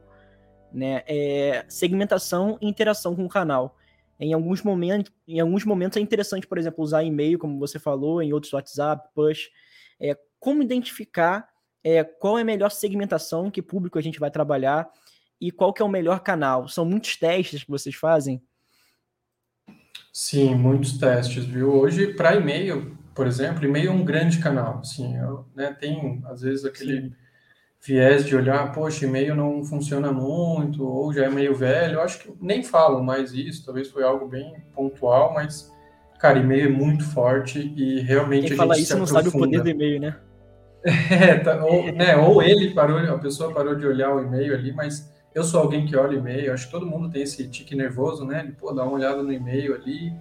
né? 0.72 1.04
É, 1.06 1.66
segmentação 1.68 2.58
e 2.62 2.68
interação 2.68 3.14
com 3.14 3.26
o 3.26 3.30
canal. 3.30 3.76
Em 4.18 4.32
alguns 4.32 4.64
momentos, 4.64 5.12
em 5.28 5.42
alguns 5.42 5.66
momentos 5.66 5.98
é 5.98 6.00
interessante, 6.00 6.48
por 6.48 6.58
exemplo, 6.58 6.82
usar 6.82 7.04
e-mail, 7.04 7.38
como 7.38 7.60
você 7.60 7.78
falou, 7.78 8.22
em 8.22 8.32
outros 8.32 8.54
WhatsApp, 8.54 9.10
push. 9.14 9.50
É, 10.00 10.18
como 10.40 10.64
identificar 10.64 11.50
é, 11.86 12.04
qual 12.04 12.40
é 12.40 12.42
a 12.42 12.46
melhor 12.46 12.72
segmentação, 12.72 13.52
que 13.52 13.62
público 13.62 14.00
a 14.00 14.02
gente 14.02 14.20
vai 14.20 14.32
trabalhar 14.32 14.90
e 15.40 15.52
qual 15.52 15.72
que 15.72 15.84
é 15.84 15.86
o 15.86 15.90
melhor 15.90 16.22
canal? 16.22 16.68
São 16.68 16.84
muitos 16.84 17.16
testes 17.16 17.64
que 17.64 17.70
vocês 17.70 17.94
fazem? 17.94 18.42
Sim, 20.12 20.56
muitos 20.56 20.98
testes, 20.98 21.46
viu? 21.46 21.72
Hoje, 21.72 22.16
para 22.16 22.38
e-mail, 22.38 22.98
por 23.14 23.28
exemplo, 23.28 23.64
e-mail 23.64 23.90
é 23.90 23.94
um 23.94 24.04
grande 24.04 24.40
canal. 24.40 24.80
Assim, 24.80 25.16
eu, 25.16 25.46
né, 25.54 25.76
tem, 25.80 26.24
às 26.26 26.42
vezes, 26.42 26.66
aquele 26.66 27.02
Sim. 27.02 27.14
viés 27.80 28.26
de 28.26 28.36
olhar, 28.36 28.72
poxa, 28.72 29.06
e-mail 29.06 29.36
não 29.36 29.64
funciona 29.64 30.12
muito, 30.12 30.84
ou 30.84 31.14
já 31.14 31.26
é 31.26 31.30
meio 31.30 31.54
velho. 31.54 31.96
Eu 31.96 32.02
acho 32.02 32.18
que 32.18 32.34
nem 32.42 32.64
falam 32.64 33.04
mais 33.04 33.32
isso, 33.32 33.64
talvez 33.64 33.92
foi 33.92 34.04
algo 34.04 34.28
bem 34.28 34.56
pontual, 34.74 35.36
mas, 35.36 35.72
cara, 36.18 36.40
e-mail 36.40 36.66
é 36.66 36.72
muito 36.72 37.04
forte 37.04 37.60
e 37.60 38.00
realmente 38.00 38.48
Quem 38.48 38.54
a 38.54 38.58
fala 38.58 38.76
isso 38.76 38.98
não 38.98 39.06
sabe 39.06 39.30
o 39.30 39.32
poder 39.32 39.62
do 39.62 39.70
e-mail, 39.70 40.02
né? 40.02 40.20
É, 41.10 41.38
tá, 41.40 41.66
ou, 41.66 41.92
né, 41.92 42.16
ou 42.16 42.44
ele 42.44 42.72
parou, 42.72 43.00
a 43.00 43.18
pessoa 43.18 43.52
parou 43.52 43.74
de 43.74 43.88
olhar 43.88 44.16
o 44.16 44.22
e-mail 44.22 44.54
ali, 44.54 44.72
mas 44.72 45.12
eu 45.34 45.44
sou 45.44 45.60
alguém 45.60 45.86
que 45.86 45.98
olha 45.98 46.16
e-mail, 46.16 46.54
acho 46.54 46.68
que 46.68 46.72
todo 46.72 46.86
mundo 46.86 47.10
tem 47.10 47.24
esse 47.24 47.48
tique 47.48 47.76
nervoso, 47.76 48.24
né? 48.24 48.44
De, 48.44 48.52
pô, 48.52 48.72
dar 48.72 48.84
uma 48.84 48.94
olhada 48.94 49.24
no 49.24 49.34
e-mail 49.34 49.74
ali, 49.74 50.14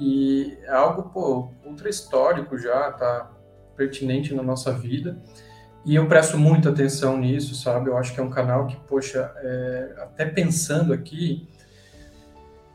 e 0.00 0.56
é 0.62 0.72
algo, 0.72 1.10
pô, 1.10 1.50
ultra 1.64 1.90
histórico 1.90 2.56
já, 2.56 2.90
tá 2.92 3.30
pertinente 3.76 4.34
na 4.34 4.42
nossa 4.42 4.72
vida, 4.72 5.20
e 5.84 5.94
eu 5.94 6.08
presto 6.08 6.38
muita 6.38 6.70
atenção 6.70 7.18
nisso, 7.18 7.54
sabe? 7.54 7.90
Eu 7.90 7.96
acho 7.98 8.14
que 8.14 8.20
é 8.20 8.22
um 8.22 8.30
canal 8.30 8.66
que, 8.66 8.76
poxa, 8.88 9.30
é, 9.36 9.94
até 9.98 10.24
pensando 10.24 10.92
aqui, 10.92 11.48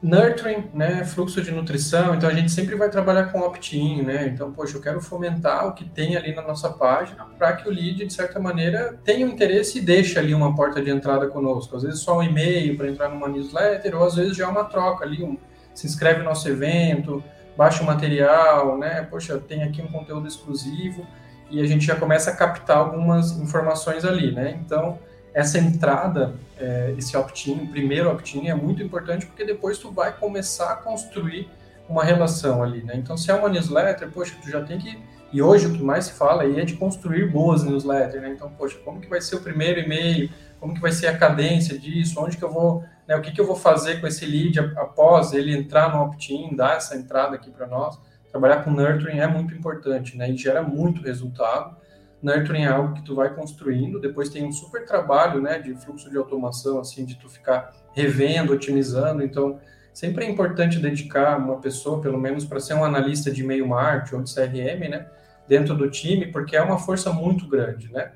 nurturing, 0.03 0.69
né, 0.73 1.05
fluxo 1.05 1.41
de 1.41 1.49
nutrição, 1.49 2.13
então 2.13 2.29
a 2.29 2.33
gente 2.33 2.51
sempre 2.51 2.75
vai 2.75 2.89
trabalhar 2.89 3.31
com 3.31 3.39
opt-in, 3.39 4.01
né? 4.01 4.27
Então, 4.27 4.51
poxa, 4.51 4.75
eu 4.75 4.81
quero 4.81 4.99
fomentar 4.99 5.65
o 5.65 5.73
que 5.73 5.85
tem 5.85 6.17
ali 6.17 6.35
na 6.35 6.41
nossa 6.41 6.69
página 6.69 7.25
para 7.37 7.53
que 7.53 7.69
o 7.69 7.71
lead, 7.71 8.05
de 8.05 8.13
certa 8.13 8.37
maneira, 8.37 8.99
tenha 9.05 9.25
um 9.25 9.29
interesse 9.29 9.77
e 9.77 9.81
deixe 9.81 10.19
ali 10.19 10.33
uma 10.33 10.53
porta 10.53 10.81
de 10.81 10.89
entrada 10.91 11.27
conosco. 11.27 11.77
Às 11.77 11.83
vezes 11.83 12.01
só 12.01 12.17
um 12.17 12.23
e-mail 12.23 12.75
para 12.75 12.89
entrar 12.89 13.07
numa 13.07 13.29
newsletter, 13.29 13.95
ou 13.95 14.05
às 14.05 14.15
vezes 14.15 14.35
já 14.35 14.43
é 14.43 14.47
uma 14.47 14.65
troca 14.65 15.05
ali, 15.05 15.23
um, 15.23 15.37
se 15.73 15.87
inscreve 15.87 16.19
no 16.19 16.25
nosso 16.25 16.49
evento, 16.49 17.23
baixa 17.55 17.81
o 17.81 17.85
material, 17.85 18.77
né? 18.77 19.07
Poxa, 19.09 19.37
tem 19.37 19.63
aqui 19.63 19.81
um 19.81 19.87
conteúdo 19.87 20.27
exclusivo 20.27 21.07
e 21.49 21.61
a 21.61 21.65
gente 21.65 21.85
já 21.85 21.95
começa 21.95 22.29
a 22.29 22.35
captar 22.35 22.77
algumas 22.77 23.31
informações 23.39 24.03
ali, 24.03 24.33
né? 24.33 24.59
Então, 24.65 24.99
essa 25.34 25.58
entrada, 25.58 26.36
é, 26.60 26.93
esse 26.98 27.17
opt-in, 27.17 27.65
primeiro 27.67 28.12
opt-in, 28.12 28.48
é 28.48 28.54
muito 28.54 28.84
importante 28.84 29.26
porque 29.26 29.43
depois 29.43 29.78
tu 29.80 29.91
vai 29.91 30.15
começar 30.15 30.72
a 30.72 30.76
construir 30.76 31.50
uma 31.89 32.04
relação 32.04 32.63
ali, 32.63 32.84
né? 32.84 32.93
Então, 32.96 33.17
se 33.17 33.30
é 33.32 33.34
uma 33.34 33.50
newsletter, 33.50 34.10
poxa, 34.12 34.36
tu 34.41 34.50
já 34.50 34.62
tem 34.62 34.78
que... 34.78 34.98
E 35.32 35.41
hoje 35.41 35.65
o 35.65 35.74
que 35.74 35.82
mais 35.82 36.06
se 36.06 36.13
fala 36.13 36.43
aí 36.43 36.60
é 36.60 36.63
de 36.63 36.76
construir 36.76 37.30
boas 37.32 37.63
newsletters, 37.63 38.22
né? 38.22 38.30
Então, 38.30 38.50
poxa, 38.52 38.78
como 38.86 39.02
que 39.02 39.10
vai 39.10 39.19
ser 39.19 39.36
o 39.36 39.41
primeiro 39.41 39.80
e-mail? 39.80 40.30
Como 40.60 40.74
que 40.74 40.80
vai 40.80 40.91
ser 40.91 41.08
a 41.08 41.17
cadência 41.17 41.78
disso? 41.78 42.22
Onde 42.22 42.38
que 42.38 42.43
eu 42.43 42.52
vou... 42.52 42.84
Né, 43.08 43.15
o 43.17 43.22
que 43.22 43.32
que 43.32 43.41
eu 43.41 43.46
vou 43.46 43.56
fazer 43.56 44.00
com 44.00 44.08
esse 44.08 44.26
lead 44.26 44.60
após 44.78 45.34
ele 45.34 45.54
entrar 45.54 45.93
no 45.93 46.04
opt-in, 46.04 46.56
dar 46.56 46.78
essa 46.78 46.96
entrada 46.96 47.36
aqui 47.36 47.50
para 47.50 47.67
nós? 47.67 48.00
Trabalhar 48.30 48.63
com 48.63 48.72
nurturing 48.72 49.19
é 49.19 49.28
muito 49.28 49.54
importante, 49.54 50.15
né? 50.15 50.30
E 50.30 50.38
gera 50.38 50.62
muito 50.62 51.02
resultado 51.02 51.76
nurturing 52.23 52.63
é 52.63 52.67
algo 52.67 52.93
que 52.93 53.03
tu 53.03 53.13
vai 53.13 53.33
construindo, 53.33 53.99
depois 53.99 54.29
tem 54.29 54.45
um 54.45 54.51
super 54.51 54.86
trabalho, 54.86 55.41
né, 55.41 55.59
de 55.59 55.75
fluxo 55.75 56.09
de 56.09 56.17
automação, 56.17 56.79
assim, 56.79 57.05
de 57.05 57.15
tu 57.15 57.29
ficar 57.29 57.71
revendo, 57.93 58.53
otimizando, 58.53 59.21
então 59.21 59.59
sempre 59.93 60.25
é 60.25 60.29
importante 60.29 60.79
dedicar 60.79 61.38
uma 61.38 61.59
pessoa, 61.59 62.01
pelo 62.01 62.17
menos 62.17 62.45
para 62.45 62.59
ser 62.59 62.73
um 62.73 62.83
analista 62.83 63.29
de 63.29 63.43
e-mail 63.43 63.67
marketing 63.67 64.15
ou 64.15 64.23
de 64.23 64.33
CRM, 64.33 64.89
né, 64.89 65.07
dentro 65.47 65.75
do 65.75 65.89
time, 65.89 66.31
porque 66.31 66.55
é 66.55 66.62
uma 66.62 66.79
força 66.79 67.12
muito 67.12 67.47
grande, 67.47 67.91
né, 67.91 68.13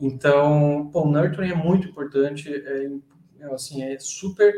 então, 0.00 0.90
pô, 0.92 1.04
o 1.04 1.10
nurturing 1.10 1.52
é 1.52 1.54
muito 1.54 1.88
importante, 1.88 2.52
é, 2.52 2.88
assim, 3.54 3.84
é 3.84 3.98
super, 4.00 4.52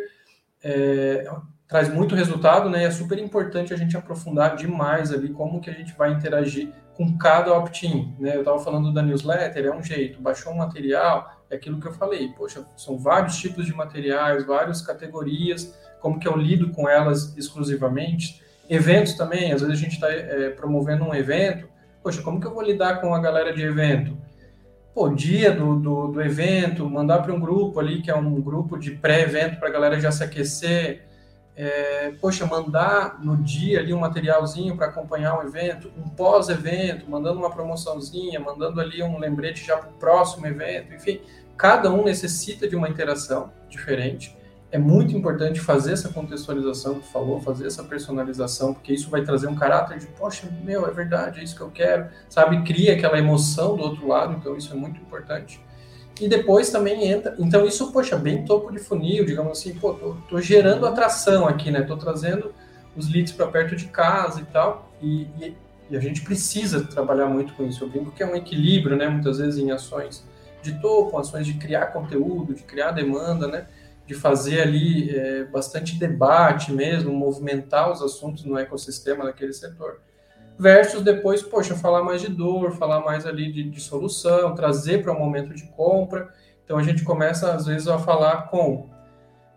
é, 0.65 1.29
traz 1.69 1.93
muito 1.93 2.15
resultado, 2.15 2.71
né, 2.71 2.85
é 2.85 2.91
super 2.91 3.19
importante 3.19 3.75
a 3.75 3.77
gente 3.77 3.97
aprofundar 3.97 4.57
demais 4.57 5.13
ali 5.13 5.29
como 5.29 5.61
que 5.61 5.69
a 5.69 5.75
gente 5.75 5.95
vai 5.97 6.13
interagir 6.13 6.73
com 6.97 7.17
cada 7.19 7.53
opt-in. 7.53 8.15
Né? 8.19 8.35
Eu 8.35 8.41
estava 8.41 8.59
falando 8.59 8.93
da 8.93 9.03
newsletter, 9.03 9.67
é 9.67 9.75
um 9.75 9.83
jeito, 9.83 10.21
baixou 10.21 10.53
um 10.53 10.57
material, 10.57 11.31
é 11.51 11.57
aquilo 11.57 11.79
que 11.81 11.87
eu 11.87 11.93
falei, 11.93 12.29
poxa, 12.29 12.65
são 12.77 12.97
vários 12.97 13.37
tipos 13.37 13.67
de 13.67 13.75
materiais, 13.75 14.47
várias 14.47 14.81
categorias, 14.81 15.75
como 16.01 16.19
que 16.19 16.27
eu 16.27 16.37
lido 16.37 16.71
com 16.71 16.89
elas 16.89 17.37
exclusivamente. 17.37 18.43
Eventos 18.69 19.13
também, 19.13 19.53
às 19.53 19.61
vezes 19.61 19.79
a 19.79 19.81
gente 19.81 19.95
está 19.95 20.11
é, 20.11 20.49
promovendo 20.51 21.05
um 21.05 21.15
evento, 21.15 21.69
poxa, 22.03 22.23
como 22.23 22.41
que 22.41 22.47
eu 22.47 22.55
vou 22.55 22.63
lidar 22.63 23.01
com 23.01 23.15
a 23.15 23.21
galera 23.21 23.53
de 23.53 23.63
evento? 23.63 24.17
Pô, 24.95 25.11
dia 25.11 25.53
do, 25.53 25.79
do, 25.79 26.07
do 26.09 26.23
evento, 26.23 26.89
mandar 26.89 27.19
para 27.19 27.35
um 27.35 27.39
grupo 27.39 27.79
ali, 27.79 28.01
que 28.01 28.11
é 28.11 28.17
um 28.17 28.41
grupo 28.41 28.79
de 28.79 28.93
pré-evento 28.93 29.59
para 29.59 29.69
a 29.69 29.73
galera 29.73 30.01
já 30.01 30.11
se 30.11 30.25
aquecer, 30.25 31.07
é, 31.57 32.13
poxa, 32.21 32.45
mandar 32.45 33.19
no 33.25 33.37
dia 33.37 33.81
ali 33.81 33.95
um 33.95 33.99
materialzinho 33.99 34.77
para 34.77 34.89
acompanhar 34.89 35.39
um 35.39 35.43
evento, 35.43 35.91
um 35.97 36.09
pós-evento, 36.09 37.09
mandando 37.11 37.39
uma 37.39 37.51
promoçãozinha, 37.51 38.39
mandando 38.39 38.79
ali 38.81 39.03
um 39.03 39.19
lembrete 39.19 39.65
já 39.65 39.79
para 39.79 39.89
o 39.89 39.93
próximo 39.95 40.47
evento, 40.47 40.93
enfim, 40.93 41.21
cada 41.57 41.91
um 41.91 42.05
necessita 42.05 42.69
de 42.69 42.77
uma 42.77 42.89
interação 42.89 43.51
diferente. 43.71 44.37
É 44.71 44.79
muito 44.79 45.17
importante 45.17 45.59
fazer 45.61 45.93
essa 45.93 46.11
contextualização 46.11 46.97
que 46.97 47.07
falou, 47.07 47.41
fazer 47.41 47.67
essa 47.67 47.83
personalização, 47.85 48.75
porque 48.75 48.93
isso 48.93 49.09
vai 49.09 49.23
trazer 49.23 49.47
um 49.47 49.55
caráter 49.55 49.99
de, 49.99 50.07
poxa, 50.09 50.47
meu, 50.63 50.87
é 50.87 50.91
verdade, 50.91 51.41
é 51.41 51.45
isso 51.45 51.57
que 51.57 51.63
eu 51.63 51.71
quero, 51.71 52.09
sabe? 52.29 52.63
Cria 52.65 52.93
aquela 52.93 53.19
emoção 53.19 53.77
do 53.77 53.83
outro 53.83 54.07
lado, 54.07 54.35
então 54.35 54.57
isso 54.57 54.73
é 54.75 54.77
muito 54.77 55.01
importante. 55.01 55.65
E 56.21 56.29
depois 56.29 56.71
também 56.71 57.09
entra. 57.09 57.35
Então, 57.39 57.67
isso, 57.67 57.93
poxa, 57.93 58.17
bem 58.17 58.45
topo 58.45 58.73
de 58.73 58.79
funil, 58.79 59.25
digamos 59.25 59.59
assim, 59.59 59.75
pô, 59.75 59.93
tô, 59.95 60.15
tô 60.29 60.41
gerando 60.41 60.87
atração 60.87 61.47
aqui, 61.47 61.71
né? 61.71 61.83
Tô 61.83 61.97
trazendo 61.97 62.55
os 62.97 63.11
leads 63.13 63.33
para 63.33 63.47
perto 63.47 63.77
de 63.77 63.87
casa 63.87 64.41
e 64.41 64.45
tal. 64.47 64.91
E, 65.03 65.23
e, 65.39 65.57
e, 65.91 65.97
a 65.97 66.01
gente 66.01 66.23
precisa 66.23 66.85
trabalhar 66.85 67.27
muito 67.27 67.53
com 67.53 67.67
isso. 67.67 67.85
Eu 67.85 67.89
brinco 67.89 68.13
que 68.13 68.23
é 68.23 68.27
um 68.27 68.35
equilíbrio, 68.35 68.97
né? 68.97 69.09
Muitas 69.09 69.39
vezes 69.39 69.59
em 69.59 69.71
ações 69.71 70.25
de 70.63 70.81
topo, 70.81 71.19
ações 71.19 71.47
de 71.47 71.55
criar 71.55 71.87
conteúdo, 71.89 72.55
de 72.55 72.63
criar 72.63 72.93
demanda, 72.93 73.47
né? 73.47 73.67
De 74.07 74.15
fazer 74.15 74.63
ali 74.63 75.15
é, 75.15 75.45
bastante 75.45 75.99
debate 75.99 76.73
mesmo, 76.73 77.13
movimentar 77.13 77.93
os 77.93 78.01
assuntos 78.01 78.45
no 78.45 78.59
ecossistema 78.59 79.25
daquele 79.25 79.53
setor 79.53 80.01
versus 80.59 81.03
depois, 81.03 81.43
poxa, 81.43 81.75
falar 81.75 82.03
mais 82.03 82.21
de 82.21 82.29
dor, 82.29 82.73
falar 82.73 83.01
mais 83.01 83.27
ali 83.27 83.53
de, 83.53 83.65
de 83.71 83.81
solução, 83.81 84.55
trazer 84.55 85.03
para 85.03 85.13
um 85.13 85.19
momento 85.19 85.55
de 85.55 85.67
compra. 85.69 86.33
Então 86.65 86.79
a 86.79 86.83
gente 86.83 87.05
começa 87.05 87.53
às 87.53 87.67
vezes 87.67 87.89
a 87.89 87.99
falar 87.99 88.49
com 88.49 88.89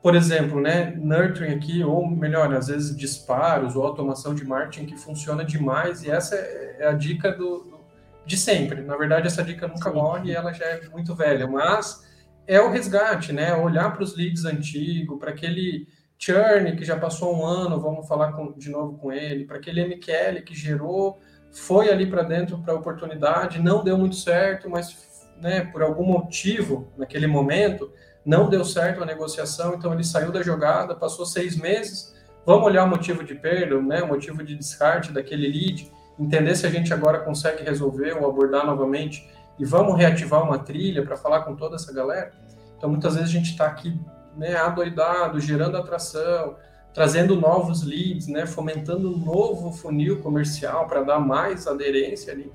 por 0.01 0.15
exemplo, 0.15 0.61
né, 0.61 0.93
nurturing 0.95 1.53
aqui, 1.53 1.83
ou 1.83 2.09
melhor, 2.09 2.53
às 2.53 2.67
vezes 2.67 2.95
disparos 2.95 3.75
ou 3.75 3.83
automação 3.83 4.33
de 4.33 4.45
marketing 4.45 4.85
que 4.85 4.97
funciona 4.97 5.43
demais, 5.43 6.03
e 6.03 6.09
essa 6.09 6.35
é 6.35 6.87
a 6.87 6.93
dica 6.93 7.33
do, 7.33 7.59
do 7.63 7.79
de 8.25 8.37
sempre. 8.37 8.81
Na 8.81 8.95
verdade, 8.95 9.27
essa 9.27 9.43
dica 9.43 9.67
nunca 9.67 9.91
morre 9.91 10.29
e 10.29 10.35
ela 10.35 10.53
já 10.53 10.65
é 10.65 10.87
muito 10.89 11.15
velha, 11.15 11.47
mas 11.47 12.07
é 12.47 12.61
o 12.61 12.69
resgate, 12.69 13.33
né? 13.33 13.55
Olhar 13.55 13.91
para 13.91 14.03
os 14.03 14.15
leads 14.15 14.45
antigos, 14.45 15.19
para 15.19 15.31
aquele 15.31 15.87
churn 16.19 16.75
que 16.75 16.83
já 16.83 16.97
passou 16.97 17.35
um 17.35 17.45
ano, 17.45 17.79
vamos 17.79 18.07
falar 18.07 18.33
com, 18.33 18.51
de 18.51 18.69
novo 18.69 18.97
com 18.97 19.11
ele, 19.11 19.45
para 19.45 19.57
aquele 19.57 19.83
MQL 19.85 20.43
que 20.45 20.53
gerou, 20.53 21.17
foi 21.49 21.89
ali 21.89 22.05
para 22.05 22.23
dentro 22.23 22.59
para 22.59 22.75
oportunidade, 22.75 23.59
não 23.59 23.83
deu 23.83 23.97
muito 23.97 24.17
certo, 24.17 24.69
mas 24.69 25.09
né, 25.41 25.61
por 25.61 25.81
algum 25.81 26.03
motivo, 26.03 26.91
naquele 26.97 27.25
momento, 27.25 27.91
não 28.25 28.49
deu 28.49 28.65
certo 28.65 29.01
a 29.01 29.05
negociação, 29.05 29.75
então 29.75 29.93
ele 29.93 30.03
saiu 30.03 30.31
da 30.31 30.43
jogada, 30.43 30.93
passou 30.93 31.25
seis 31.25 31.55
meses. 31.55 32.13
Vamos 32.45 32.65
olhar 32.65 32.83
o 32.83 32.87
motivo 32.87 33.23
de 33.23 33.33
perda, 33.33 33.81
né, 33.81 34.03
o 34.03 34.07
motivo 34.07 34.43
de 34.43 34.55
descarte 34.55 35.13
daquele 35.13 35.47
lead, 35.47 35.89
entender 36.19 36.55
se 36.55 36.67
a 36.67 36.69
gente 36.69 36.93
agora 36.93 37.19
consegue 37.19 37.63
resolver 37.63 38.11
ou 38.13 38.29
abordar 38.29 38.65
novamente 38.65 39.29
e 39.57 39.63
vamos 39.63 39.97
reativar 39.97 40.43
uma 40.43 40.59
trilha 40.59 41.03
para 41.03 41.15
falar 41.15 41.41
com 41.43 41.55
toda 41.55 41.75
essa 41.75 41.93
galera. 41.93 42.31
Então, 42.77 42.89
muitas 42.89 43.15
vezes 43.15 43.29
a 43.29 43.33
gente 43.33 43.51
está 43.51 43.65
aqui 43.65 43.97
né, 44.37 44.55
adoidado, 44.55 45.39
gerando 45.39 45.77
atração, 45.77 46.55
trazendo 46.93 47.35
novos 47.35 47.83
leads, 47.83 48.27
né, 48.27 48.45
fomentando 48.45 49.13
um 49.13 49.17
novo 49.17 49.71
funil 49.71 50.21
comercial 50.21 50.87
para 50.87 51.03
dar 51.03 51.19
mais 51.19 51.67
aderência 51.67 52.33
ali 52.33 52.51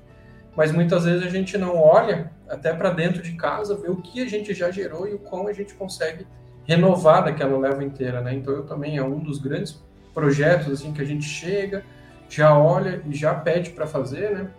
mas 0.55 0.71
muitas 0.71 1.03
vezes 1.03 1.25
a 1.25 1.29
gente 1.29 1.57
não 1.57 1.77
olha 1.77 2.31
até 2.47 2.73
para 2.73 2.89
dentro 2.89 3.21
de 3.21 3.33
casa, 3.33 3.75
ver 3.75 3.91
o 3.91 3.97
que 3.97 4.21
a 4.21 4.29
gente 4.29 4.53
já 4.53 4.71
gerou 4.71 5.07
e 5.07 5.13
o 5.13 5.19
como 5.19 5.49
a 5.49 5.53
gente 5.53 5.73
consegue 5.73 6.25
renovar 6.63 7.25
daquela 7.25 7.57
leva 7.57 7.83
inteira, 7.83 8.21
né? 8.21 8.33
Então 8.33 8.53
eu 8.53 8.63
também 8.63 8.97
é 8.97 9.03
um 9.03 9.19
dos 9.19 9.37
grandes 9.37 9.83
projetos 10.13 10.71
assim 10.71 10.93
que 10.93 11.01
a 11.01 11.05
gente 11.05 11.25
chega, 11.25 11.83
já 12.29 12.57
olha 12.57 13.01
e 13.05 13.13
já 13.13 13.33
pede 13.33 13.71
para 13.71 13.85
fazer, 13.85 14.31
né? 14.31 14.49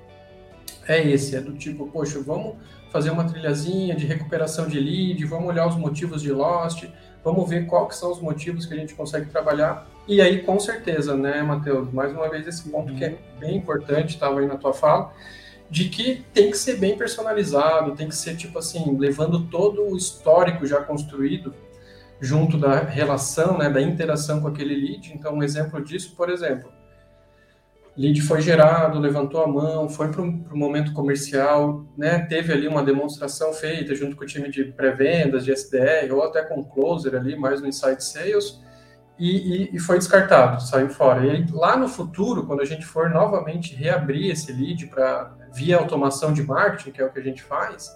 É 0.86 1.02
esse, 1.02 1.34
é 1.34 1.40
do 1.40 1.54
tipo, 1.54 1.86
poxa, 1.88 2.20
vamos 2.20 2.56
fazer 2.92 3.10
uma 3.10 3.24
trilhazinha 3.24 3.96
de 3.96 4.06
recuperação 4.06 4.68
de 4.68 4.78
lead, 4.78 5.24
vamos 5.24 5.48
olhar 5.48 5.66
os 5.66 5.76
motivos 5.76 6.22
de 6.22 6.30
lost, 6.30 6.84
vamos 7.26 7.50
ver 7.50 7.66
quais 7.66 7.96
são 7.96 8.12
os 8.12 8.20
motivos 8.20 8.66
que 8.66 8.72
a 8.72 8.76
gente 8.76 8.94
consegue 8.94 9.26
trabalhar. 9.26 9.90
E 10.06 10.20
aí, 10.20 10.42
com 10.42 10.60
certeza, 10.60 11.16
né, 11.16 11.42
Matheus, 11.42 11.92
mais 11.92 12.12
uma 12.12 12.30
vez 12.30 12.46
esse 12.46 12.68
ponto 12.68 12.94
que 12.94 13.04
é 13.04 13.08
uhum. 13.08 13.16
bem 13.40 13.56
importante, 13.56 14.10
estava 14.10 14.38
aí 14.38 14.46
na 14.46 14.56
tua 14.56 14.72
fala, 14.72 15.12
de 15.68 15.88
que 15.88 16.24
tem 16.32 16.52
que 16.52 16.56
ser 16.56 16.76
bem 16.76 16.96
personalizado, 16.96 17.96
tem 17.96 18.08
que 18.08 18.14
ser 18.14 18.36
tipo 18.36 18.60
assim, 18.60 18.96
levando 18.96 19.40
todo 19.48 19.82
o 19.82 19.96
histórico 19.96 20.64
já 20.64 20.80
construído 20.80 21.52
junto 22.20 22.56
da 22.56 22.78
relação, 22.78 23.58
né, 23.58 23.68
da 23.68 23.82
interação 23.82 24.40
com 24.40 24.46
aquele 24.46 24.76
lead. 24.76 25.12
Então, 25.12 25.34
um 25.34 25.42
exemplo 25.42 25.84
disso, 25.84 26.14
por 26.16 26.30
exemplo, 26.30 26.70
lead 27.96 28.20
foi 28.22 28.42
gerado, 28.42 28.98
levantou 28.98 29.42
a 29.42 29.46
mão, 29.46 29.88
foi 29.88 30.08
para 30.08 30.20
o 30.20 30.56
momento 30.56 30.92
comercial, 30.92 31.86
né, 31.96 32.20
teve 32.20 32.52
ali 32.52 32.68
uma 32.68 32.82
demonstração 32.82 33.52
feita 33.52 33.94
junto 33.94 34.14
com 34.14 34.24
o 34.24 34.26
time 34.26 34.50
de 34.50 34.64
pré-vendas, 34.64 35.44
de 35.44 35.52
SDR, 35.52 36.12
ou 36.12 36.22
até 36.22 36.42
com 36.42 36.60
o 36.60 36.64
closer 36.64 37.14
ali, 37.14 37.36
mais 37.36 37.60
no 37.60 37.68
Inside 37.68 38.04
Sales, 38.04 38.60
e, 39.18 39.70
e, 39.70 39.76
e, 39.76 39.78
foi 39.78 39.96
descartado, 39.96 40.62
saiu 40.62 40.90
fora. 40.90 41.24
E 41.24 41.30
aí, 41.30 41.46
lá 41.50 41.74
no 41.74 41.88
futuro, 41.88 42.46
quando 42.46 42.60
a 42.60 42.66
gente 42.66 42.84
for 42.84 43.08
novamente 43.08 43.74
reabrir 43.74 44.30
esse 44.30 44.52
lead 44.52 44.88
para 44.88 45.34
via 45.54 45.78
automação 45.78 46.34
de 46.34 46.42
marketing, 46.42 46.90
que 46.90 47.00
é 47.00 47.04
o 47.06 47.10
que 47.10 47.18
a 47.18 47.22
gente 47.22 47.42
faz, 47.42 47.90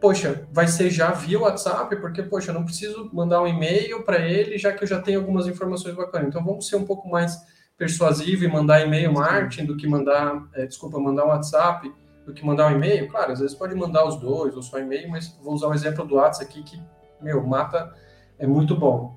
poxa, 0.00 0.46
vai 0.50 0.66
ser 0.66 0.88
já 0.88 1.10
via 1.10 1.38
WhatsApp, 1.38 1.94
porque, 1.96 2.22
poxa, 2.22 2.50
eu 2.50 2.54
não 2.54 2.64
preciso 2.64 3.10
mandar 3.12 3.42
um 3.42 3.46
e-mail 3.46 4.02
para 4.02 4.18
ele, 4.18 4.56
já 4.56 4.72
que 4.72 4.82
eu 4.82 4.88
já 4.88 4.98
tenho 4.98 5.20
algumas 5.20 5.46
informações 5.46 5.94
bacanas. 5.94 6.28
Então, 6.28 6.42
vamos 6.42 6.66
ser 6.66 6.76
um 6.76 6.86
pouco 6.86 7.06
mais 7.06 7.36
persuasivo 7.76 8.44
e 8.44 8.48
mandar 8.48 8.80
e-mail 8.80 9.12
marketing 9.12 9.66
do 9.66 9.76
que 9.76 9.86
mandar, 9.86 10.48
é, 10.54 10.66
desculpa, 10.66 10.98
mandar 10.98 11.24
um 11.24 11.28
WhatsApp 11.28 11.92
do 12.24 12.32
que 12.32 12.44
mandar 12.44 12.72
um 12.72 12.76
e-mail. 12.76 13.08
Claro, 13.08 13.32
às 13.32 13.40
vezes 13.40 13.54
pode 13.54 13.74
mandar 13.74 14.06
os 14.06 14.16
dois 14.16 14.56
ou 14.56 14.62
só 14.62 14.78
e-mail, 14.78 15.10
mas 15.10 15.36
vou 15.42 15.54
usar 15.54 15.68
o 15.68 15.74
exemplo 15.74 16.04
do 16.04 16.16
WhatsApp 16.16 16.50
aqui 16.50 16.62
que, 16.62 16.82
meu, 17.20 17.46
mata, 17.46 17.94
é 18.38 18.46
muito 18.46 18.74
bom. 18.74 19.14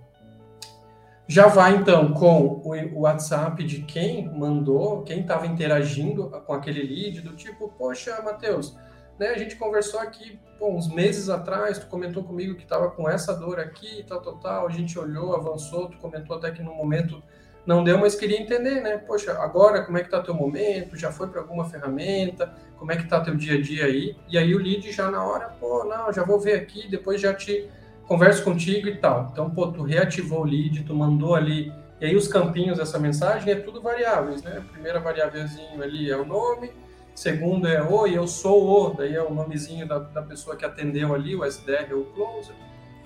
Já 1.28 1.48
vai 1.48 1.76
então 1.76 2.12
com 2.12 2.60
o 2.66 3.02
WhatsApp 3.02 3.64
de 3.64 3.84
quem 3.84 4.28
mandou, 4.36 5.04
quem 5.04 5.22
estava 5.22 5.46
interagindo 5.46 6.30
com 6.46 6.54
aquele 6.54 6.82
lead, 6.82 7.22
do 7.22 7.36
tipo, 7.36 7.70
poxa, 7.78 8.20
Matheus, 8.24 8.76
né, 9.20 9.28
a 9.28 9.38
gente 9.38 9.56
conversou 9.56 10.00
aqui 10.00 10.40
pô, 10.58 10.72
uns 10.72 10.88
meses 10.88 11.30
atrás, 11.30 11.78
tu 11.78 11.86
comentou 11.86 12.24
comigo 12.24 12.56
que 12.56 12.64
estava 12.64 12.90
com 12.90 13.08
essa 13.08 13.34
dor 13.34 13.60
aqui, 13.60 14.04
tal, 14.08 14.22
tal, 14.22 14.38
tal, 14.40 14.68
a 14.68 14.72
gente 14.72 14.98
olhou, 14.98 15.36
avançou, 15.36 15.90
tu 15.90 15.98
comentou 16.00 16.36
até 16.36 16.50
que 16.52 16.64
no 16.64 16.74
momento 16.74 17.22
não 17.66 17.84
deu, 17.84 17.98
mas 17.98 18.16
queria 18.16 18.42
entender, 18.42 18.82
né? 18.82 18.98
Poxa, 18.98 19.34
agora 19.34 19.84
como 19.84 19.98
é 19.98 20.04
que 20.04 20.10
tá 20.10 20.22
teu 20.22 20.34
momento? 20.34 20.98
Já 20.98 21.12
foi 21.12 21.28
para 21.28 21.42
alguma 21.42 21.66
ferramenta? 21.66 22.54
Como 22.78 22.92
é 22.92 22.98
que 22.98 23.08
tá 23.08 23.20
teu 23.22 23.36
dia 23.36 23.56
a 23.56 23.62
dia 23.62 23.86
aí? 23.86 24.16
E 24.28 24.38
aí 24.38 24.56
o 24.56 24.58
lead 24.58 24.92
já 24.92 25.12
na 25.12 25.24
hora, 25.24 25.50
pô, 25.60 25.84
não, 25.84 26.12
já 26.12 26.24
vou 26.24 26.40
ver 26.40 26.56
aqui, 26.56 26.88
depois 26.90 27.22
já 27.22 27.34
te 27.34 27.70
converso 28.08 28.44
contigo 28.44 28.88
e 28.88 28.98
tal. 28.98 29.30
Então, 29.32 29.50
pô, 29.50 29.68
tu 29.68 29.84
reativou 29.84 30.42
o 30.42 30.46
lead, 30.46 30.84
tu 30.84 30.96
mandou 30.96 31.36
ali, 31.36 31.72
e 32.02 32.06
aí 32.06 32.16
os 32.16 32.28
campinhos 32.28 32.78
dessa 32.78 32.98
mensagem 32.98 33.52
é 33.54 33.56
tudo 33.56 33.82
variáveis, 33.82 34.42
né? 34.42 34.58
A 34.58 34.74
primeira 34.74 35.00
variávelzinho 35.00 35.84
ali 35.84 36.10
é 36.10 36.16
o 36.16 36.26
nome, 36.26 36.72
segundo 37.14 37.68
é 37.68 37.84
oi, 37.84 38.18
eu 38.18 38.28
sou 38.28 38.88
o, 38.88 38.94
daí 38.96 39.14
é 39.14 39.22
o 39.22 39.34
nomezinho 39.34 39.86
da, 39.86 40.00
da 40.00 40.22
pessoa 40.22 40.56
que 40.56 40.66
atendeu 40.66 41.14
ali, 41.14 41.36
o 41.36 41.46
SDR 41.46 41.94
ou 41.94 42.02
o 42.02 42.06
closer. 42.06 42.56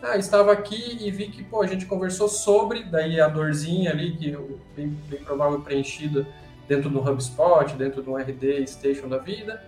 Ah, 0.03 0.17
estava 0.17 0.51
aqui 0.51 0.97
e 0.99 1.09
vi 1.09 1.29
que, 1.29 1.43
pô, 1.43 1.61
a 1.61 1.67
gente 1.67 1.85
conversou 1.85 2.27
sobre, 2.27 2.83
daí 2.83 3.19
a 3.21 3.27
dorzinha 3.27 3.91
ali, 3.91 4.15
que 4.17 4.37
bem, 4.75 4.89
bem 5.07 5.23
provável 5.23 5.61
preenchida 5.61 6.27
dentro 6.67 6.89
do 6.89 6.99
HubSpot, 6.99 7.73
dentro 7.75 8.03
do 8.03 8.15
RD 8.15 8.67
Station 8.67 9.07
da 9.07 9.17
vida 9.17 9.61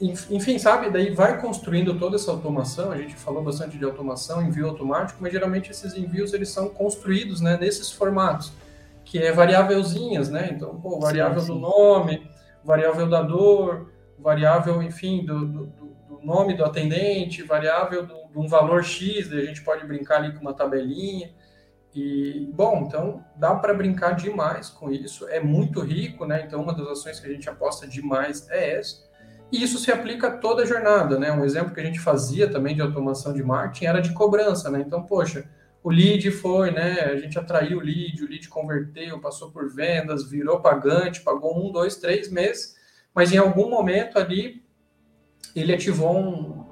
enfim, 0.00 0.58
sabe? 0.58 0.88
Daí 0.90 1.10
vai 1.10 1.40
construindo 1.40 1.98
toda 1.98 2.16
essa 2.16 2.30
automação. 2.30 2.90
A 2.90 2.96
gente 2.96 3.14
falou 3.14 3.42
bastante 3.42 3.76
de 3.76 3.84
automação, 3.84 4.42
envio 4.42 4.66
automático, 4.68 5.18
mas 5.20 5.30
geralmente 5.30 5.70
esses 5.70 5.94
envios 5.94 6.32
eles 6.32 6.48
são 6.48 6.70
construídos, 6.70 7.40
né, 7.40 7.58
nesses 7.60 7.92
formatos, 7.92 8.50
que 9.04 9.18
é 9.18 9.30
variávelzinhas, 9.30 10.30
né? 10.30 10.48
Então, 10.52 10.80
pô, 10.80 10.98
variável 10.98 11.40
sim, 11.40 11.48
sim. 11.48 11.52
do 11.52 11.58
nome, 11.58 12.30
variável 12.64 13.08
da 13.08 13.20
dor, 13.20 13.92
variável, 14.18 14.82
enfim, 14.82 15.24
do, 15.24 15.46
do, 15.46 15.66
do 15.66 16.20
nome 16.22 16.54
do 16.54 16.64
atendente, 16.64 17.42
variável 17.42 18.06
de 18.30 18.38
um 18.38 18.46
valor 18.46 18.84
X, 18.84 19.32
a 19.32 19.40
gente 19.40 19.62
pode 19.62 19.86
brincar 19.86 20.16
ali 20.16 20.32
com 20.32 20.40
uma 20.40 20.54
tabelinha. 20.54 21.30
E, 21.94 22.48
bom, 22.54 22.84
então 22.86 23.24
dá 23.36 23.54
para 23.54 23.74
brincar 23.74 24.12
demais 24.12 24.68
com 24.68 24.90
isso, 24.90 25.28
é 25.28 25.40
muito 25.40 25.80
rico, 25.80 26.24
né? 26.24 26.44
Então, 26.46 26.62
uma 26.62 26.72
das 26.72 26.86
ações 26.86 27.18
que 27.18 27.26
a 27.26 27.32
gente 27.32 27.48
aposta 27.48 27.86
demais 27.86 28.48
é 28.48 28.78
essa. 28.78 29.08
E 29.50 29.62
isso 29.62 29.78
se 29.78 29.90
aplica 29.90 30.28
a 30.28 30.38
toda 30.38 30.62
a 30.62 30.66
jornada, 30.66 31.18
né? 31.18 31.32
Um 31.32 31.44
exemplo 31.44 31.74
que 31.74 31.80
a 31.80 31.84
gente 31.84 31.98
fazia 31.98 32.48
também 32.48 32.76
de 32.76 32.80
automação 32.80 33.32
de 33.32 33.42
marketing 33.42 33.86
era 33.86 34.00
de 34.00 34.12
cobrança, 34.12 34.70
né? 34.70 34.84
Então, 34.86 35.02
poxa, 35.02 35.50
o 35.82 35.90
lead 35.90 36.30
foi, 36.30 36.70
né? 36.70 37.00
A 37.00 37.16
gente 37.16 37.36
atraiu 37.36 37.78
o 37.78 37.80
lead, 37.80 38.22
o 38.22 38.28
lead 38.28 38.48
converteu, 38.48 39.18
passou 39.20 39.50
por 39.50 39.68
vendas, 39.68 40.30
virou 40.30 40.60
pagante, 40.60 41.22
pagou 41.22 41.58
um, 41.58 41.72
dois, 41.72 41.96
três 41.96 42.30
meses, 42.30 42.76
mas 43.12 43.32
em 43.32 43.38
algum 43.38 43.68
momento 43.68 44.16
ali 44.16 44.62
ele 45.56 45.74
ativou 45.74 46.16
um, 46.16 46.69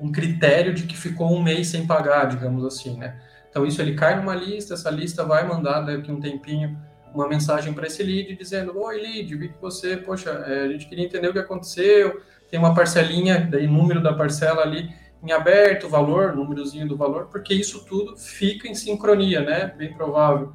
um 0.00 0.10
critério 0.12 0.74
de 0.74 0.84
que 0.84 0.96
ficou 0.96 1.32
um 1.32 1.42
mês 1.42 1.68
sem 1.68 1.86
pagar, 1.86 2.26
digamos 2.26 2.64
assim, 2.64 2.96
né? 2.96 3.20
Então 3.48 3.64
isso 3.64 3.80
ele 3.80 3.94
cai 3.94 4.16
numa 4.16 4.34
lista, 4.34 4.74
essa 4.74 4.90
lista 4.90 5.24
vai 5.24 5.46
mandar 5.46 5.80
daqui 5.80 6.10
um 6.10 6.20
tempinho 6.20 6.76
uma 7.14 7.28
mensagem 7.28 7.72
para 7.72 7.86
esse 7.86 8.02
lead 8.02 8.34
dizendo: 8.34 8.76
Oi, 8.76 9.00
lead, 9.00 9.36
vi 9.36 9.48
que 9.48 9.60
você, 9.60 9.96
poxa, 9.96 10.30
é, 10.30 10.64
a 10.64 10.68
gente 10.68 10.88
queria 10.88 11.04
entender 11.04 11.28
o 11.28 11.32
que 11.32 11.38
aconteceu. 11.38 12.20
Tem 12.50 12.58
uma 12.58 12.74
parcelinha, 12.74 13.48
daí 13.50 13.66
número 13.66 14.02
da 14.02 14.12
parcela 14.12 14.62
ali 14.62 14.90
em 15.22 15.32
aberto, 15.32 15.88
valor, 15.88 16.34
númerozinho 16.34 16.86
do 16.86 16.96
valor, 16.96 17.28
porque 17.30 17.54
isso 17.54 17.84
tudo 17.86 18.16
fica 18.16 18.68
em 18.68 18.74
sincronia, 18.74 19.40
né? 19.40 19.72
Bem 19.78 19.94
provável 19.94 20.52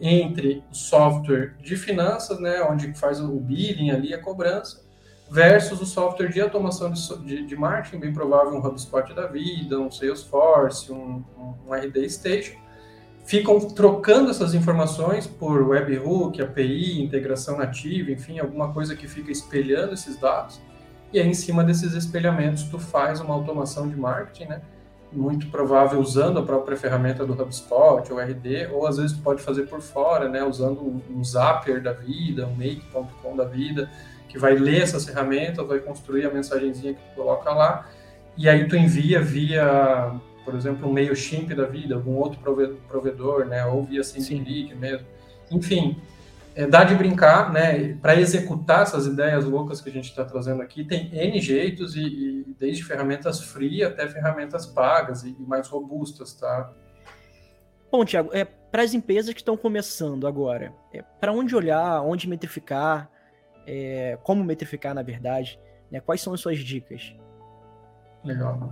entre 0.00 0.62
o 0.70 0.74
software 0.74 1.54
de 1.60 1.76
finanças, 1.76 2.38
né, 2.38 2.62
onde 2.62 2.92
faz 2.94 3.20
o 3.20 3.28
billing 3.40 3.90
ali, 3.90 4.12
a 4.12 4.20
cobrança, 4.20 4.85
versus 5.30 5.80
o 5.80 5.86
software 5.86 6.28
de 6.28 6.40
automação 6.40 6.90
de, 6.90 7.18
de, 7.24 7.46
de 7.46 7.56
marketing, 7.56 7.98
bem 7.98 8.12
provável 8.12 8.54
um 8.54 8.64
HubSpot 8.64 9.12
da 9.12 9.26
vida, 9.26 9.78
um 9.78 9.90
Salesforce, 9.90 10.92
um, 10.92 11.24
um, 11.36 11.54
um 11.66 11.74
RD 11.74 12.08
Station, 12.08 12.56
ficam 13.24 13.58
trocando 13.58 14.30
essas 14.30 14.54
informações 14.54 15.26
por 15.26 15.68
webhook, 15.68 16.40
API, 16.40 17.02
integração 17.02 17.58
nativa, 17.58 18.12
enfim, 18.12 18.38
alguma 18.38 18.72
coisa 18.72 18.94
que 18.94 19.08
fica 19.08 19.32
espelhando 19.32 19.94
esses 19.94 20.16
dados. 20.16 20.60
E 21.12 21.18
aí, 21.18 21.28
em 21.28 21.34
cima 21.34 21.64
desses 21.64 21.92
espelhamentos, 21.94 22.64
tu 22.64 22.78
faz 22.78 23.20
uma 23.20 23.34
automação 23.34 23.88
de 23.88 23.96
marketing, 23.96 24.44
né? 24.44 24.62
Muito 25.12 25.48
provável 25.48 26.00
usando 26.00 26.38
a 26.38 26.42
própria 26.42 26.76
ferramenta 26.76 27.24
do 27.24 27.32
HubSpot 27.32 28.12
ou 28.12 28.18
RD, 28.18 28.68
ou 28.72 28.86
às 28.86 28.96
vezes 28.96 29.16
tu 29.16 29.22
pode 29.22 29.40
fazer 29.40 29.62
por 29.62 29.80
fora, 29.80 30.28
né? 30.28 30.44
Usando 30.44 31.02
um 31.10 31.24
Zapier 31.24 31.82
da 31.82 31.92
vida, 31.92 32.46
um 32.46 32.54
Make.com 32.54 33.36
da 33.36 33.44
vida, 33.44 33.90
que 34.28 34.38
vai 34.38 34.54
ler 34.54 34.82
essas 34.82 35.04
ferramentas, 35.04 35.66
vai 35.66 35.78
construir 35.78 36.26
a 36.26 36.30
mensagenzinha 36.30 36.94
que 36.94 37.00
tu 37.00 37.14
coloca 37.14 37.50
lá, 37.50 37.88
e 38.36 38.48
aí 38.48 38.68
tu 38.68 38.76
envia 38.76 39.20
via 39.20 40.20
por 40.46 40.54
exemplo, 40.54 40.88
um 40.88 40.92
MailChimp 40.92 41.52
da 41.54 41.66
vida, 41.66 41.96
algum 41.96 42.14
outro 42.14 42.38
provedor, 42.86 43.46
né, 43.46 43.66
ou 43.66 43.82
via 43.82 44.04
SendGrid 44.04 44.76
mesmo. 44.76 45.04
Enfim, 45.50 46.00
é, 46.54 46.68
dá 46.68 46.84
de 46.84 46.94
brincar, 46.94 47.52
né? 47.52 47.94
Para 48.00 48.18
executar 48.18 48.82
essas 48.82 49.06
ideias 49.06 49.44
loucas 49.44 49.80
que 49.80 49.90
a 49.90 49.92
gente 49.92 50.08
está 50.08 50.24
trazendo 50.24 50.62
aqui, 50.62 50.84
tem 50.84 51.10
N 51.12 51.40
jeitos, 51.40 51.96
e, 51.96 52.00
e, 52.00 52.56
desde 52.58 52.84
ferramentas 52.84 53.40
free 53.40 53.82
até 53.82 54.06
ferramentas 54.06 54.66
pagas 54.66 55.24
e, 55.24 55.36
e 55.36 55.42
mais 55.42 55.68
robustas, 55.68 56.32
tá? 56.34 56.72
Bom, 57.90 58.04
Tiago, 58.04 58.30
é, 58.32 58.44
para 58.44 58.82
as 58.82 58.94
empresas 58.94 59.34
que 59.34 59.40
estão 59.40 59.56
começando 59.56 60.28
agora, 60.28 60.72
é, 60.94 61.02
para 61.20 61.32
onde 61.32 61.56
olhar, 61.56 62.00
onde 62.02 62.28
metrificar, 62.28 63.10
é, 63.66 64.18
como 64.22 64.44
metrificar, 64.44 64.94
na 64.94 65.02
verdade, 65.02 65.58
né, 65.90 66.00
quais 66.00 66.20
são 66.20 66.32
as 66.32 66.40
suas 66.40 66.58
dicas? 66.58 67.14
Legal. 68.24 68.70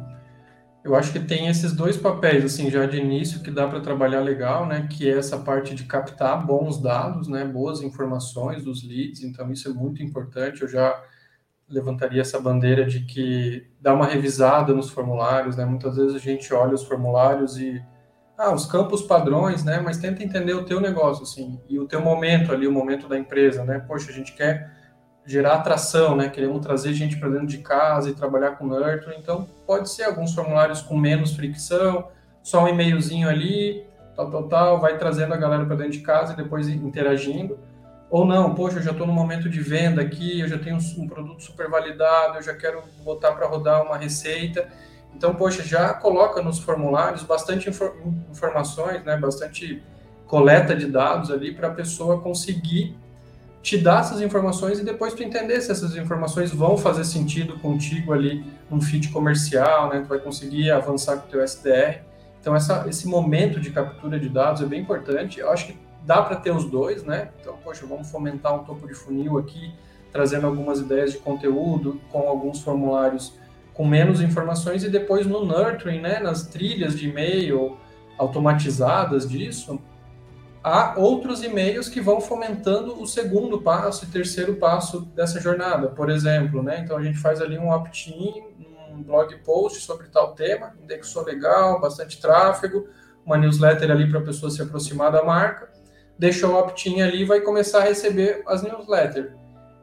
Eu 0.85 0.95
acho 0.95 1.13
que 1.13 1.21
tem 1.21 1.49
esses 1.49 1.73
dois 1.73 1.97
papéis, 1.97 2.45
assim, 2.45 2.71
já 2.71 2.85
de 2.85 2.99
início, 2.99 3.43
que 3.43 3.51
dá 3.51 3.67
para 3.67 3.81
trabalhar 3.81 4.21
legal, 4.21 4.67
né? 4.67 4.87
Que 4.91 5.09
é 5.09 5.17
essa 5.17 5.39
parte 5.39 5.75
de 5.75 5.85
captar 5.85 6.45
bons 6.45 6.79
dados, 6.79 7.27
né? 7.27 7.43
Boas 7.43 7.81
informações 7.81 8.63
dos 8.63 8.87
leads. 8.87 9.23
Então, 9.23 9.51
isso 9.51 9.67
é 9.67 9.73
muito 9.73 10.03
importante. 10.03 10.61
Eu 10.61 10.69
já 10.69 11.03
levantaria 11.67 12.21
essa 12.21 12.39
bandeira 12.39 12.85
de 12.85 13.01
que 13.01 13.67
dá 13.81 13.95
uma 13.95 14.05
revisada 14.05 14.75
nos 14.75 14.91
formulários, 14.91 15.57
né? 15.57 15.65
Muitas 15.65 15.97
vezes 15.97 16.15
a 16.15 16.19
gente 16.19 16.53
olha 16.53 16.75
os 16.75 16.85
formulários 16.85 17.57
e 17.57 17.83
ah, 18.37 18.53
os 18.53 18.67
campos 18.67 19.01
padrões, 19.01 19.65
né? 19.65 19.81
Mas 19.81 19.97
tenta 19.97 20.23
entender 20.23 20.53
o 20.53 20.67
teu 20.67 20.83
negócio, 20.83 21.23
assim, 21.23 21.59
e 21.67 21.79
o 21.79 21.87
teu 21.87 22.03
momento 22.03 22.53
ali, 22.53 22.67
o 22.67 22.73
momento 22.73 23.09
da 23.09 23.19
empresa, 23.19 23.65
né? 23.65 23.79
Poxa, 23.79 24.11
a 24.11 24.15
gente 24.15 24.35
quer 24.35 24.74
gerar 25.27 25.55
atração, 25.55 26.15
né? 26.17 26.29
Queremos 26.29 26.61
trazer 26.61 26.93
gente 26.93 27.17
para 27.17 27.29
dentro 27.31 27.47
de 27.47 27.59
casa 27.59 28.11
e 28.11 28.15
trabalhar 28.15 28.53
com 28.53 28.67
nurture. 28.67 29.17
Então, 29.19 29.47
pode 29.67 29.91
ser 29.91 30.05
alguns 30.05 30.35
formulários 30.35 30.83
com 30.83 30.97
menos 30.97 31.35
fricção, 31.35 32.09
só 32.43 32.65
um 32.65 32.69
e-mailzinho 32.69 33.29
ali, 33.29 33.87
tal, 34.15 34.31
tal, 34.31 34.49
tal, 34.49 34.81
vai 34.81 34.99
trazendo 34.99 35.33
a 35.33 35.37
galera 35.37 35.65
para 35.65 35.77
dentro 35.77 35.93
de 35.93 36.01
casa 36.01 36.35
e 36.35 36.37
depois 36.37 36.69
interagindo. 36.69 37.59
Ou 38.11 38.25
não, 38.25 38.55
poxa, 38.55 38.79
eu 38.79 38.83
já 38.83 38.91
estou 38.93 39.07
no 39.07 39.13
momento 39.13 39.49
de 39.49 39.61
venda 39.61 40.03
aqui, 40.03 40.41
eu 40.41 40.47
já 40.47 40.59
tenho 40.59 40.77
um 40.99 41.09
produto 41.09 41.43
super 41.43 41.69
validado, 41.69 42.37
eu 42.37 42.43
já 42.43 42.55
quero 42.55 42.83
botar 43.03 43.33
para 43.33 43.47
rodar 43.47 43.83
uma 43.83 43.97
receita. 43.97 44.69
Então, 45.17 45.35
poxa, 45.35 45.63
já 45.63 45.95
coloca 45.95 46.43
nos 46.43 46.59
formulários 46.59 47.23
bastante 47.23 47.69
infor 47.69 47.97
informações, 48.31 49.03
né? 49.05 49.17
Bastante 49.17 49.83
coleta 50.27 50.75
de 50.77 50.87
dados 50.87 51.31
ali 51.31 51.55
para 51.55 51.69
a 51.69 51.71
pessoa 51.71 52.21
conseguir 52.21 52.97
te 53.65 53.79
dar 53.79 54.01
essas 54.01 54.21
informações 54.21 54.79
e 54.79 54.85
depois 54.85 55.15
tu 55.15 55.23
entender 55.23 55.59
se 55.63 55.73
essas 55.73 55.97
informações 55.97 56.53
vão 56.53 56.77
fazer 56.77 57.03
sentido 57.03 57.59
contigo 57.61 58.13
ali 58.13 58.45
num 58.71 58.79
fit 58.79 59.09
comercial, 59.09 59.89
né? 59.89 60.01
Tu 60.03 60.07
vai 60.07 60.19
conseguir 60.19 60.71
avançar 60.71 61.17
com 61.17 61.29
o 61.29 61.31
teu 61.31 61.43
SDR. 61.43 62.03
Então 62.39 62.55
essa, 62.55 62.85
esse 62.87 63.09
momento 63.09 63.59
de 63.59 63.71
captura 63.71 64.21
de 64.21 64.29
dados 64.29 64.61
é 64.61 64.67
bem 64.67 64.83
importante. 64.83 65.41
Eu 65.41 65.51
acho 65.51 65.69
que 65.69 65.79
dá 66.05 66.21
para 66.21 66.37
ter 66.37 66.51
os 66.51 66.67
dois, 66.67 67.05
né? 67.05 67.31
Então, 67.41 67.57
poxa, 67.65 67.87
vamos 67.87 68.11
fomentar 68.11 68.55
um 68.55 68.65
topo 68.65 68.87
de 68.87 68.93
funil 68.93 69.39
aqui, 69.39 69.73
trazendo 70.13 70.47
algumas 70.47 70.81
ideias 70.81 71.13
de 71.13 71.19
conteúdo 71.19 71.99
com 72.13 72.29
alguns 72.29 72.61
formulários 72.61 73.33
com 73.73 73.87
menos 73.87 74.21
informações 74.21 74.85
e 74.85 74.91
depois 74.91 75.27
no 75.27 75.43
nurturing, 75.43 76.01
né, 76.01 76.21
nas 76.21 76.47
trilhas 76.47 76.97
de 76.97 77.09
e-mail 77.09 77.79
automatizadas 78.19 79.29
disso, 79.29 79.81
há 80.65 80.95
outros 80.97 81.43
e-mails 81.43 81.91
que 81.91 82.01
vão 82.01 82.23
fomentando 82.23 82.99
o 82.99 83.07
segundo 83.07 83.61
passo 83.61 84.07
e 84.07 84.09
terceiro 84.09 84.57
passo 84.57 85.03
dessa 85.15 85.39
jornada. 85.39 85.89
Por 85.89 86.09
exemplo, 86.09 86.63
né? 86.63 86.81
Então 86.83 86.97
a 86.97 87.03
gente 87.03 87.19
faz 87.19 87.43
ali 87.43 87.59
um 87.59 87.71
opt-in, 87.71 88.43
um 88.91 89.03
blog 89.03 89.37
post 89.45 89.83
sobre 89.83 90.09
tal 90.09 90.33
tema, 90.35 90.73
indexou 90.83 91.23
legal, 91.23 91.79
bastante 91.83 92.19
tráfego, 92.19 92.89
uma 93.27 93.37
newsletter 93.37 93.91
ali 93.91 94.09
para 94.09 94.21
a 94.21 94.25
pessoa 94.25 94.51
se 94.51 94.63
aproximar 94.63 95.13
da 95.13 95.23
marca, 95.23 95.69
deixou 96.19 96.53
o 96.53 96.59
opt-in 96.59 97.03
ali 97.03 97.23
e 97.23 97.27
vai 97.27 97.43
começar 97.43 97.81
a 97.81 97.85
receber 97.85 98.43
as 98.47 98.63
newsletters. 98.63 99.33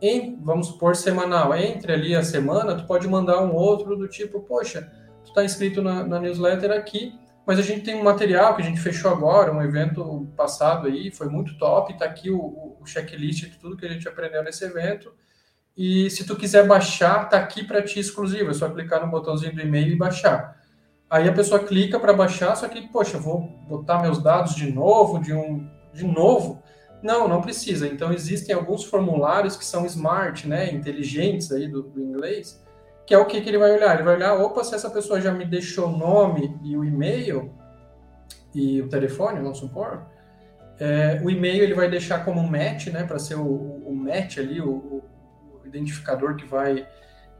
Em, 0.02 0.36
vamos 0.42 0.68
supor, 0.68 0.96
semanal. 0.96 1.56
Entre 1.56 1.94
ali 1.94 2.16
a 2.16 2.24
semana, 2.24 2.76
tu 2.76 2.88
pode 2.88 3.08
mandar 3.08 3.44
um 3.44 3.54
outro 3.54 3.96
do 3.96 4.08
tipo, 4.08 4.40
poxa, 4.40 4.92
tu 5.24 5.28
está 5.28 5.46
inscrito 5.46 5.80
na, 5.80 6.04
na 6.04 6.20
newsletter 6.20 6.72
aqui, 6.72 7.14
mas 7.46 7.60
a 7.60 7.62
gente 7.62 7.82
tem 7.82 7.96
um 7.96 8.04
material 8.04 8.56
que 8.56 8.62
a 8.62 8.66
gente 8.66 8.80
fechou 8.80 9.12
agora, 9.12 9.52
um 9.52 9.62
evento 9.62 10.28
passado 10.38 10.88
aí, 10.88 11.12
foi 11.12 11.28
muito 11.28 11.58
top, 11.58 11.94
está 11.94 12.06
aqui 12.06 12.30
o, 12.30 12.78
o, 12.80 12.86
checklist 12.86 13.50
de 13.50 13.58
tudo 13.58 13.76
que 13.76 13.86
a 13.86 13.90
gente 13.90 14.08
aprendeu 14.08 14.44
nesse 14.44 14.64
evento. 14.64 15.12
E 15.76 16.10
se 16.10 16.26
tu 16.26 16.36
quiser 16.36 16.68
baixar, 16.68 17.28
tá 17.30 17.38
aqui 17.38 17.64
para 17.64 17.82
ti 17.82 18.00
exclusivo, 18.00 18.52
é 18.52 18.54
só 18.54 18.70
clicar 18.70 19.04
no 19.04 19.12
botãozinho 19.12 19.56
do 19.56 19.62
e-mail 19.62 19.88
e 19.88 19.98
baixar. 19.98 20.60
Aí 21.10 21.28
a 21.28 21.34
pessoa 21.34 21.64
clica 21.64 22.00
para 22.00 22.14
baixar, 22.14 22.56
só 22.56 22.68
que, 22.68 22.88
poxa, 22.90 23.18
vou 23.18 23.42
botar 23.68 24.02
meus 24.02 24.22
dados 24.22 24.56
de 24.56 24.72
novo, 24.72 25.20
de 25.20 25.34
um 25.34 25.68
de 25.94 26.06
novo. 26.06 26.62
Não, 27.02 27.28
não 27.28 27.42
precisa. 27.42 27.88
Então 27.88 28.14
existem 28.14 28.56
alguns 28.56 28.84
formulários 28.84 29.58
que 29.58 29.66
são 29.66 29.86
smart, 29.86 30.48
né, 30.48 30.72
inteligentes 30.72 31.52
aí 31.52 31.68
do, 31.68 31.82
do 31.84 32.02
inglês, 32.02 32.64
que 33.12 33.16
é 33.16 33.18
o 33.18 33.26
que, 33.26 33.42
que 33.42 33.50
ele 33.50 33.58
vai 33.58 33.74
olhar? 33.74 33.96
Ele 33.96 34.04
vai 34.04 34.16
olhar, 34.16 34.36
opa, 34.36 34.64
se 34.64 34.74
essa 34.74 34.90
pessoa 34.90 35.20
já 35.20 35.34
me 35.34 35.44
deixou 35.44 35.90
o 35.90 35.98
nome 35.98 36.58
e 36.64 36.78
o 36.78 36.86
e-mail 36.86 37.54
e 38.56 38.82
o 38.82 38.88
telefone, 38.88 39.42
vamos 39.42 39.58
supor, 39.58 40.04
é, 40.80 41.20
o 41.22 41.30
e-mail 41.30 41.62
ele 41.62 41.74
vai 41.74 41.90
deixar 41.90 42.24
como 42.24 42.42
match, 42.42 42.88
né, 42.88 43.04
para 43.04 43.20
ser 43.20 43.36
o, 43.36 43.44
o, 43.44 43.94
match 43.94 44.38
ali, 44.38 44.62
o, 44.62 44.70
o 44.72 45.04
identificador 45.66 46.38
que 46.38 46.46
vai 46.46 46.88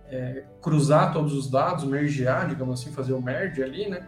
é, 0.10 0.44
cruzar 0.62 1.14
todos 1.14 1.32
os 1.34 1.50
dados, 1.50 1.86
mergear, 1.86 2.50
digamos 2.50 2.82
assim, 2.82 2.92
fazer 2.92 3.14
o 3.14 3.22
merge 3.22 3.64
ali, 3.64 3.90
né? 3.90 4.06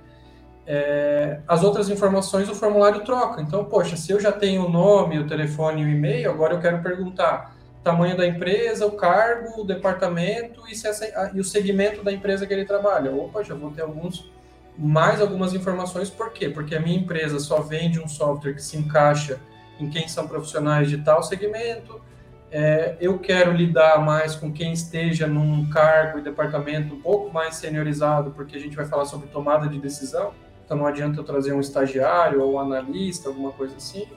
É, 0.67 1.39
as 1.47 1.63
outras 1.63 1.89
informações 1.89 2.49
o 2.49 2.55
formulário 2.55 3.05
troca. 3.05 3.41
Então, 3.41 3.63
poxa, 3.63 3.95
se 3.95 4.11
eu 4.11 4.19
já 4.19 4.33
tenho 4.33 4.65
o 4.65 4.69
nome, 4.69 5.17
o 5.17 5.27
telefone 5.27 5.81
e 5.81 5.85
o 5.85 5.87
e-mail, 5.87 6.29
agora 6.29 6.55
eu 6.55 6.59
quero 6.59 6.83
perguntar 6.83 7.52
tamanho 7.83 8.15
da 8.15 8.25
empresa, 8.25 8.85
o 8.85 8.91
cargo, 8.91 9.61
o 9.61 9.63
departamento 9.65 10.63
e, 10.67 10.71
essa, 10.71 11.31
e, 11.33 11.39
o 11.39 11.43
segmento 11.43 12.03
da 12.03 12.11
empresa 12.11 12.47
que 12.47 12.53
ele 12.53 12.65
trabalha. 12.65 13.11
Opa, 13.11 13.43
já 13.43 13.53
vou 13.53 13.71
ter 13.71 13.81
alguns 13.81 14.31
mais 14.77 15.21
algumas 15.21 15.53
informações. 15.53 16.09
Por 16.09 16.31
quê? 16.31 16.49
Porque 16.49 16.75
a 16.75 16.79
minha 16.79 16.97
empresa 16.97 17.39
só 17.39 17.61
vende 17.61 17.99
um 17.99 18.07
software 18.07 18.53
que 18.53 18.61
se 18.61 18.77
encaixa 18.77 19.39
em 19.79 19.89
quem 19.89 20.07
são 20.07 20.27
profissionais 20.27 20.89
de 20.89 20.97
tal 20.99 21.21
segmento. 21.21 22.01
É, 22.49 22.95
eu 23.01 23.19
quero 23.19 23.51
lidar 23.51 23.99
mais 24.03 24.35
com 24.35 24.51
quem 24.51 24.71
esteja 24.71 25.27
num 25.27 25.69
cargo 25.69 26.19
e 26.19 26.21
departamento 26.21 26.95
um 26.95 27.01
pouco 27.01 27.33
mais 27.33 27.55
seniorizado, 27.55 28.31
porque 28.31 28.55
a 28.55 28.59
gente 28.59 28.75
vai 28.75 28.85
falar 28.85 29.05
sobre 29.05 29.27
tomada 29.27 29.67
de 29.67 29.79
decisão. 29.79 30.33
Então 30.63 30.77
não 30.77 30.87
adianta 30.87 31.19
eu 31.19 31.23
trazer 31.23 31.53
um 31.53 31.59
estagiário 31.59 32.41
ou 32.41 32.53
um 32.53 32.59
analista, 32.59 33.29
alguma 33.29 33.51
coisa 33.51 33.75
assim 33.75 34.07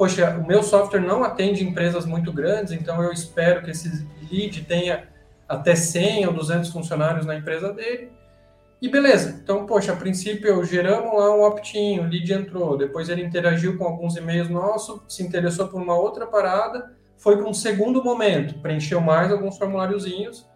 poxa, 0.00 0.30
o 0.42 0.46
meu 0.46 0.62
software 0.62 1.02
não 1.02 1.22
atende 1.22 1.62
empresas 1.62 2.06
muito 2.06 2.32
grandes, 2.32 2.72
então 2.72 3.02
eu 3.02 3.12
espero 3.12 3.62
que 3.62 3.70
esse 3.70 4.08
lead 4.32 4.64
tenha 4.64 5.06
até 5.46 5.74
100 5.74 6.26
ou 6.28 6.32
200 6.32 6.70
funcionários 6.70 7.26
na 7.26 7.36
empresa 7.36 7.70
dele. 7.70 8.10
E 8.80 8.88
beleza, 8.88 9.38
então, 9.42 9.66
poxa, 9.66 9.92
a 9.92 9.96
princípio 9.96 10.64
geramos 10.64 11.12
lá 11.12 11.36
um 11.36 11.42
opt-in, 11.42 11.98
o 11.98 12.04
lead 12.04 12.32
entrou, 12.32 12.78
depois 12.78 13.10
ele 13.10 13.22
interagiu 13.22 13.76
com 13.76 13.84
alguns 13.84 14.16
e-mails 14.16 14.48
nossos, 14.48 15.02
se 15.06 15.22
interessou 15.22 15.68
por 15.68 15.82
uma 15.82 15.94
outra 15.94 16.26
parada, 16.26 16.96
foi 17.18 17.36
para 17.36 17.46
um 17.46 17.52
segundo 17.52 18.02
momento, 18.02 18.58
preencheu 18.62 19.02
mais 19.02 19.30
alguns 19.30 19.58
formuláriozinhos, 19.58 20.48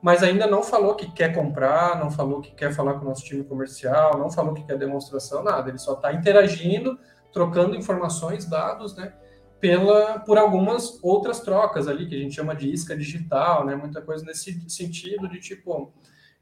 mas 0.00 0.22
ainda 0.22 0.46
não 0.46 0.62
falou 0.62 0.94
que 0.94 1.12
quer 1.12 1.34
comprar, 1.34 2.00
não 2.00 2.10
falou 2.10 2.40
que 2.40 2.54
quer 2.54 2.72
falar 2.72 2.94
com 2.94 3.04
o 3.04 3.08
nosso 3.10 3.24
time 3.24 3.44
comercial, 3.44 4.16
não 4.16 4.30
falou 4.30 4.54
que 4.54 4.64
quer 4.64 4.78
demonstração, 4.78 5.44
nada, 5.44 5.68
ele 5.68 5.76
só 5.76 5.92
está 5.92 6.14
interagindo, 6.14 6.98
trocando 7.36 7.76
informações, 7.76 8.46
dados, 8.46 8.96
né? 8.96 9.12
Pela, 9.60 10.20
por 10.20 10.38
algumas 10.38 10.98
outras 11.02 11.38
trocas 11.40 11.86
ali, 11.86 12.08
que 12.08 12.14
a 12.14 12.18
gente 12.18 12.34
chama 12.34 12.56
de 12.56 12.72
isca 12.72 12.96
digital, 12.96 13.66
né? 13.66 13.76
Muita 13.76 14.00
coisa 14.00 14.24
nesse 14.24 14.58
sentido 14.70 15.28
de 15.28 15.38
tipo 15.38 15.92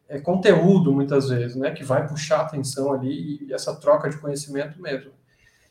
é, 0.08 0.20
conteúdo, 0.20 0.92
muitas 0.92 1.30
vezes, 1.30 1.56
né? 1.56 1.72
Que 1.72 1.82
vai 1.82 2.06
puxar 2.06 2.42
atenção 2.42 2.92
ali 2.92 3.44
e 3.44 3.52
essa 3.52 3.74
troca 3.74 4.08
de 4.08 4.18
conhecimento 4.18 4.80
mesmo. 4.80 5.10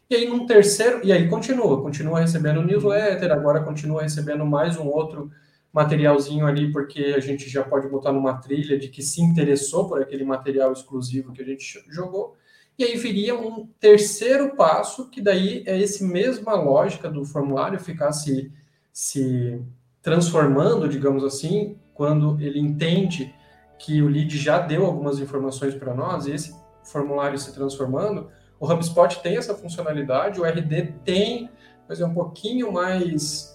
E 0.10 0.16
aí, 0.16 0.28
num 0.28 0.46
terceiro, 0.46 1.00
e 1.06 1.14
aí 1.14 1.30
continua, 1.30 1.82
continua 1.82 2.20
recebendo 2.20 2.62
newsletter, 2.62 3.32
agora 3.32 3.64
continua 3.64 4.02
recebendo 4.02 4.46
mais 4.46 4.76
um 4.76 4.88
outro 4.88 5.32
materialzinho 5.72 6.46
ali, 6.46 6.70
porque 6.70 7.14
a 7.16 7.22
gente 7.22 7.50
já 7.50 7.64
pode 7.64 7.88
botar 7.88 8.12
numa 8.12 8.34
trilha 8.34 8.78
de 8.78 8.90
que 8.90 9.02
se 9.02 9.22
interessou 9.22 9.88
por 9.88 10.02
aquele 10.02 10.26
material 10.26 10.74
exclusivo 10.74 11.32
que 11.32 11.42
a 11.42 11.46
gente 11.46 11.82
jogou. 11.90 12.36
E 12.78 12.84
aí 12.84 12.98
viria 12.98 13.36
um 13.36 13.68
terceiro 13.80 14.56
passo, 14.56 15.10
que 15.10 15.22
daí 15.22 15.64
é 15.66 15.80
esse 15.80 16.04
mesma 16.04 16.56
lógica 16.56 17.10
do 17.10 17.24
formulário 17.24 17.80
ficar 17.80 18.12
se, 18.12 18.52
se 18.92 19.62
transformando, 20.02 20.90
digamos 20.90 21.24
assim, 21.24 21.78
quando 21.94 22.40
ele 22.42 22.60
entende 22.60 23.34
que 23.78 24.02
o 24.02 24.08
lead 24.08 24.36
já 24.38 24.60
deu 24.60 24.86
algumas 24.86 25.20
informações 25.20 25.76
para 25.76 25.94
nós, 25.94 26.26
e 26.26 26.32
esse 26.32 26.56
formulário 26.84 27.38
se 27.38 27.54
transformando, 27.54 28.30
o 28.60 28.72
HubSpot 28.72 29.22
tem 29.22 29.38
essa 29.38 29.54
funcionalidade, 29.54 30.40
o 30.40 30.46
RD 30.46 30.94
tem, 31.04 31.50
mas 31.88 32.02
é 32.02 32.06
um 32.06 32.14
pouquinho 32.14 32.72
mais 32.72 33.53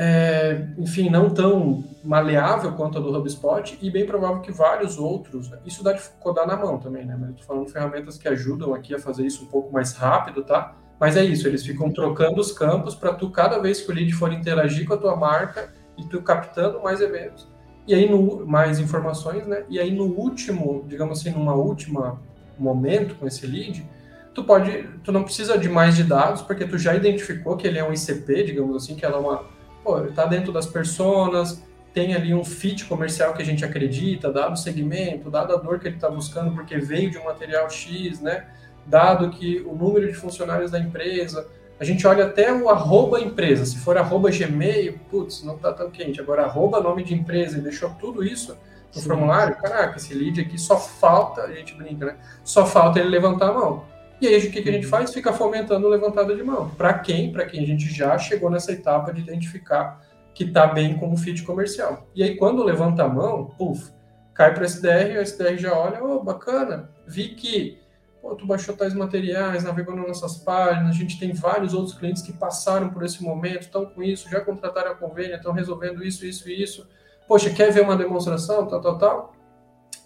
é, 0.00 0.68
enfim, 0.78 1.10
não 1.10 1.28
tão 1.28 1.82
maleável 2.04 2.72
quanto 2.74 2.98
a 2.98 3.00
do 3.00 3.12
HubSpot 3.16 3.76
e 3.82 3.90
bem 3.90 4.06
provável 4.06 4.40
que 4.40 4.52
vários 4.52 4.96
outros. 4.96 5.50
Isso 5.66 5.82
dá 5.82 5.92
de 5.92 6.00
codar 6.20 6.46
na 6.46 6.56
mão 6.56 6.78
também, 6.78 7.04
né? 7.04 7.16
Mas 7.18 7.30
eu 7.30 7.34
tô 7.34 7.42
falando 7.42 7.66
de 7.66 7.72
ferramentas 7.72 8.16
que 8.16 8.28
ajudam 8.28 8.72
aqui 8.72 8.94
a 8.94 9.00
fazer 9.00 9.26
isso 9.26 9.42
um 9.42 9.48
pouco 9.48 9.72
mais 9.72 9.94
rápido, 9.94 10.44
tá? 10.44 10.76
Mas 11.00 11.16
é 11.16 11.24
isso, 11.24 11.48
eles 11.48 11.66
ficam 11.66 11.92
trocando 11.92 12.40
os 12.40 12.52
campos 12.52 12.94
para 12.94 13.12
tu, 13.12 13.28
cada 13.30 13.58
vez 13.58 13.80
que 13.80 13.90
o 13.90 13.94
lead 13.94 14.12
for 14.12 14.32
interagir 14.32 14.86
com 14.86 14.94
a 14.94 14.96
tua 14.96 15.16
marca, 15.16 15.72
e 15.96 16.04
tu 16.04 16.22
captando 16.22 16.80
mais 16.80 17.00
eventos. 17.00 17.48
E 17.84 17.92
aí, 17.92 18.08
no, 18.08 18.46
mais 18.46 18.78
informações, 18.78 19.46
né? 19.48 19.64
E 19.68 19.80
aí, 19.80 19.90
no 19.90 20.04
último, 20.04 20.84
digamos 20.86 21.18
assim, 21.18 21.30
numa 21.30 21.54
última 21.54 22.20
momento 22.56 23.16
com 23.16 23.26
esse 23.26 23.46
lead, 23.46 23.84
tu 24.32 24.44
pode, 24.44 24.88
tu 25.02 25.10
não 25.10 25.24
precisa 25.24 25.58
de 25.58 25.68
mais 25.68 25.96
de 25.96 26.04
dados, 26.04 26.42
porque 26.42 26.64
tu 26.64 26.78
já 26.78 26.94
identificou 26.94 27.56
que 27.56 27.66
ele 27.66 27.78
é 27.78 27.84
um 27.84 27.92
ICP, 27.92 28.44
digamos 28.44 28.76
assim, 28.76 28.94
que 28.94 29.04
ela 29.04 29.16
é 29.16 29.20
uma 29.20 29.57
pô, 29.88 30.02
tá 30.14 30.26
dentro 30.26 30.52
das 30.52 30.66
personas, 30.66 31.64
tem 31.94 32.14
ali 32.14 32.34
um 32.34 32.44
fit 32.44 32.84
comercial 32.84 33.32
que 33.32 33.40
a 33.40 33.44
gente 33.44 33.64
acredita, 33.64 34.30
dado 34.30 34.52
o 34.52 34.56
segmento, 34.56 35.30
dado 35.30 35.54
a 35.54 35.56
dor 35.56 35.78
que 35.78 35.88
ele 35.88 35.94
está 35.94 36.10
buscando 36.10 36.54
porque 36.54 36.76
veio 36.76 37.10
de 37.10 37.16
um 37.16 37.24
material 37.24 37.70
X, 37.70 38.20
né? 38.20 38.44
Dado 38.84 39.30
que 39.30 39.60
o 39.60 39.74
número 39.74 40.06
de 40.06 40.12
funcionários 40.12 40.70
da 40.70 40.78
empresa, 40.78 41.48
a 41.80 41.84
gente 41.84 42.06
olha 42.06 42.26
até 42.26 42.52
o 42.52 42.68
arroba 42.68 43.18
empresa. 43.18 43.64
Se 43.64 43.78
for 43.78 43.96
arroba 43.96 44.30
Gmail, 44.30 45.00
putz, 45.10 45.42
não 45.42 45.56
está 45.56 45.72
tão 45.72 45.90
quente. 45.90 46.20
Agora, 46.20 46.42
arroba 46.42 46.80
nome 46.80 47.02
de 47.02 47.14
empresa 47.14 47.56
e 47.56 47.60
deixou 47.62 47.90
tudo 47.98 48.22
isso 48.22 48.56
no 48.94 49.00
Sim. 49.00 49.08
formulário, 49.08 49.56
caraca, 49.56 49.96
esse 49.96 50.12
lead 50.12 50.40
aqui 50.40 50.58
só 50.58 50.78
falta, 50.78 51.42
a 51.42 51.52
gente 51.52 51.74
brinca, 51.74 52.06
né? 52.06 52.16
Só 52.44 52.66
falta 52.66 52.98
ele 52.98 53.08
levantar 53.08 53.48
a 53.48 53.52
mão. 53.52 53.84
E 54.20 54.26
aí 54.26 54.36
o 54.38 54.50
que, 54.50 54.62
que 54.62 54.68
a 54.68 54.72
gente 54.72 54.84
uhum. 54.84 54.90
faz? 54.90 55.12
Fica 55.12 55.32
fomentando 55.32 55.88
levantada 55.88 56.34
de 56.34 56.42
mão. 56.42 56.70
Para 56.70 56.94
quem? 56.94 57.32
Para 57.32 57.46
quem 57.46 57.62
a 57.62 57.66
gente 57.66 57.92
já 57.92 58.18
chegou 58.18 58.50
nessa 58.50 58.72
etapa 58.72 59.12
de 59.12 59.20
identificar 59.20 60.02
que 60.34 60.44
está 60.44 60.66
bem 60.66 60.96
como 60.96 61.16
fit 61.16 61.42
comercial. 61.42 62.06
E 62.14 62.22
aí 62.22 62.36
quando 62.36 62.62
levanta 62.62 63.04
a 63.04 63.08
mão, 63.08 63.46
puf, 63.58 63.90
cai 64.34 64.54
para 64.54 64.62
o 64.62 64.66
SDR, 64.66 65.18
o 65.18 65.20
SDR 65.20 65.56
já 65.56 65.76
olha, 65.76 66.02
oh, 66.02 66.22
bacana, 66.22 66.90
vi 67.06 67.30
que 67.30 67.78
pô, 68.22 68.36
tu 68.36 68.46
baixou 68.46 68.76
tais 68.76 68.94
materiais, 68.94 69.64
navegou 69.64 69.96
nas 69.96 70.06
nossas 70.06 70.36
páginas, 70.36 70.90
a 70.90 70.98
gente 70.98 71.18
tem 71.18 71.32
vários 71.32 71.74
outros 71.74 71.94
clientes 71.94 72.22
que 72.22 72.32
passaram 72.32 72.88
por 72.90 73.04
esse 73.04 73.22
momento, 73.22 73.62
estão 73.62 73.86
com 73.86 74.00
isso, 74.00 74.30
já 74.30 74.40
contrataram 74.40 74.92
a 74.92 74.94
convênia, 74.94 75.36
estão 75.36 75.52
resolvendo 75.52 76.04
isso, 76.04 76.24
isso 76.24 76.48
e 76.48 76.62
isso. 76.62 76.88
Poxa, 77.26 77.50
quer 77.50 77.72
ver 77.72 77.82
uma 77.82 77.96
demonstração, 77.96 78.66
tal, 78.66 78.80
tal, 78.80 78.98
tal? 78.98 79.32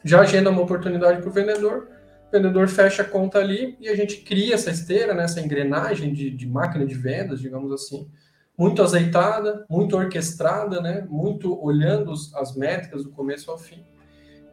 Já 0.03 0.21
agenda 0.21 0.51
uma 0.51 0.63
oportunidade 0.63 1.21
para 1.21 1.29
o 1.29 1.33
vendedor, 1.33 1.89
o 2.33 2.37
vendedor 2.37 2.67
fecha 2.67 3.03
a 3.03 3.05
conta 3.05 3.39
ali 3.39 3.77
e 3.79 3.89
a 3.89 3.95
gente 3.95 4.19
cria 4.23 4.55
essa 4.55 4.71
esteira, 4.71 5.13
né, 5.13 5.25
essa 5.25 5.41
engrenagem 5.41 6.15
de, 6.15 6.31
de 6.31 6.49
máquina 6.49 6.87
de 6.87 6.95
vendas, 6.95 7.41
digamos 7.41 7.71
assim, 7.71 8.11
muito 8.57 8.83
azeitada, 8.83 9.67
muito 9.69 9.97
orquestrada, 9.97 10.81
né, 10.81 11.07
muito 11.11 11.63
olhando 11.63 12.11
as 12.35 12.57
métricas 12.57 13.05
do 13.05 13.11
começo 13.11 13.51
ao 13.51 13.59
fim. 13.59 13.85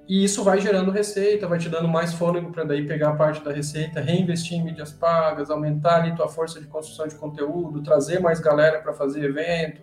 E 0.08 0.24
isso 0.24 0.44
vai 0.44 0.60
gerando 0.60 0.92
receita, 0.92 1.48
vai 1.48 1.60
te 1.60 1.70
dando 1.70 1.88
mais 1.88 2.14
fôlego 2.14 2.52
para 2.52 2.64
daí 2.64 2.86
pegar 2.86 3.10
a 3.10 3.16
parte 3.16 3.44
da 3.44 3.52
receita, 3.52 4.02
reinvestir 4.02 4.58
em 4.58 4.64
mídias 4.64 4.92
pagas, 4.92 5.50
aumentar 5.50 6.02
ali 6.02 6.16
tua 6.16 6.28
força 6.28 6.60
de 6.60 6.66
construção 6.66 7.08
de 7.08 7.16
conteúdo, 7.16 7.84
trazer 7.84 8.20
mais 8.20 8.40
galera 8.40 8.80
para 8.80 8.92
fazer 8.92 9.24
evento, 9.24 9.82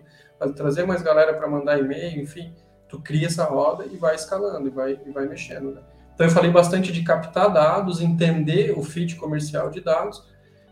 trazer 0.55 0.85
mais 0.85 1.01
galera 1.01 1.33
para 1.33 1.47
mandar 1.47 1.79
e-mail, 1.79 2.21
enfim, 2.21 2.53
tu 2.89 3.01
cria 3.01 3.27
essa 3.27 3.45
roda 3.45 3.85
e 3.85 3.95
vai 3.95 4.15
escalando 4.15 4.67
e 4.67 4.69
vai, 4.69 4.99
e 5.05 5.11
vai 5.11 5.25
mexendo. 5.25 5.71
Né? 5.71 5.81
Então, 6.17 6.25
eu 6.25 6.31
falei 6.31 6.49
bastante 6.49 6.91
de 6.91 7.03
captar 7.03 7.53
dados, 7.53 8.01
entender 8.01 8.73
o 8.75 8.81
fit 8.81 9.15
comercial 9.17 9.69
de 9.69 9.81
dados, 9.81 10.23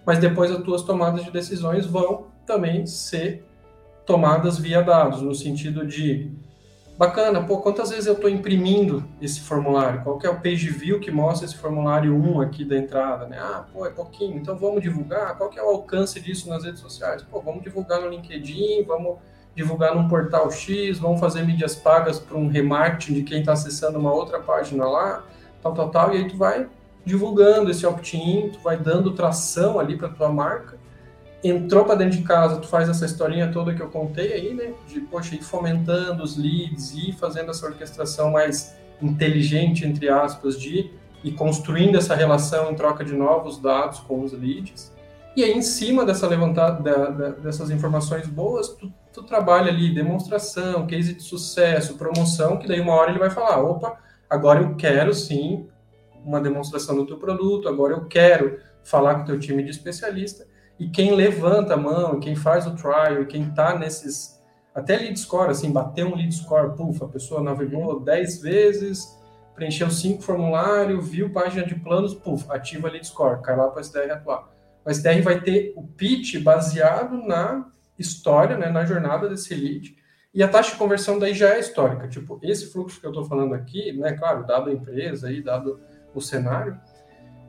mas 0.04 0.18
depois 0.18 0.50
as 0.50 0.64
tuas 0.64 0.82
tomadas 0.82 1.24
de 1.24 1.30
decisões 1.30 1.86
vão 1.86 2.30
também 2.48 2.88
ser 2.88 3.46
tomadas 4.08 4.58
via 4.58 4.82
dados, 4.82 5.22
no 5.22 5.36
sentido 5.36 5.86
de 5.86 6.32
bacana, 6.98 7.44
pô, 7.44 7.60
quantas 7.60 7.92
vezes 7.92 8.08
eu 8.08 8.14
estou 8.14 8.28
imprimindo 8.28 9.08
esse 9.22 9.42
formulário? 9.42 10.02
Qual 10.02 10.18
que 10.18 10.26
é 10.26 10.30
o 10.32 10.42
page 10.42 10.68
view 10.72 11.00
que 11.00 11.12
mostra 11.12 11.46
esse 11.46 11.58
formulário 11.58 12.16
1 12.16 12.42
aqui 12.42 12.66
da 12.66 12.76
entrada, 12.76 13.28
né? 13.28 13.38
Ah, 13.40 13.68
pô, 13.72 13.86
é 13.86 13.92
pouquinho, 13.92 14.38
então 14.38 14.58
vamos 14.58 14.82
divulgar? 14.82 15.38
Qual 15.38 15.52
que 15.52 15.60
é 15.60 15.64
o 15.64 15.68
alcance 15.68 16.20
disso 16.20 16.50
nas 16.50 16.64
redes 16.64 16.80
sociais? 16.80 17.22
Pô, 17.22 17.40
vamos 17.40 17.62
divulgar 17.62 18.02
no 18.02 18.10
LinkedIn, 18.10 18.84
vamos 18.88 19.20
divulgar 19.56 19.96
num 19.96 20.08
portal 20.08 20.52
X, 20.52 21.00
vamos 21.00 21.20
fazer 21.20 21.44
mídias 21.44 21.76
pagas 21.76 22.20
para 22.20 22.38
um 22.38 22.48
remarketing 22.48 23.14
de 23.14 23.24
quem 23.24 23.40
está 23.40 23.54
acessando 23.54 23.98
uma 23.98 24.14
outra 24.14 24.40
página 24.40 24.86
lá 24.86 25.24
tal, 25.66 25.74
tal, 25.74 25.90
tal, 25.90 26.14
e 26.14 26.18
aí 26.18 26.28
tu 26.28 26.38
vai 26.38 26.68
divulgando 27.04 27.72
esse 27.72 27.86
opt-in, 27.86 28.50
tu 28.50 28.60
vai 28.60 28.78
dando 28.78 29.12
tração 29.14 29.80
ali 29.80 29.98
para 29.98 30.10
tua 30.10 30.30
marca. 30.30 30.78
Entrou 31.44 31.86
para 31.86 31.96
dentro 31.96 32.18
de 32.18 32.24
casa, 32.24 32.58
tu 32.58 32.68
faz 32.68 32.90
essa 32.90 33.06
historinha 33.06 33.52
toda 33.52 33.74
que 33.74 33.82
eu 33.82 33.90
contei 33.90 34.34
aí, 34.34 34.54
né? 34.54 34.74
De, 34.88 35.00
poxa, 35.02 35.36
ir 35.36 35.44
fomentando 35.44 36.24
os 36.24 36.36
leads, 36.36 36.94
ir 36.94 37.14
fazendo 37.14 37.52
essa 37.52 37.66
orquestração 37.66 38.32
mais 38.32 38.76
inteligente, 39.02 39.86
entre 39.86 40.10
aspas, 40.10 40.60
de 40.60 40.92
e 41.24 41.32
construindo 41.32 41.98
essa 41.98 42.16
relação 42.16 42.72
em 42.72 42.76
troca 42.76 43.04
de 43.04 43.14
novos 43.14 43.60
dados 43.60 44.00
com 44.00 44.24
os 44.24 44.32
leads. 44.32 44.94
E 45.36 45.44
aí, 45.44 45.52
em 45.52 45.62
cima 45.62 46.06
dessa 46.06 46.28
levantada, 46.28 46.82
da, 46.82 47.10
da, 47.10 47.30
dessas 47.30 47.70
informações 47.70 48.28
boas, 48.28 48.70
tu, 48.70 48.92
tu 49.16 49.24
trabalha 49.24 49.72
ali 49.72 49.94
demonstração, 49.94 50.86
case 50.86 51.16
de 51.16 51.24
sucesso, 51.24 51.98
promoção, 51.98 52.58
que 52.58 52.68
daí 52.68 52.80
uma 52.80 52.94
hora 52.94 53.10
ele 53.10 53.20
vai 53.20 53.30
falar, 53.30 53.64
opa, 53.64 53.98
Agora 54.30 54.62
eu 54.62 54.76
quero 54.76 55.14
sim 55.14 55.68
uma 56.26 56.42
demonstração 56.42 56.96
do 56.96 57.06
teu 57.06 57.18
produto, 57.18 57.70
agora 57.70 57.94
eu 57.94 58.06
quero 58.06 58.60
falar 58.84 59.16
com 59.16 59.22
o 59.22 59.26
teu 59.26 59.40
time 59.40 59.64
de 59.64 59.70
especialista. 59.70 60.46
E 60.80 60.90
quem 60.90 61.14
levanta 61.14 61.76
a 61.76 61.78
mão, 61.78 62.20
quem 62.20 62.36
faz 62.36 62.66
o 62.66 62.76
trial, 62.76 63.26
quem 63.28 63.44
está 63.44 63.78
nesses. 63.78 64.42
Até 64.74 64.98
lead 64.98 65.18
score, 65.18 65.52
assim, 65.52 65.72
bater 65.72 66.06
um 66.06 66.16
lead 66.16 66.34
score, 66.36 66.76
puf, 66.76 67.02
a 67.02 67.08
pessoa 67.08 67.42
navegou 67.42 68.00
10 68.00 68.42
vezes, 68.42 69.18
preencheu 69.54 69.90
cinco 69.90 70.22
formulários, 70.22 71.08
viu 71.08 71.32
página 71.32 71.66
de 71.66 71.76
planos, 71.76 72.14
puf, 72.14 72.46
ativa 72.50 72.90
lead 72.90 73.08
score, 73.08 73.42
cai 73.42 73.56
lá 73.56 73.70
para 73.70 73.78
o 73.78 73.82
SDR 73.82 74.12
atuar. 74.12 74.50
O 74.84 74.90
SDR 74.90 75.22
vai 75.22 75.40
ter 75.40 75.72
o 75.78 75.84
pitch 75.84 76.42
baseado 76.44 77.26
na 77.26 77.72
história, 77.98 78.58
né, 78.58 78.70
na 78.70 78.86
jornada 78.86 79.30
desse 79.30 79.54
lead, 79.54 79.96
e 80.34 80.44
a 80.44 80.48
taxa 80.48 80.72
de 80.72 80.78
conversão 80.78 81.18
daí 81.18 81.34
já 81.34 81.56
é 81.56 81.60
histórica. 81.60 82.08
Tipo, 82.10 82.40
esse 82.44 82.72
fluxo 82.72 83.00
que 83.00 83.06
eu 83.06 83.12
estou 83.12 83.24
falando 83.24 83.54
aqui, 83.54 83.94
né, 83.94 84.12
claro, 84.14 84.46
dado 84.46 84.70
a 84.70 84.74
empresa 84.74 85.32
e 85.32 85.42
dado 85.42 85.80
o 86.14 86.20
cenário, 86.20 86.78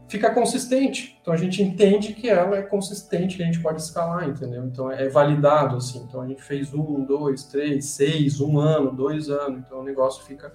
fica 0.09 0.33
consistente. 0.33 1.19
Então 1.21 1.35
a 1.35 1.37
gente 1.37 1.63
entende 1.63 2.13
que 2.13 2.29
ela 2.29 2.57
é 2.57 2.63
consistente, 2.63 3.37
que 3.37 3.43
a 3.43 3.47
gente 3.47 3.61
pode 3.61 3.81
escalar, 3.81 4.29
entendeu? 4.29 4.65
Então 4.65 4.91
é 4.91 5.09
validado 5.09 5.77
assim. 5.77 6.05
Então 6.09 6.21
a 6.21 6.29
gente 6.29 6.43
fez 6.43 6.73
um, 6.73 7.05
dois, 7.05 7.45
três, 7.45 7.87
seis, 7.87 8.41
um 8.41 8.59
ano, 8.59 8.93
dois 8.93 9.29
anos. 9.29 9.65
Então 9.67 9.81
o 9.81 9.85
negócio 9.85 10.25
fica 10.25 10.53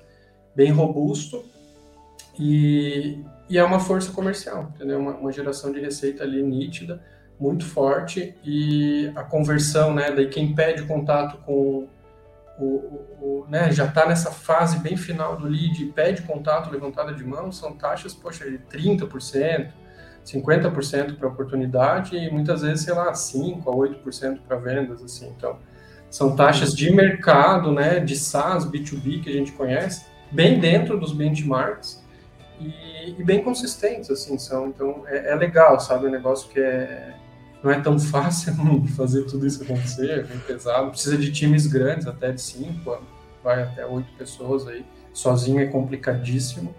bem 0.56 0.72
robusto 0.72 1.44
e, 2.40 3.20
e 3.50 3.58
é 3.58 3.64
uma 3.64 3.80
força 3.80 4.12
comercial, 4.12 4.72
entendeu? 4.76 5.00
Uma, 5.00 5.12
uma 5.12 5.32
geração 5.32 5.72
de 5.72 5.80
receita 5.80 6.24
ali 6.24 6.42
nítida, 6.42 7.02
muito 7.42 7.66
forte 7.66 8.36
e 8.44 9.12
a 9.16 9.24
conversão, 9.24 9.92
né? 9.96 10.12
Daí 10.12 10.28
quem 10.28 10.54
pede 10.54 10.84
contato 10.84 11.38
com 11.44 11.88
o, 12.60 12.64
o, 12.64 13.18
o 13.20 13.46
né, 13.50 13.72
já 13.72 13.86
está 13.86 14.06
nessa 14.06 14.30
fase 14.30 14.78
bem 14.78 14.96
final 14.96 15.36
do 15.36 15.48
lead, 15.48 15.84
pede 15.88 16.22
contato, 16.22 16.70
levantada 16.70 17.12
de 17.12 17.24
mão, 17.24 17.52
são 17.52 17.74
taxas, 17.74 18.14
poxa, 18.14 18.46
de 18.48 18.60
30%, 18.60 19.70
50% 20.24 21.18
para 21.18 21.28
oportunidade 21.28 22.16
e 22.16 22.30
muitas 22.30 22.62
vezes, 22.62 22.86
sei 22.86 22.94
lá, 22.94 23.12
5% 23.12 23.62
a 23.66 23.72
8% 23.72 24.42
para 24.48 24.58
vendas, 24.58 25.04
assim, 25.04 25.34
então 25.36 25.58
são 26.12 26.36
taxas 26.36 26.76
de 26.76 26.92
mercado, 26.92 27.72
né, 27.72 28.00
de 28.00 28.16
SaaS, 28.16 28.66
B2B 28.66 29.24
que 29.24 29.30
a 29.30 29.34
gente 29.34 29.54
conhece, 29.54 30.06
bem 30.32 30.60
dentro 30.60 31.00
dos 31.00 31.12
benchmarks 31.12 32.04
e, 32.60 33.16
e 33.18 33.24
bem 33.24 33.44
consistentes, 33.44 34.12
assim, 34.12 34.38
são, 34.38 34.68
então 34.68 35.04
é, 35.08 35.32
é 35.32 35.36
legal, 35.36 35.80
sabe, 35.80 36.06
um 36.06 36.12
negócio 36.12 36.48
que 36.50 36.60
é, 36.60 37.16
não 37.64 37.72
é 37.72 37.80
tão 37.80 38.00
fácil 38.00 38.54
fazer 38.96 39.24
tudo 39.26 39.46
isso 39.46 39.64
acontecer, 39.64 40.10
é 40.10 40.24
bem 40.24 40.40
pesado. 40.40 40.90
Precisa 40.90 41.18
de 41.18 41.32
times 41.32 41.68
grandes, 41.68 42.08
até 42.08 42.32
de 42.32 42.42
cinco, 42.42 42.98
vai 43.44 43.64
até 43.64 43.86
oito 43.86 44.12
pessoas 44.18 44.68
aí. 44.68 44.86
Sozinho 45.14 45.60
é 45.60 45.66
complicadíssimo, 45.66 46.74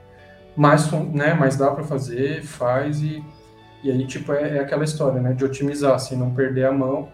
mas, 0.56 0.90
né, 0.90 1.34
mas 1.34 1.56
dá 1.56 1.70
para 1.70 1.84
fazer, 1.84 2.42
faz 2.42 3.00
e, 3.02 3.22
e 3.82 3.90
aí, 3.90 4.06
tipo, 4.06 4.32
é, 4.32 4.56
é, 4.56 4.60
aquela 4.60 4.84
história, 4.84 5.20
né, 5.20 5.32
de 5.32 5.44
otimizar, 5.44 5.94
assim, 5.94 6.16
não 6.16 6.34
perder 6.34 6.66
a 6.66 6.72
mão, 6.72 7.08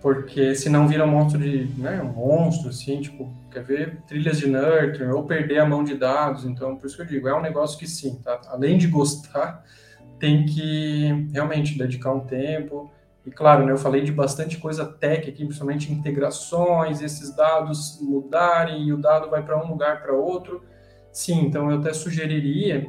porque 0.00 0.54
senão 0.54 0.88
vira 0.88 1.04
um 1.04 1.10
monstro 1.10 1.38
de, 1.38 1.66
né, 1.78 2.00
um 2.02 2.12
monstro, 2.12 2.70
assim, 2.70 3.00
tipo, 3.00 3.30
quer 3.50 3.62
ver 3.64 3.98
trilhas 4.06 4.38
de 4.38 4.46
nurture 4.46 5.10
ou 5.10 5.24
perder 5.24 5.58
a 5.58 5.66
mão 5.66 5.84
de 5.84 5.94
dados, 5.94 6.44
então, 6.44 6.76
por 6.76 6.86
isso 6.86 6.96
que 6.96 7.02
eu 7.02 7.06
digo, 7.06 7.28
é 7.28 7.34
um 7.34 7.42
negócio 7.42 7.78
que 7.78 7.86
sim, 7.86 8.18
tá? 8.24 8.40
Além 8.48 8.78
de 8.78 8.86
gostar, 8.86 9.62
tem 10.18 10.46
que 10.46 11.28
realmente 11.32 11.76
dedicar 11.76 12.12
um 12.12 12.20
tempo, 12.20 12.90
e 13.26 13.30
claro, 13.30 13.66
né, 13.66 13.72
eu 13.72 13.76
falei 13.76 14.02
de 14.02 14.12
bastante 14.12 14.56
coisa 14.56 14.86
tech 14.86 15.28
aqui, 15.28 15.44
principalmente 15.44 15.92
integrações, 15.92 17.02
esses 17.02 17.34
dados 17.34 17.98
mudarem 18.00 18.86
e 18.86 18.92
o 18.92 18.96
dado 18.96 19.28
vai 19.28 19.42
para 19.42 19.60
um 19.60 19.68
lugar 19.68 20.00
para 20.00 20.12
outro. 20.12 20.62
Sim, 21.10 21.40
então 21.40 21.68
eu 21.68 21.80
até 21.80 21.92
sugeriria 21.92 22.86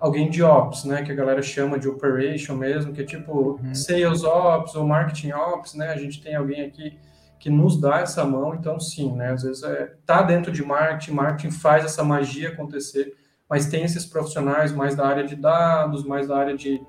alguém 0.00 0.30
de 0.30 0.42
ops, 0.42 0.84
né, 0.84 1.02
que 1.02 1.12
a 1.12 1.14
galera 1.14 1.42
chama 1.42 1.78
de 1.78 1.86
operation 1.86 2.56
mesmo, 2.56 2.94
que 2.94 3.02
é 3.02 3.04
tipo 3.04 3.58
uhum. 3.62 3.74
sales 3.74 4.24
ops 4.24 4.74
ou 4.74 4.86
marketing 4.86 5.32
ops, 5.32 5.74
né? 5.74 5.88
A 5.90 5.96
gente 5.96 6.22
tem 6.22 6.34
alguém 6.34 6.62
aqui 6.62 6.98
que 7.38 7.50
nos 7.50 7.78
dá 7.78 8.00
essa 8.00 8.24
mão, 8.24 8.54
então 8.54 8.80
sim, 8.80 9.12
né? 9.12 9.32
Às 9.32 9.42
vezes 9.42 9.62
é, 9.62 9.94
tá 10.06 10.22
dentro 10.22 10.50
de 10.50 10.64
marketing, 10.64 11.12
marketing 11.12 11.50
faz 11.50 11.84
essa 11.84 12.02
magia 12.02 12.48
acontecer, 12.48 13.14
mas 13.48 13.66
tem 13.66 13.84
esses 13.84 14.06
profissionais 14.06 14.72
mais 14.72 14.94
da 14.94 15.06
área 15.06 15.24
de 15.24 15.36
dados, 15.36 16.04
mais 16.04 16.28
da 16.28 16.38
área 16.38 16.56
de 16.56 16.80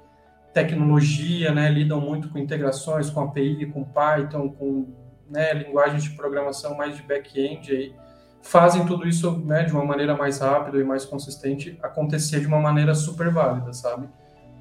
tecnologia, 0.55 1.53
né? 1.53 1.69
Lidam 1.69 1.99
muito 1.99 2.29
com 2.29 2.39
integrações, 2.39 3.09
com 3.09 3.19
API, 3.19 3.65
com 3.67 3.83
Python, 3.83 4.49
com 4.49 4.87
né, 5.29 5.53
linguagens 5.53 6.03
de 6.03 6.11
programação 6.11 6.77
mais 6.77 6.95
de 6.95 7.03
back-end 7.03 7.93
fazem 8.41 8.85
tudo 8.85 9.07
isso 9.07 9.39
né, 9.39 9.63
de 9.63 9.73
uma 9.73 9.83
maneira 9.83 10.15
mais 10.15 10.39
rápida 10.39 10.79
e 10.79 10.83
mais 10.83 11.03
consistente 11.03 11.77
acontecer 11.81 12.39
de 12.39 12.45
uma 12.45 12.59
maneira 12.59 12.93
super 12.93 13.31
válida, 13.31 13.73
sabe? 13.73 14.07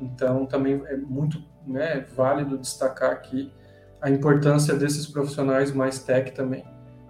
Então, 0.00 0.46
também 0.46 0.82
é 0.86 0.96
muito 0.96 1.38
né, 1.66 2.04
válido 2.16 2.56
destacar 2.56 3.12
aqui 3.12 3.52
a 4.00 4.08
importância 4.08 4.74
desses 4.74 5.06
profissionais 5.06 5.70
mais 5.70 5.98
tech 5.98 6.32
também, 6.32 6.64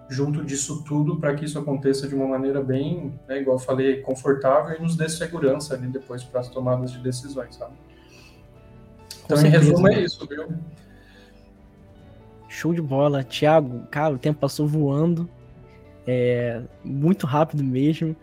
junto 0.09 0.43
disso 0.43 0.83
tudo, 0.83 1.17
para 1.17 1.33
que 1.33 1.45
isso 1.45 1.57
aconteça 1.57 2.09
de 2.09 2.13
uma 2.13 2.27
maneira 2.27 2.61
bem, 2.61 3.17
né, 3.25 3.39
igual 3.39 3.55
eu 3.55 3.61
falei, 3.61 4.01
confortável 4.01 4.77
e 4.77 4.81
nos 4.81 4.97
dê 4.97 5.07
segurança 5.07 5.75
ali 5.75 5.87
depois 5.87 6.25
para 6.25 6.41
as 6.41 6.49
tomadas 6.49 6.91
de 6.91 6.99
decisões, 6.99 7.55
sabe? 7.55 7.84
Então, 9.25 9.43
em 9.43 9.49
resumo, 9.49 9.87
é 9.87 10.01
isso, 10.01 10.25
viu? 10.27 10.47
Show 12.47 12.73
de 12.73 12.81
bola. 12.81 13.23
Thiago, 13.23 13.85
cara, 13.89 14.13
o 14.13 14.17
tempo 14.17 14.39
passou 14.39 14.67
voando. 14.67 15.29
É, 16.07 16.61
muito 16.83 17.25
rápido 17.25 17.63
mesmo. 17.63 18.15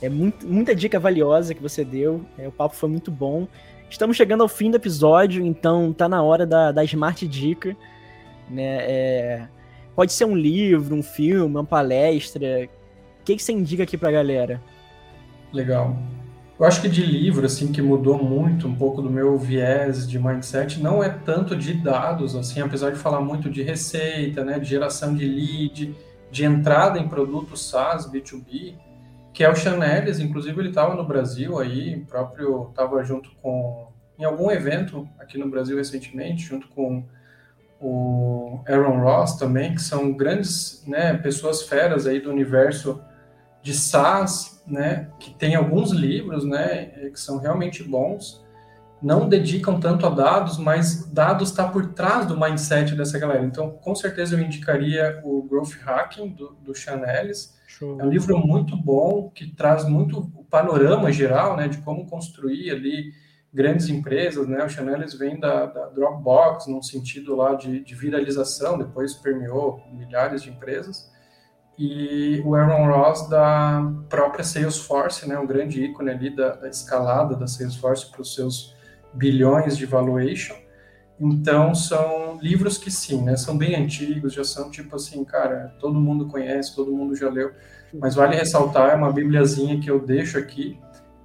É 0.00 0.08
muito, 0.08 0.46
muita 0.46 0.74
dica 0.74 1.00
valiosa 1.00 1.54
que 1.54 1.62
você 1.62 1.84
deu. 1.84 2.24
É, 2.38 2.46
o 2.46 2.52
papo 2.52 2.76
foi 2.76 2.88
muito 2.88 3.10
bom. 3.10 3.48
Estamos 3.88 4.16
chegando 4.16 4.42
ao 4.42 4.48
fim 4.48 4.70
do 4.70 4.76
episódio, 4.76 5.44
então 5.44 5.92
tá 5.92 6.08
na 6.08 6.22
hora 6.22 6.46
da, 6.46 6.72
da 6.72 6.84
Smart 6.84 7.26
Dica. 7.26 7.76
Né? 8.48 8.78
É, 8.80 9.48
pode 9.94 10.12
ser 10.12 10.24
um 10.24 10.36
livro, 10.36 10.94
um 10.94 11.02
filme, 11.02 11.44
uma 11.44 11.64
palestra. 11.64 12.68
O 13.20 13.24
que, 13.24 13.36
que 13.36 13.42
você 13.42 13.52
indica 13.52 13.84
aqui 13.84 13.96
pra 13.96 14.10
galera? 14.10 14.62
Legal. 15.52 15.96
Eu 16.62 16.68
acho 16.68 16.80
que 16.80 16.88
de 16.88 17.04
livro, 17.04 17.44
assim, 17.44 17.72
que 17.72 17.82
mudou 17.82 18.22
muito 18.22 18.68
um 18.68 18.74
pouco 18.76 19.02
do 19.02 19.10
meu 19.10 19.36
viés 19.36 20.08
de 20.08 20.16
mindset, 20.16 20.80
não 20.80 21.02
é 21.02 21.08
tanto 21.08 21.56
de 21.56 21.74
dados, 21.74 22.36
assim, 22.36 22.60
apesar 22.60 22.92
de 22.92 22.98
falar 23.00 23.20
muito 23.20 23.50
de 23.50 23.64
receita, 23.64 24.44
né, 24.44 24.60
de 24.60 24.66
geração 24.66 25.12
de 25.12 25.26
lead, 25.26 25.92
de 26.30 26.44
entrada 26.44 27.00
em 27.00 27.08
produtos 27.08 27.68
SaaS, 27.68 28.08
B2B, 28.08 28.76
que 29.34 29.42
é 29.42 29.50
o 29.50 29.56
Chanelis, 29.56 30.20
inclusive 30.20 30.60
ele 30.60 30.68
estava 30.68 30.94
no 30.94 31.04
Brasil 31.04 31.58
aí, 31.58 31.98
próprio 32.08 32.68
estava 32.70 33.02
junto 33.02 33.32
com, 33.42 33.88
em 34.16 34.22
algum 34.22 34.48
evento 34.48 35.08
aqui 35.18 35.36
no 35.36 35.50
Brasil 35.50 35.76
recentemente, 35.76 36.44
junto 36.44 36.68
com 36.68 37.02
o 37.80 38.60
Aaron 38.68 39.00
Ross 39.00 39.34
também, 39.36 39.74
que 39.74 39.82
são 39.82 40.12
grandes 40.12 40.84
né, 40.86 41.14
pessoas 41.14 41.62
feras 41.62 42.06
aí 42.06 42.20
do 42.20 42.30
universo 42.30 43.02
de 43.62 43.74
SaaS, 43.74 44.62
né, 44.66 45.08
que 45.18 45.32
tem 45.34 45.54
alguns 45.54 45.92
livros, 45.92 46.44
né, 46.44 46.86
que 47.10 47.20
são 47.20 47.38
realmente 47.38 47.82
bons, 47.82 48.42
não 49.00 49.28
dedicam 49.28 49.80
tanto 49.80 50.06
a 50.06 50.10
dados, 50.10 50.58
mas 50.58 51.06
dados 51.10 51.50
está 51.50 51.66
por 51.68 51.92
trás 51.92 52.26
do 52.26 52.38
mindset 52.38 52.94
dessa 52.94 53.18
galera. 53.18 53.44
Então, 53.44 53.70
com 53.70 53.94
certeza 53.94 54.36
eu 54.36 54.40
indicaria 54.40 55.20
o 55.24 55.42
Growth 55.42 55.74
Hacking 55.84 56.28
do, 56.30 56.56
do 56.62 56.74
Chanelis. 56.74 57.58
É 57.80 57.84
um 57.84 58.08
livro 58.08 58.38
muito 58.38 58.76
bom 58.76 59.28
que 59.34 59.48
traz 59.56 59.84
muito 59.84 60.30
o 60.36 60.44
panorama 60.44 61.10
geral, 61.10 61.56
né, 61.56 61.66
de 61.66 61.78
como 61.78 62.06
construir 62.06 62.70
ali 62.70 63.12
grandes 63.52 63.88
empresas, 63.88 64.46
né? 64.46 64.64
O 64.64 64.68
Chanelis 64.68 65.12
vem 65.12 65.38
da, 65.38 65.66
da 65.66 65.86
Dropbox, 65.88 66.66
num 66.68 66.80
sentido 66.80 67.36
lá 67.36 67.54
de, 67.54 67.84
de 67.84 67.94
viralização, 67.94 68.78
depois 68.78 69.14
permeou 69.14 69.82
milhares 69.92 70.42
de 70.42 70.48
empresas 70.48 71.11
e 71.78 72.42
o 72.44 72.54
Aaron 72.54 72.86
Ross 72.86 73.28
da 73.28 73.90
própria 74.08 74.44
Salesforce, 74.44 75.28
né, 75.28 75.38
um 75.38 75.46
grande 75.46 75.82
ícone 75.82 76.10
ali 76.10 76.34
da, 76.34 76.54
da 76.56 76.68
escalada 76.68 77.34
da 77.34 77.46
Salesforce 77.46 78.10
para 78.10 78.20
os 78.20 78.34
seus 78.34 78.74
bilhões 79.14 79.76
de 79.76 79.86
valuation. 79.86 80.54
Então, 81.20 81.74
são 81.74 82.38
livros 82.40 82.76
que 82.76 82.90
sim, 82.90 83.22
né? 83.22 83.36
São 83.36 83.56
bem 83.56 83.76
antigos, 83.76 84.32
já 84.32 84.42
são 84.42 84.70
tipo 84.70 84.96
assim, 84.96 85.24
cara, 85.24 85.72
todo 85.78 86.00
mundo 86.00 86.26
conhece, 86.26 86.74
todo 86.74 86.92
mundo 86.92 87.14
já 87.14 87.30
leu. 87.30 87.52
Mas 87.94 88.14
vale 88.14 88.34
ressaltar, 88.34 88.90
é 88.90 88.94
uma 88.94 89.12
bibliazinha 89.12 89.78
que 89.78 89.90
eu 89.90 90.04
deixo 90.04 90.38
aqui. 90.38 90.80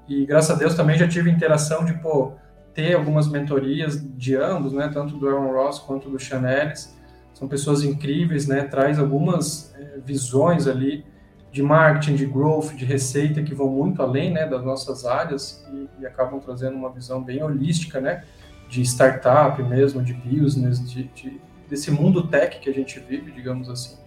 E 0.08 0.26
graças 0.26 0.52
a 0.52 0.56
Deus 0.56 0.76
também 0.76 0.98
já 0.98 1.08
tive 1.08 1.32
interação 1.32 1.84
de, 1.84 1.93
pô, 1.93 2.34
ter 2.74 2.95
algumas 2.95 3.28
mentorias 3.28 4.00
de 4.16 4.36
ambos, 4.36 4.72
né? 4.72 4.89
Tanto 4.93 5.18
do 5.18 5.28
Aaron 5.28 5.52
Ross 5.52 5.80
quanto 5.80 6.10
do 6.10 6.20
Chanelis. 6.20 6.95
São 7.38 7.48
pessoas 7.48 7.84
incríveis, 7.84 8.48
né? 8.48 8.64
Traz 8.64 8.98
algumas 8.98 9.72
é, 9.76 10.00
visões 10.04 10.66
ali 10.66 11.06
de 11.52 11.62
marketing, 11.62 12.16
de 12.16 12.26
growth, 12.26 12.74
de 12.74 12.84
receita 12.84 13.44
que 13.44 13.54
vão 13.54 13.70
muito 13.70 14.02
além 14.02 14.34
né, 14.34 14.48
das 14.48 14.64
nossas 14.66 15.06
áreas 15.06 15.64
e, 15.72 16.02
e 16.02 16.06
acabam 16.08 16.40
trazendo 16.40 16.76
uma 16.76 16.92
visão 16.92 17.22
bem 17.24 17.44
holística, 17.44 18.02
né? 18.02 18.24
De 18.68 18.82
startup 18.82 19.62
mesmo, 19.62 20.02
de 20.02 20.14
business, 20.16 20.84
de, 20.90 21.04
de, 21.14 21.40
desse 21.70 21.92
mundo 21.92 22.28
tech 22.28 22.60
que 22.60 22.72
a 22.72 22.74
gente 22.74 23.00
vive, 23.00 23.32
digamos 23.32 23.70
assim. 23.70 23.98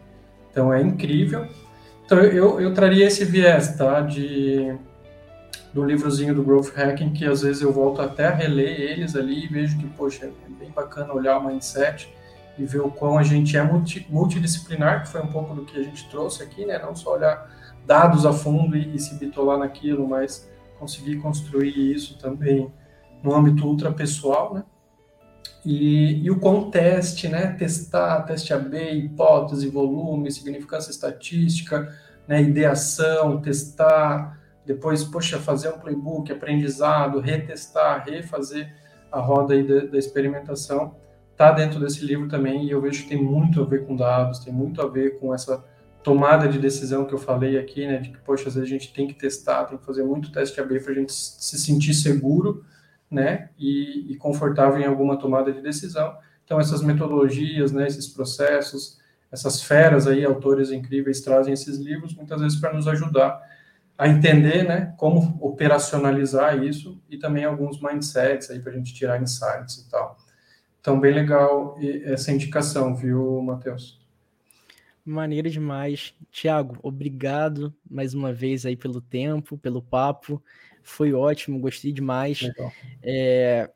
Então 0.50 0.74
é 0.74 0.82
incrível. 0.82 1.46
Então 2.04 2.18
eu, 2.18 2.60
eu 2.60 2.74
traria 2.74 3.06
esse 3.06 3.24
viés, 3.24 3.76
tá? 3.76 4.00
De 4.00 4.76
do 5.72 5.84
livrozinho 5.84 6.34
do 6.34 6.42
Growth 6.42 6.76
Hacking, 6.76 7.12
que 7.12 7.24
às 7.24 7.42
vezes 7.42 7.62
eu 7.62 7.72
volto 7.72 8.02
até 8.02 8.26
a 8.26 8.34
reler 8.34 8.80
eles 8.80 9.14
ali 9.14 9.44
e 9.44 9.46
vejo 9.46 9.78
que, 9.78 9.86
poxa, 9.86 10.26
é 10.26 10.30
bem 10.58 10.72
bacana 10.72 11.14
olhar 11.14 11.38
o 11.38 11.46
mindset 11.46 12.12
e 12.60 12.66
ver 12.66 12.80
o 12.80 12.90
quão 12.90 13.16
a 13.16 13.22
gente 13.22 13.56
é 13.56 13.62
multi, 13.62 14.06
multidisciplinar, 14.10 15.02
que 15.02 15.08
foi 15.08 15.22
um 15.22 15.28
pouco 15.28 15.54
do 15.54 15.64
que 15.64 15.78
a 15.78 15.82
gente 15.82 16.08
trouxe 16.10 16.42
aqui, 16.42 16.66
né? 16.66 16.78
Não 16.78 16.94
só 16.94 17.14
olhar 17.14 17.50
dados 17.86 18.26
a 18.26 18.32
fundo 18.34 18.76
e, 18.76 18.94
e 18.94 18.98
se 18.98 19.14
bitolar 19.14 19.58
naquilo, 19.58 20.06
mas 20.06 20.48
conseguir 20.78 21.16
construir 21.16 21.70
isso 21.70 22.18
também 22.18 22.70
no 23.22 23.34
âmbito 23.34 23.66
ultra 23.66 23.90
pessoal, 23.90 24.52
né? 24.52 24.64
E, 25.64 26.22
e 26.22 26.30
o 26.30 26.38
conteste, 26.38 27.28
né? 27.28 27.54
Testar, 27.58 28.22
teste 28.22 28.52
AB, 28.52 28.76
hipótese, 28.92 29.68
volume, 29.70 30.30
significância 30.30 30.90
estatística, 30.90 31.96
né? 32.28 32.42
ideação, 32.42 33.40
testar, 33.40 34.38
depois, 34.66 35.02
poxa, 35.02 35.38
fazer 35.38 35.70
um 35.70 35.78
playbook, 35.78 36.30
aprendizado, 36.30 37.20
retestar, 37.20 38.04
refazer 38.04 38.70
a 39.10 39.18
roda 39.18 39.54
aí 39.54 39.66
da, 39.66 39.86
da 39.86 39.98
experimentação 39.98 40.94
está 41.40 41.52
dentro 41.52 41.80
desse 41.80 42.04
livro 42.04 42.28
também 42.28 42.66
e 42.66 42.70
eu 42.70 42.82
vejo 42.82 43.02
que 43.02 43.08
tem 43.08 43.22
muito 43.22 43.62
a 43.62 43.64
ver 43.64 43.86
com 43.86 43.96
dados, 43.96 44.40
tem 44.40 44.52
muito 44.52 44.82
a 44.82 44.86
ver 44.86 45.18
com 45.18 45.34
essa 45.34 45.64
tomada 46.02 46.46
de 46.46 46.58
decisão 46.58 47.06
que 47.06 47.14
eu 47.14 47.18
falei 47.18 47.58
aqui, 47.58 47.86
né, 47.86 47.96
de 47.96 48.10
que, 48.10 48.18
poxa, 48.18 48.48
às 48.48 48.54
vezes 48.54 48.68
a 48.68 48.72
gente 48.72 48.92
tem 48.92 49.06
que 49.06 49.14
testar, 49.14 49.64
tem 49.64 49.78
que 49.78 49.84
fazer 49.84 50.02
muito 50.02 50.30
teste 50.30 50.60
AB 50.60 50.80
para 50.80 50.92
a 50.92 50.94
gente 50.94 51.12
se 51.12 51.58
sentir 51.58 51.94
seguro, 51.94 52.62
né, 53.10 53.48
e, 53.58 54.12
e, 54.12 54.16
confortável 54.16 54.78
em 54.78 54.84
alguma 54.84 55.18
tomada 55.18 55.52
de 55.52 55.60
decisão. 55.60 56.14
Então, 56.44 56.60
essas 56.60 56.82
metodologias, 56.82 57.72
né, 57.72 57.86
esses 57.86 58.06
processos, 58.06 58.98
essas 59.32 59.62
feras 59.62 60.06
aí, 60.06 60.24
autores 60.24 60.70
incríveis, 60.70 61.20
trazem 61.20 61.52
esses 61.52 61.78
livros, 61.78 62.14
muitas 62.14 62.40
vezes 62.40 62.58
para 62.60 62.72
nos 62.72 62.86
ajudar 62.86 63.40
a 63.98 64.08
entender, 64.08 64.62
né, 64.62 64.94
como 64.96 65.38
operacionalizar 65.40 66.62
isso 66.62 67.02
e 67.10 67.18
também 67.18 67.44
alguns 67.44 67.80
mindsets 67.80 68.50
aí 68.50 68.60
para 68.60 68.72
a 68.72 68.74
gente 68.76 68.94
tirar 68.94 69.20
insights 69.20 69.78
e 69.78 69.90
tal. 69.90 70.16
Então, 70.80 70.98
bem 70.98 71.12
legal 71.12 71.76
essa 72.04 72.32
indicação, 72.32 72.94
viu, 72.96 73.42
Matheus? 73.42 74.00
Maneiro 75.04 75.50
demais. 75.50 76.14
Tiago, 76.30 76.78
obrigado 76.82 77.74
mais 77.88 78.14
uma 78.14 78.32
vez 78.32 78.64
aí 78.64 78.76
pelo 78.76 79.00
tempo, 79.00 79.58
pelo 79.58 79.82
papo. 79.82 80.42
Foi 80.82 81.12
ótimo, 81.12 81.60
gostei 81.60 81.92
demais. 81.92 82.40
Legal. 82.40 82.72
É, 83.02 83.70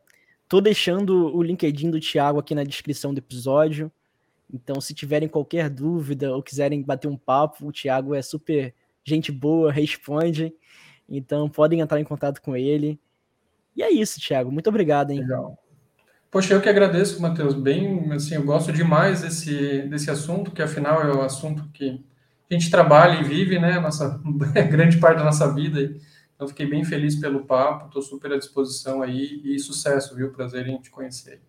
tô 0.48 0.60
deixando 0.60 1.34
o 1.36 1.42
LinkedIn 1.42 1.90
do 1.90 2.00
Tiago 2.00 2.38
aqui 2.38 2.54
na 2.54 2.64
descrição 2.64 3.12
do 3.12 3.18
episódio. 3.18 3.92
Então, 4.52 4.80
se 4.80 4.94
tiverem 4.94 5.28
qualquer 5.28 5.68
dúvida 5.68 6.34
ou 6.34 6.42
quiserem 6.42 6.82
bater 6.82 7.08
um 7.08 7.16
papo, 7.16 7.66
o 7.66 7.72
Tiago 7.72 8.14
é 8.14 8.22
super 8.22 8.74
gente 9.02 9.32
boa, 9.32 9.72
responde. 9.72 10.54
Então, 11.08 11.50
podem 11.50 11.80
entrar 11.80 12.00
em 12.00 12.04
contato 12.04 12.40
com 12.40 12.56
ele. 12.56 12.98
E 13.76 13.82
é 13.82 13.90
isso, 13.90 14.20
Tiago. 14.20 14.52
Muito 14.52 14.68
obrigado, 14.68 15.10
hein? 15.10 15.20
Legal. 15.20 15.58
Poxa, 16.34 16.52
eu 16.52 16.60
que 16.60 16.68
agradeço, 16.68 17.22
Matheus. 17.22 17.54
Bem, 17.54 18.12
assim, 18.12 18.34
eu 18.34 18.42
gosto 18.42 18.72
demais 18.72 19.22
desse, 19.22 19.82
desse 19.82 20.10
assunto, 20.10 20.50
que 20.50 20.60
afinal 20.60 21.00
é 21.00 21.14
o 21.14 21.22
assunto 21.22 21.68
que 21.72 22.04
a 22.50 22.54
gente 22.54 22.72
trabalha 22.72 23.20
e 23.20 23.22
vive, 23.22 23.56
né? 23.60 23.78
Nossa 23.78 24.20
grande 24.68 24.96
parte 24.96 25.18
da 25.18 25.24
nossa 25.26 25.54
vida. 25.54 25.94
Então, 26.34 26.48
fiquei 26.48 26.66
bem 26.66 26.82
feliz 26.82 27.14
pelo 27.14 27.44
papo, 27.44 27.86
estou 27.86 28.02
super 28.02 28.32
à 28.32 28.36
disposição 28.36 29.00
aí 29.00 29.42
e 29.44 29.56
sucesso, 29.60 30.16
viu? 30.16 30.32
Prazer 30.32 30.66
em 30.66 30.76
te 30.80 30.90
conhecer. 30.90 31.40